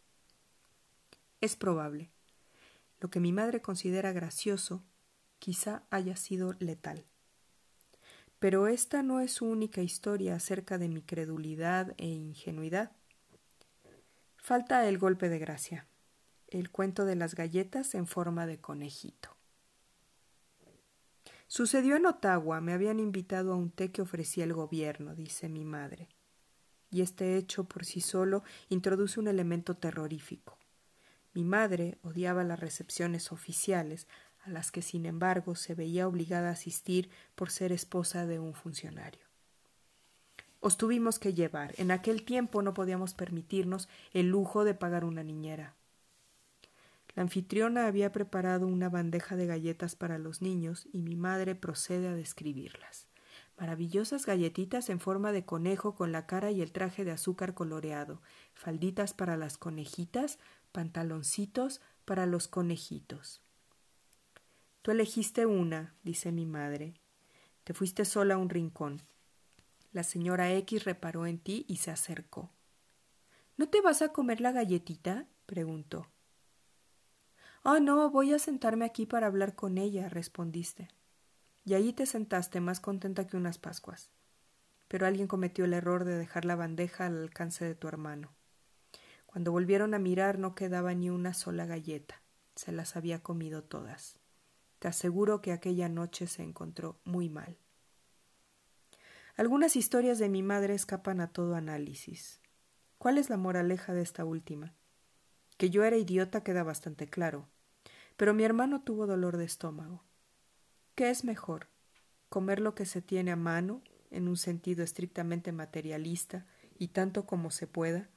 Es 1.42 1.54
probable. 1.54 2.10
Lo 2.98 3.10
que 3.10 3.20
mi 3.20 3.30
madre 3.30 3.60
considera 3.60 4.12
gracioso 4.12 4.82
quizá 5.38 5.82
haya 5.90 6.16
sido 6.16 6.54
letal. 6.60 7.04
Pero 8.38 8.68
esta 8.68 9.02
no 9.02 9.20
es 9.20 9.32
su 9.32 9.44
única 9.44 9.82
historia 9.82 10.34
acerca 10.34 10.78
de 10.78 10.88
mi 10.88 11.02
credulidad 11.02 11.94
e 11.98 12.06
ingenuidad. 12.06 12.92
Falta 14.42 14.88
el 14.88 14.96
golpe 14.96 15.28
de 15.28 15.38
gracia, 15.38 15.86
el 16.48 16.70
cuento 16.70 17.04
de 17.04 17.14
las 17.14 17.34
galletas 17.34 17.94
en 17.94 18.06
forma 18.06 18.46
de 18.46 18.58
conejito. 18.58 19.36
Sucedió 21.46 21.96
en 21.96 22.06
Ottawa, 22.06 22.60
me 22.62 22.72
habían 22.72 23.00
invitado 23.00 23.52
a 23.52 23.56
un 23.56 23.70
té 23.70 23.92
que 23.92 24.00
ofrecía 24.00 24.44
el 24.44 24.54
gobierno, 24.54 25.14
dice 25.14 25.50
mi 25.50 25.64
madre. 25.64 26.08
Y 26.90 27.02
este 27.02 27.36
hecho 27.36 27.64
por 27.64 27.84
sí 27.84 28.00
solo 28.00 28.42
introduce 28.70 29.20
un 29.20 29.28
elemento 29.28 29.76
terrorífico. 29.76 30.58
Mi 31.34 31.44
madre 31.44 31.98
odiaba 32.02 32.42
las 32.42 32.58
recepciones 32.58 33.32
oficiales, 33.32 34.08
a 34.40 34.50
las 34.50 34.72
que 34.72 34.80
sin 34.80 35.04
embargo 35.04 35.54
se 35.54 35.74
veía 35.74 36.08
obligada 36.08 36.48
a 36.48 36.52
asistir 36.52 37.10
por 37.34 37.50
ser 37.50 37.72
esposa 37.72 38.26
de 38.26 38.38
un 38.38 38.54
funcionario 38.54 39.29
os 40.60 40.76
tuvimos 40.76 41.18
que 41.18 41.34
llevar. 41.34 41.74
En 41.78 41.90
aquel 41.90 42.24
tiempo 42.24 42.62
no 42.62 42.74
podíamos 42.74 43.14
permitirnos 43.14 43.88
el 44.12 44.28
lujo 44.28 44.64
de 44.64 44.74
pagar 44.74 45.04
una 45.04 45.22
niñera. 45.22 45.74
La 47.14 47.22
anfitriona 47.22 47.86
había 47.86 48.12
preparado 48.12 48.66
una 48.66 48.88
bandeja 48.88 49.36
de 49.36 49.46
galletas 49.46 49.96
para 49.96 50.18
los 50.18 50.42
niños 50.42 50.86
y 50.92 51.02
mi 51.02 51.16
madre 51.16 51.54
procede 51.54 52.08
a 52.08 52.14
describirlas. 52.14 53.06
Maravillosas 53.58 54.24
galletitas 54.24 54.88
en 54.88 55.00
forma 55.00 55.32
de 55.32 55.44
conejo 55.44 55.94
con 55.94 56.12
la 56.12 56.26
cara 56.26 56.50
y 56.50 56.62
el 56.62 56.72
traje 56.72 57.04
de 57.04 57.10
azúcar 57.10 57.52
coloreado, 57.52 58.22
falditas 58.54 59.12
para 59.12 59.36
las 59.36 59.58
conejitas, 59.58 60.38
pantaloncitos 60.72 61.82
para 62.04 62.26
los 62.26 62.48
conejitos. 62.48 63.42
Tú 64.82 64.92
elegiste 64.92 65.44
una, 65.44 65.94
dice 66.04 66.32
mi 66.32 66.46
madre. 66.46 66.94
Te 67.64 67.74
fuiste 67.74 68.06
sola 68.06 68.34
a 68.34 68.38
un 68.38 68.48
rincón. 68.48 69.02
La 69.92 70.04
señora 70.04 70.52
X 70.52 70.84
reparó 70.84 71.26
en 71.26 71.38
ti 71.38 71.64
y 71.68 71.76
se 71.76 71.90
acercó. 71.90 72.50
¿No 73.56 73.68
te 73.68 73.80
vas 73.80 74.02
a 74.02 74.12
comer 74.12 74.40
la 74.40 74.52
galletita? 74.52 75.26
preguntó. 75.46 76.06
Ah, 77.62 77.80
no, 77.80 78.08
voy 78.10 78.32
a 78.32 78.38
sentarme 78.38 78.84
aquí 78.84 79.04
para 79.04 79.26
hablar 79.26 79.54
con 79.54 79.76
ella, 79.76 80.08
respondiste. 80.08 80.88
Y 81.64 81.74
allí 81.74 81.92
te 81.92 82.06
sentaste 82.06 82.60
más 82.60 82.80
contenta 82.80 83.26
que 83.26 83.36
unas 83.36 83.58
Pascuas. 83.58 84.10
pero 84.88 85.06
alguien 85.06 85.28
cometió 85.28 85.66
el 85.66 85.72
error 85.72 86.04
de 86.04 86.16
dejar 86.16 86.44
la 86.44 86.56
bandeja 86.56 87.06
al 87.06 87.16
alcance 87.16 87.64
de 87.64 87.74
tu 87.76 87.86
hermano. 87.86 88.32
Cuando 89.26 89.52
volvieron 89.52 89.94
a 89.94 90.00
mirar 90.00 90.38
no 90.38 90.56
quedaba 90.56 90.94
ni 90.94 91.10
una 91.10 91.34
sola 91.34 91.66
galleta. 91.66 92.22
Se 92.56 92.72
las 92.72 92.96
había 92.96 93.22
comido 93.22 93.62
todas. 93.62 94.18
Te 94.80 94.88
aseguro 94.88 95.40
que 95.42 95.52
aquella 95.52 95.88
noche 95.88 96.26
se 96.26 96.42
encontró 96.42 96.98
muy 97.04 97.28
mal. 97.28 97.56
Algunas 99.40 99.74
historias 99.74 100.18
de 100.18 100.28
mi 100.28 100.42
madre 100.42 100.74
escapan 100.74 101.18
a 101.22 101.32
todo 101.32 101.54
análisis. 101.54 102.42
¿Cuál 102.98 103.16
es 103.16 103.30
la 103.30 103.38
moraleja 103.38 103.94
de 103.94 104.02
esta 104.02 104.22
última? 104.22 104.74
Que 105.56 105.70
yo 105.70 105.82
era 105.82 105.96
idiota 105.96 106.42
queda 106.42 106.62
bastante 106.62 107.08
claro, 107.08 107.48
pero 108.18 108.34
mi 108.34 108.44
hermano 108.44 108.82
tuvo 108.82 109.06
dolor 109.06 109.38
de 109.38 109.46
estómago. 109.46 110.04
¿Qué 110.94 111.08
es 111.08 111.24
mejor? 111.24 111.68
¿Comer 112.28 112.60
lo 112.60 112.74
que 112.74 112.84
se 112.84 113.00
tiene 113.00 113.30
a 113.30 113.36
mano, 113.36 113.80
en 114.10 114.28
un 114.28 114.36
sentido 114.36 114.84
estrictamente 114.84 115.52
materialista, 115.52 116.44
y 116.78 116.88
tanto 116.88 117.24
como 117.24 117.50
se 117.50 117.66
pueda? 117.66 118.10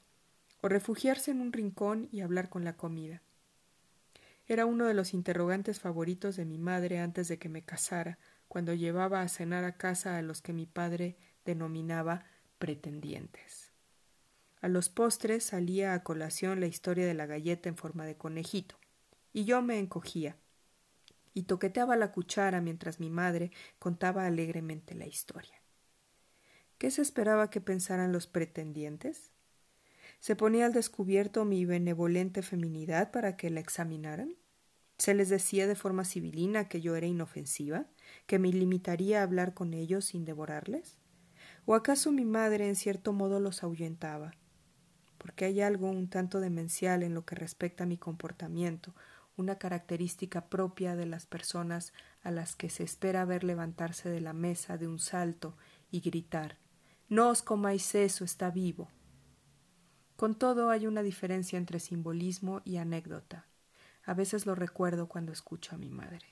¿O 0.60 0.68
refugiarse 0.68 1.30
en 1.30 1.40
un 1.40 1.54
rincón 1.54 2.06
y 2.12 2.20
hablar 2.20 2.50
con 2.50 2.64
la 2.64 2.76
comida? 2.76 3.22
Era 4.46 4.66
uno 4.66 4.84
de 4.84 4.92
los 4.92 5.14
interrogantes 5.14 5.80
favoritos 5.80 6.36
de 6.36 6.44
mi 6.44 6.58
madre 6.58 6.98
antes 6.98 7.28
de 7.28 7.38
que 7.38 7.48
me 7.48 7.62
casara, 7.62 8.18
cuando 8.48 8.74
llevaba 8.74 9.20
a 9.20 9.28
cenar 9.28 9.64
a 9.64 9.76
casa 9.76 10.16
a 10.16 10.22
los 10.22 10.42
que 10.42 10.52
mi 10.52 10.66
padre 10.66 11.16
denominaba 11.44 12.24
pretendientes. 12.58 13.72
A 14.60 14.68
los 14.68 14.88
postres 14.88 15.44
salía 15.44 15.92
a 15.92 16.02
colación 16.02 16.60
la 16.60 16.66
historia 16.66 17.06
de 17.06 17.14
la 17.14 17.26
galleta 17.26 17.68
en 17.68 17.76
forma 17.76 18.06
de 18.06 18.16
conejito, 18.16 18.76
y 19.32 19.44
yo 19.44 19.60
me 19.60 19.78
encogía, 19.78 20.36
y 21.34 21.42
toqueteaba 21.42 21.96
la 21.96 22.12
cuchara 22.12 22.60
mientras 22.60 23.00
mi 23.00 23.10
madre 23.10 23.50
contaba 23.78 24.24
alegremente 24.24 24.94
la 24.94 25.06
historia. 25.06 25.60
¿Qué 26.78 26.90
se 26.90 27.02
esperaba 27.02 27.50
que 27.50 27.60
pensaran 27.60 28.12
los 28.12 28.26
pretendientes? 28.26 29.32
¿Se 30.20 30.36
ponía 30.36 30.66
al 30.66 30.72
descubierto 30.72 31.44
mi 31.44 31.64
benevolente 31.66 32.40
feminidad 32.40 33.10
para 33.10 33.36
que 33.36 33.50
la 33.50 33.60
examinaran? 33.60 34.36
¿Se 34.98 35.14
les 35.14 35.28
decía 35.28 35.66
de 35.66 35.74
forma 35.74 36.04
civilina 36.04 36.68
que 36.68 36.80
yo 36.80 36.94
era 36.96 37.06
inofensiva, 37.06 37.86
que 38.26 38.38
me 38.38 38.48
limitaría 38.48 39.20
a 39.20 39.24
hablar 39.24 39.52
con 39.54 39.74
ellos 39.74 40.04
sin 40.04 40.24
devorarles? 40.24 40.98
¿O 41.66 41.74
acaso 41.74 42.12
mi 42.12 42.24
madre 42.24 42.68
en 42.68 42.76
cierto 42.76 43.12
modo 43.12 43.40
los 43.40 43.62
ahuyentaba? 43.62 44.32
Porque 45.18 45.46
hay 45.46 45.60
algo 45.60 45.90
un 45.90 46.08
tanto 46.08 46.40
demencial 46.40 47.02
en 47.02 47.14
lo 47.14 47.24
que 47.24 47.34
respecta 47.34 47.84
a 47.84 47.86
mi 47.86 47.96
comportamiento, 47.96 48.94
una 49.36 49.58
característica 49.58 50.48
propia 50.48 50.94
de 50.94 51.06
las 51.06 51.26
personas 51.26 51.92
a 52.22 52.30
las 52.30 52.54
que 52.54 52.70
se 52.70 52.84
espera 52.84 53.24
ver 53.24 53.42
levantarse 53.42 54.08
de 54.08 54.20
la 54.20 54.32
mesa 54.32 54.78
de 54.78 54.86
un 54.86 54.98
salto 54.98 55.56
y 55.90 56.00
gritar 56.00 56.58
No 57.08 57.30
os 57.30 57.42
comáis 57.42 57.94
eso, 57.94 58.24
está 58.24 58.50
vivo. 58.50 58.88
Con 60.16 60.36
todo 60.36 60.70
hay 60.70 60.86
una 60.86 61.02
diferencia 61.02 61.56
entre 61.56 61.80
simbolismo 61.80 62.62
y 62.64 62.76
anécdota. 62.76 63.46
A 64.06 64.14
veces 64.14 64.46
lo 64.46 64.54
recuerdo 64.54 65.08
cuando 65.08 65.32
escucho 65.32 65.74
a 65.74 65.78
mi 65.78 65.90
madre. 65.90 66.26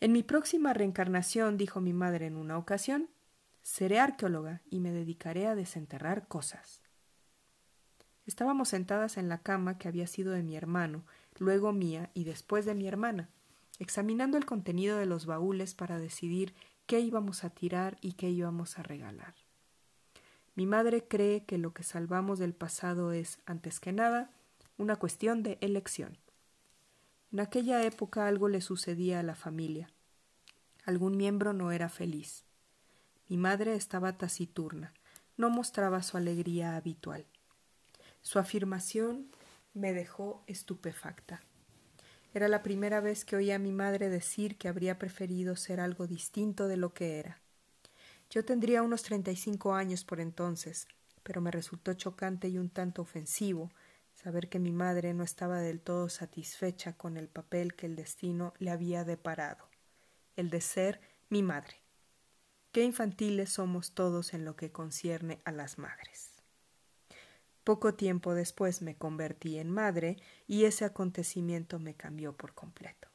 En 0.00 0.12
mi 0.12 0.22
próxima 0.22 0.72
reencarnación, 0.72 1.58
dijo 1.58 1.80
mi 1.80 1.92
madre 1.92 2.26
en 2.26 2.36
una 2.36 2.56
ocasión, 2.56 3.10
seré 3.62 4.00
arqueóloga 4.00 4.62
y 4.70 4.80
me 4.80 4.92
dedicaré 4.92 5.46
a 5.46 5.54
desenterrar 5.54 6.26
cosas. 6.26 6.80
Estábamos 8.24 8.68
sentadas 8.68 9.18
en 9.18 9.28
la 9.28 9.42
cama 9.42 9.76
que 9.76 9.88
había 9.88 10.06
sido 10.06 10.32
de 10.32 10.42
mi 10.42 10.56
hermano, 10.56 11.04
luego 11.38 11.72
mía 11.72 12.10
y 12.14 12.24
después 12.24 12.64
de 12.64 12.74
mi 12.74 12.86
hermana, 12.86 13.28
examinando 13.78 14.38
el 14.38 14.46
contenido 14.46 14.96
de 14.96 15.06
los 15.06 15.26
baúles 15.26 15.74
para 15.74 15.98
decidir 15.98 16.54
qué 16.86 17.00
íbamos 17.00 17.44
a 17.44 17.50
tirar 17.50 17.98
y 18.00 18.12
qué 18.12 18.30
íbamos 18.30 18.78
a 18.78 18.82
regalar. 18.82 19.34
Mi 20.54 20.64
madre 20.66 21.06
cree 21.06 21.44
que 21.44 21.58
lo 21.58 21.72
que 21.72 21.82
salvamos 21.82 22.38
del 22.38 22.54
pasado 22.54 23.12
es, 23.12 23.40
antes 23.46 23.80
que 23.80 23.92
nada, 23.92 24.30
una 24.80 24.96
cuestión 24.96 25.42
de 25.42 25.58
elección. 25.60 26.16
En 27.32 27.40
aquella 27.40 27.84
época 27.84 28.26
algo 28.26 28.48
le 28.48 28.62
sucedía 28.62 29.20
a 29.20 29.22
la 29.22 29.34
familia. 29.34 29.90
Algún 30.86 31.18
miembro 31.18 31.52
no 31.52 31.70
era 31.70 31.90
feliz. 31.90 32.44
Mi 33.28 33.36
madre 33.36 33.74
estaba 33.74 34.16
taciturna, 34.16 34.94
no 35.36 35.50
mostraba 35.50 36.02
su 36.02 36.16
alegría 36.16 36.76
habitual. 36.76 37.26
Su 38.22 38.38
afirmación 38.38 39.30
me 39.74 39.92
dejó 39.92 40.42
estupefacta. 40.46 41.42
Era 42.32 42.48
la 42.48 42.62
primera 42.62 43.00
vez 43.00 43.26
que 43.26 43.36
oía 43.36 43.56
a 43.56 43.58
mi 43.58 43.72
madre 43.72 44.08
decir 44.08 44.56
que 44.56 44.68
habría 44.68 44.98
preferido 44.98 45.56
ser 45.56 45.78
algo 45.78 46.06
distinto 46.06 46.68
de 46.68 46.78
lo 46.78 46.94
que 46.94 47.18
era. 47.18 47.38
Yo 48.30 48.46
tendría 48.46 48.82
unos 48.82 49.02
treinta 49.02 49.30
y 49.30 49.36
cinco 49.36 49.74
años 49.74 50.04
por 50.04 50.20
entonces, 50.20 50.88
pero 51.22 51.42
me 51.42 51.50
resultó 51.50 51.92
chocante 51.92 52.48
y 52.48 52.56
un 52.56 52.70
tanto 52.70 53.02
ofensivo 53.02 53.70
saber 54.22 54.50
que 54.50 54.58
mi 54.58 54.70
madre 54.70 55.14
no 55.14 55.24
estaba 55.24 55.60
del 55.60 55.80
todo 55.80 56.10
satisfecha 56.10 56.92
con 56.92 57.16
el 57.16 57.28
papel 57.28 57.74
que 57.74 57.86
el 57.86 57.96
destino 57.96 58.52
le 58.58 58.70
había 58.70 59.02
deparado, 59.04 59.66
el 60.36 60.50
de 60.50 60.60
ser 60.60 61.00
mi 61.30 61.42
madre. 61.42 61.76
Qué 62.70 62.84
infantiles 62.84 63.50
somos 63.50 63.94
todos 63.94 64.34
en 64.34 64.44
lo 64.44 64.56
que 64.56 64.70
concierne 64.70 65.40
a 65.44 65.52
las 65.52 65.78
madres. 65.78 66.32
Poco 67.64 67.94
tiempo 67.94 68.34
después 68.34 68.82
me 68.82 68.94
convertí 68.94 69.58
en 69.58 69.70
madre 69.70 70.16
y 70.46 70.64
ese 70.64 70.84
acontecimiento 70.84 71.78
me 71.78 71.94
cambió 71.94 72.36
por 72.36 72.52
completo. 72.52 73.08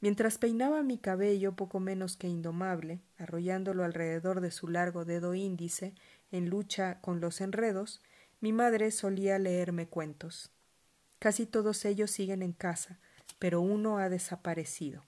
Mientras 0.00 0.36
peinaba 0.36 0.82
mi 0.82 0.98
cabello 0.98 1.56
poco 1.56 1.80
menos 1.80 2.18
que 2.18 2.28
indomable, 2.28 3.00
arrollándolo 3.16 3.84
alrededor 3.84 4.42
de 4.42 4.50
su 4.50 4.68
largo 4.68 5.06
dedo 5.06 5.34
índice 5.34 5.94
en 6.34 6.50
lucha 6.50 7.00
con 7.00 7.20
los 7.20 7.40
enredos, 7.40 8.02
mi 8.40 8.52
madre 8.52 8.90
solía 8.90 9.38
leerme 9.38 9.86
cuentos. 9.86 10.50
Casi 11.20 11.46
todos 11.46 11.84
ellos 11.84 12.10
siguen 12.10 12.42
en 12.42 12.52
casa, 12.52 12.98
pero 13.38 13.60
uno 13.60 13.98
ha 13.98 14.08
desaparecido. 14.08 15.04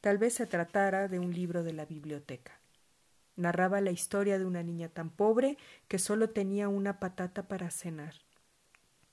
Tal 0.00 0.18
vez 0.18 0.34
se 0.34 0.46
tratara 0.46 1.06
de 1.06 1.20
un 1.20 1.32
libro 1.32 1.62
de 1.62 1.72
la 1.72 1.84
biblioteca. 1.84 2.58
Narraba 3.36 3.80
la 3.80 3.92
historia 3.92 4.40
de 4.40 4.44
una 4.44 4.64
niña 4.64 4.88
tan 4.88 5.10
pobre 5.10 5.56
que 5.86 6.00
solo 6.00 6.30
tenía 6.30 6.68
una 6.68 6.98
patata 6.98 7.46
para 7.46 7.70
cenar. 7.70 8.14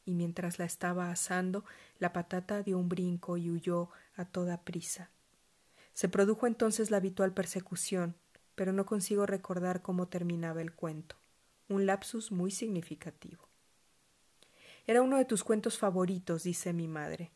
Y 0.06 0.16
mientras 0.16 0.58
la 0.58 0.66
estaba 0.66 1.12
asando, 1.12 1.66
la 2.00 2.14
patata 2.14 2.64
dio 2.64 2.80
un 2.80 2.90
brinco 2.90 3.38
y 3.38 3.52
huyó 3.52 3.90
a 4.16 4.26
toda 4.26 4.62
prisa. 4.64 5.12
Se 5.94 6.10
produjo 6.10 6.48
entonces 6.48 6.90
la 6.90 6.98
habitual 6.98 7.34
persecución, 7.34 8.16
pero 8.56 8.74
no 8.74 8.88
consigo 8.88 9.28
recordar 9.28 9.84
cómo 9.84 10.08
terminaba 10.08 10.62
el 10.62 10.74
cuento. 10.74 11.16
Un 11.70 11.86
lapsus 11.86 12.32
muy 12.32 12.52
significativo. 12.52 13.48
Era 14.86 15.02
uno 15.02 15.18
de 15.18 15.26
tus 15.26 15.44
cuentos 15.44 15.78
favoritos, 15.78 16.44
dice 16.44 16.72
mi 16.74 16.88
madre. 16.88 17.32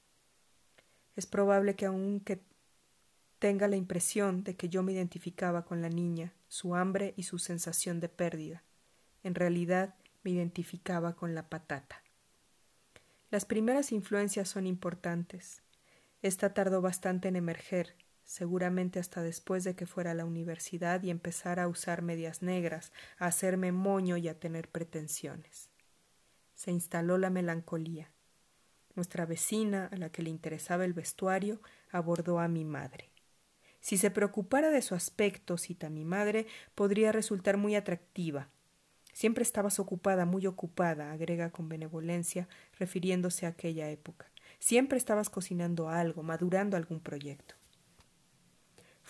Es 1.16 1.26
probable 1.26 1.76
que 1.76 1.86
aunque 1.86 2.42
tenga 3.42 3.68
la 3.68 3.76
impresión 3.76 4.44
de 4.44 4.56
que 4.56 4.70
yo 4.70 4.84
me 4.84 4.94
identificaba 4.94 5.66
con 5.66 5.82
la 5.82 5.90
niña, 5.90 6.32
su 6.48 6.76
hambre 6.76 7.16
y 7.18 7.24
su 7.24 7.40
sensación 7.40 8.00
de 8.00 8.08
pérdida. 8.08 8.64
En 9.24 9.34
realidad 9.34 9.96
me 10.22 10.30
identificaba 10.30 11.16
con 11.16 11.34
la 11.34 11.50
patata. 11.50 12.04
Las 13.32 13.46
primeras 13.46 13.92
influencias 13.92 14.48
son 14.48 14.68
importantes. 14.68 15.64
Esta 16.22 16.54
tardó 16.54 16.82
bastante 16.82 17.30
en 17.30 17.36
emerger, 17.36 17.96
seguramente 18.32 18.98
hasta 18.98 19.22
después 19.22 19.66
de 19.66 19.76
que 19.76 19.86
fuera 19.86 20.12
a 20.12 20.14
la 20.14 20.24
universidad 20.24 21.04
y 21.04 21.10
empezara 21.10 21.64
a 21.64 21.68
usar 21.68 22.02
medias 22.02 22.42
negras, 22.42 22.94
a 23.20 23.26
hacerme 23.26 23.74
moño 23.74 24.16
y 24.16 24.30
a 24.30 24.40
tener 24.40 24.70
pretensiones. 24.70 25.70
Se 26.56 26.72
instaló 26.72 27.18
la 27.18 27.30
melancolía. 27.30 28.10
Nuestra 28.96 29.26
vecina, 29.26 29.90
a 29.92 29.98
la 29.98 30.14
que 30.14 30.24
le 30.24 30.30
interesaba 30.30 30.86
el 30.86 30.94
vestuario, 30.94 31.60
abordó 31.90 32.40
a 32.40 32.48
mi 32.48 32.64
madre. 32.64 33.10
Si 33.82 33.98
se 33.98 34.12
preocupara 34.12 34.70
de 34.70 34.82
su 34.82 34.96
aspecto, 34.96 35.58
cita 35.58 35.90
mi 35.90 36.06
madre, 36.06 36.48
podría 36.74 37.12
resultar 37.12 37.58
muy 37.58 37.76
atractiva. 37.76 38.48
Siempre 39.12 39.44
estabas 39.44 39.78
ocupada, 39.78 40.24
muy 40.24 40.48
ocupada, 40.48 41.12
agrega 41.12 41.50
con 41.50 41.68
benevolencia, 41.68 42.48
refiriéndose 42.80 43.46
a 43.46 43.50
aquella 43.50 43.90
época. 43.90 44.32
Siempre 44.58 44.98
estabas 44.98 45.30
cocinando 45.30 45.90
algo, 45.90 46.24
madurando 46.24 46.78
algún 46.78 47.02
proyecto. 47.02 47.56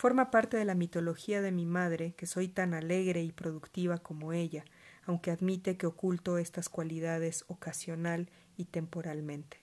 Forma 0.01 0.31
parte 0.31 0.57
de 0.57 0.65
la 0.65 0.73
mitología 0.73 1.43
de 1.43 1.51
mi 1.51 1.67
madre 1.67 2.15
que 2.17 2.25
soy 2.25 2.47
tan 2.47 2.73
alegre 2.73 3.21
y 3.21 3.31
productiva 3.31 3.99
como 3.99 4.33
ella, 4.33 4.65
aunque 5.05 5.29
admite 5.29 5.77
que 5.77 5.85
oculto 5.85 6.39
estas 6.39 6.69
cualidades 6.69 7.45
ocasional 7.49 8.27
y 8.57 8.65
temporalmente. 8.65 9.61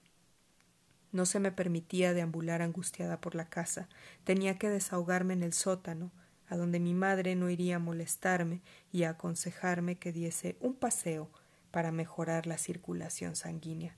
No 1.11 1.25
se 1.25 1.41
me 1.41 1.51
permitía 1.51 2.13
deambular 2.13 2.61
angustiada 2.61 3.19
por 3.19 3.35
la 3.35 3.49
casa. 3.49 3.89
Tenía 4.23 4.57
que 4.57 4.69
desahogarme 4.69 5.33
en 5.33 5.43
el 5.43 5.51
sótano, 5.51 6.09
a 6.47 6.55
donde 6.55 6.79
mi 6.79 6.93
madre 6.93 7.35
no 7.35 7.49
iría 7.49 7.75
a 7.75 7.79
molestarme 7.79 8.61
y 8.93 9.03
a 9.03 9.09
aconsejarme 9.09 9.97
que 9.97 10.13
diese 10.13 10.55
un 10.61 10.73
paseo 10.73 11.29
para 11.69 11.91
mejorar 11.91 12.47
la 12.47 12.57
circulación 12.57 13.35
sanguínea. 13.35 13.97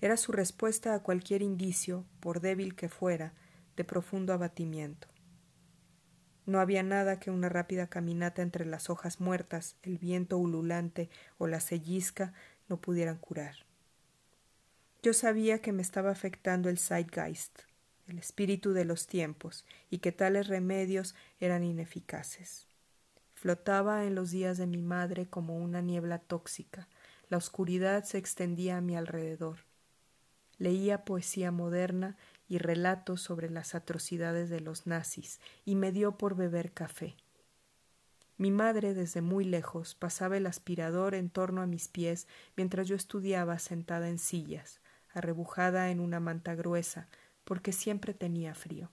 Era 0.00 0.16
su 0.16 0.32
respuesta 0.32 0.92
a 0.92 1.04
cualquier 1.04 1.40
indicio, 1.40 2.04
por 2.18 2.40
débil 2.40 2.74
que 2.74 2.88
fuera, 2.88 3.32
de 3.76 3.84
profundo 3.84 4.32
abatimiento. 4.32 5.06
No 6.46 6.60
había 6.60 6.84
nada 6.84 7.18
que 7.18 7.30
una 7.30 7.48
rápida 7.48 7.88
caminata 7.88 8.40
entre 8.40 8.64
las 8.64 8.88
hojas 8.88 9.20
muertas, 9.20 9.76
el 9.82 9.98
viento 9.98 10.38
ululante 10.38 11.10
o 11.38 11.48
la 11.48 11.60
sellisca 11.60 12.32
no 12.68 12.80
pudieran 12.80 13.18
curar. 13.18 13.56
Yo 15.02 15.12
sabía 15.12 15.60
que 15.60 15.72
me 15.72 15.82
estaba 15.82 16.10
afectando 16.10 16.68
el 16.68 16.78
Zeitgeist, 16.78 17.60
el 18.08 18.18
espíritu 18.18 18.72
de 18.72 18.84
los 18.84 19.06
tiempos, 19.06 19.64
y 19.90 19.98
que 19.98 20.12
tales 20.12 20.46
remedios 20.46 21.14
eran 21.40 21.64
ineficaces. 21.64 22.66
Flotaba 23.34 24.04
en 24.04 24.14
los 24.14 24.30
días 24.30 24.56
de 24.56 24.66
mi 24.66 24.82
madre 24.82 25.26
como 25.26 25.58
una 25.58 25.82
niebla 25.82 26.18
tóxica. 26.18 26.88
La 27.28 27.36
oscuridad 27.36 28.04
se 28.04 28.18
extendía 28.18 28.78
a 28.78 28.80
mi 28.80 28.96
alrededor. 28.96 29.58
Leía 30.58 31.04
poesía 31.04 31.50
moderna 31.50 32.16
y 32.48 32.58
relatos 32.58 33.20
sobre 33.20 33.50
las 33.50 33.74
atrocidades 33.74 34.50
de 34.50 34.60
los 34.60 34.86
nazis, 34.86 35.40
y 35.64 35.74
me 35.74 35.92
dio 35.92 36.16
por 36.16 36.36
beber 36.36 36.72
café. 36.72 37.16
Mi 38.38 38.50
madre 38.50 38.92
desde 38.92 39.22
muy 39.22 39.44
lejos 39.44 39.94
pasaba 39.94 40.36
el 40.36 40.46
aspirador 40.46 41.14
en 41.14 41.30
torno 41.30 41.62
a 41.62 41.66
mis 41.66 41.88
pies 41.88 42.28
mientras 42.56 42.86
yo 42.86 42.94
estudiaba 42.94 43.58
sentada 43.58 44.08
en 44.08 44.18
sillas, 44.18 44.80
arrebujada 45.14 45.90
en 45.90 46.00
una 46.00 46.20
manta 46.20 46.54
gruesa, 46.54 47.08
porque 47.44 47.72
siempre 47.72 48.12
tenía 48.12 48.54
frío. 48.54 48.90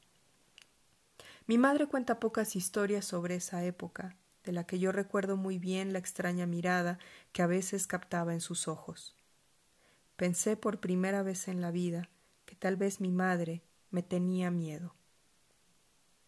Mi 1.46 1.58
madre 1.58 1.88
cuenta 1.88 2.22
pocas 2.22 2.56
historias 2.56 3.04
sobre 3.04 3.36
esa 3.36 3.66
época, 3.66 4.16
de 4.46 4.54
la 4.54 4.66
que 4.66 4.80
yo 4.80 4.92
recuerdo 4.92 5.36
muy 5.36 5.60
bien 5.60 5.92
la 5.92 6.00
extraña 6.00 6.46
mirada 6.46 7.00
que 7.34 7.42
a 7.42 7.48
veces 7.48 7.86
captaba 7.88 8.34
en 8.34 8.42
sus 8.42 8.68
ojos. 8.68 9.16
Pensé 10.16 10.56
por 10.56 10.80
primera 10.80 11.22
vez 11.24 11.48
en 11.48 11.60
la 11.60 11.72
vida 11.72 12.10
tal 12.64 12.78
vez 12.78 13.02
mi 13.02 13.12
madre 13.12 13.62
me 13.92 14.04
tenía 14.04 14.50
miedo. 14.50 14.96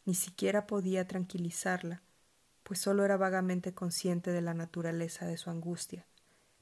Ni 0.04 0.16
siquiera 0.16 0.68
podía 0.68 1.08
tranquilizarla, 1.08 2.04
pues 2.64 2.78
solo 2.78 3.06
era 3.06 3.16
vagamente 3.16 3.74
consciente 3.74 4.32
de 4.32 4.42
la 4.42 4.54
naturaleza 4.54 5.26
de 5.26 5.38
su 5.38 5.50
angustia, 5.50 6.06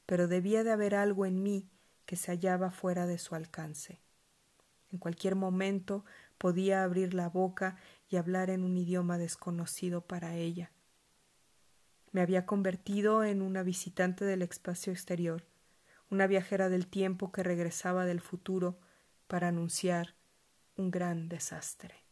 pero 0.06 0.28
debía 0.28 0.64
de 0.64 0.72
haber 0.72 0.94
algo 0.94 1.26
en 1.26 1.42
mí 1.42 1.72
que 2.06 2.18
se 2.18 2.30
hallaba 2.30 2.70
fuera 2.70 3.08
de 3.08 3.18
su 3.18 3.34
alcance. 3.34 4.00
En 4.92 5.00
cualquier 5.00 5.34
momento 5.36 6.06
podía 6.38 6.84
abrir 6.84 7.16
la 7.16 7.28
boca 7.28 7.78
y 8.08 8.18
hablar 8.18 8.52
en 8.52 8.64
un 8.64 8.78
idioma 8.78 9.18
desconocido 9.18 10.02
para 10.06 10.36
ella. 10.36 10.72
Me 12.12 12.22
había 12.22 12.46
convertido 12.46 13.24
en 13.24 13.42
una 13.42 13.64
visitante 13.64 14.24
del 14.24 14.44
espacio 14.44 14.94
exterior, 14.94 15.48
una 16.12 16.28
viajera 16.28 16.70
del 16.70 16.86
tiempo 16.86 17.32
que 17.32 17.42
regresaba 17.42 18.06
del 18.06 18.22
futuro 18.22 18.78
para 19.34 19.48
anunciar 19.48 20.16
un 20.76 20.92
gran 20.92 21.28
desastre. 21.28 22.03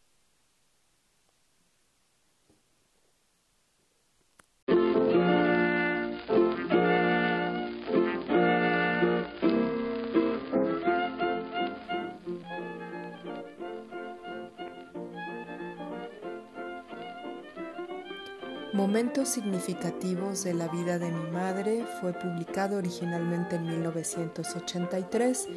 Momentos 18.92 19.30
significativos 19.30 20.44
de 20.44 20.54
la 20.54 20.68
vida 20.68 21.00
de 21.00 21.10
mi 21.10 21.32
madre 21.32 21.86
fue 22.02 22.12
publicado 22.12 22.78
originalmente 22.78 23.56
en 23.56 23.66
1983 23.66 25.48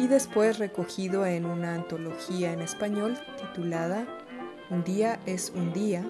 y 0.00 0.08
después 0.08 0.58
recogido 0.58 1.24
en 1.24 1.46
una 1.46 1.76
antología 1.76 2.52
en 2.52 2.62
español 2.62 3.16
titulada 3.38 4.08
Un 4.70 4.82
día 4.82 5.20
es 5.24 5.52
un 5.54 5.72
día, 5.72 6.04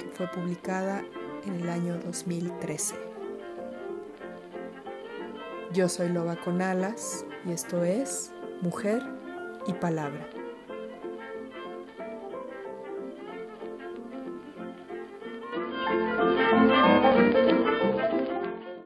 que 0.00 0.08
fue 0.08 0.26
publicada 0.26 1.04
en 1.46 1.54
el 1.54 1.70
año 1.70 2.00
2013. 2.04 2.96
Yo 5.72 5.88
soy 5.88 6.08
Loba 6.08 6.34
con 6.34 6.62
Alas 6.62 7.24
y 7.44 7.52
esto 7.52 7.84
es 7.84 8.32
Mujer 8.60 9.04
y 9.68 9.72
Palabra. 9.72 10.35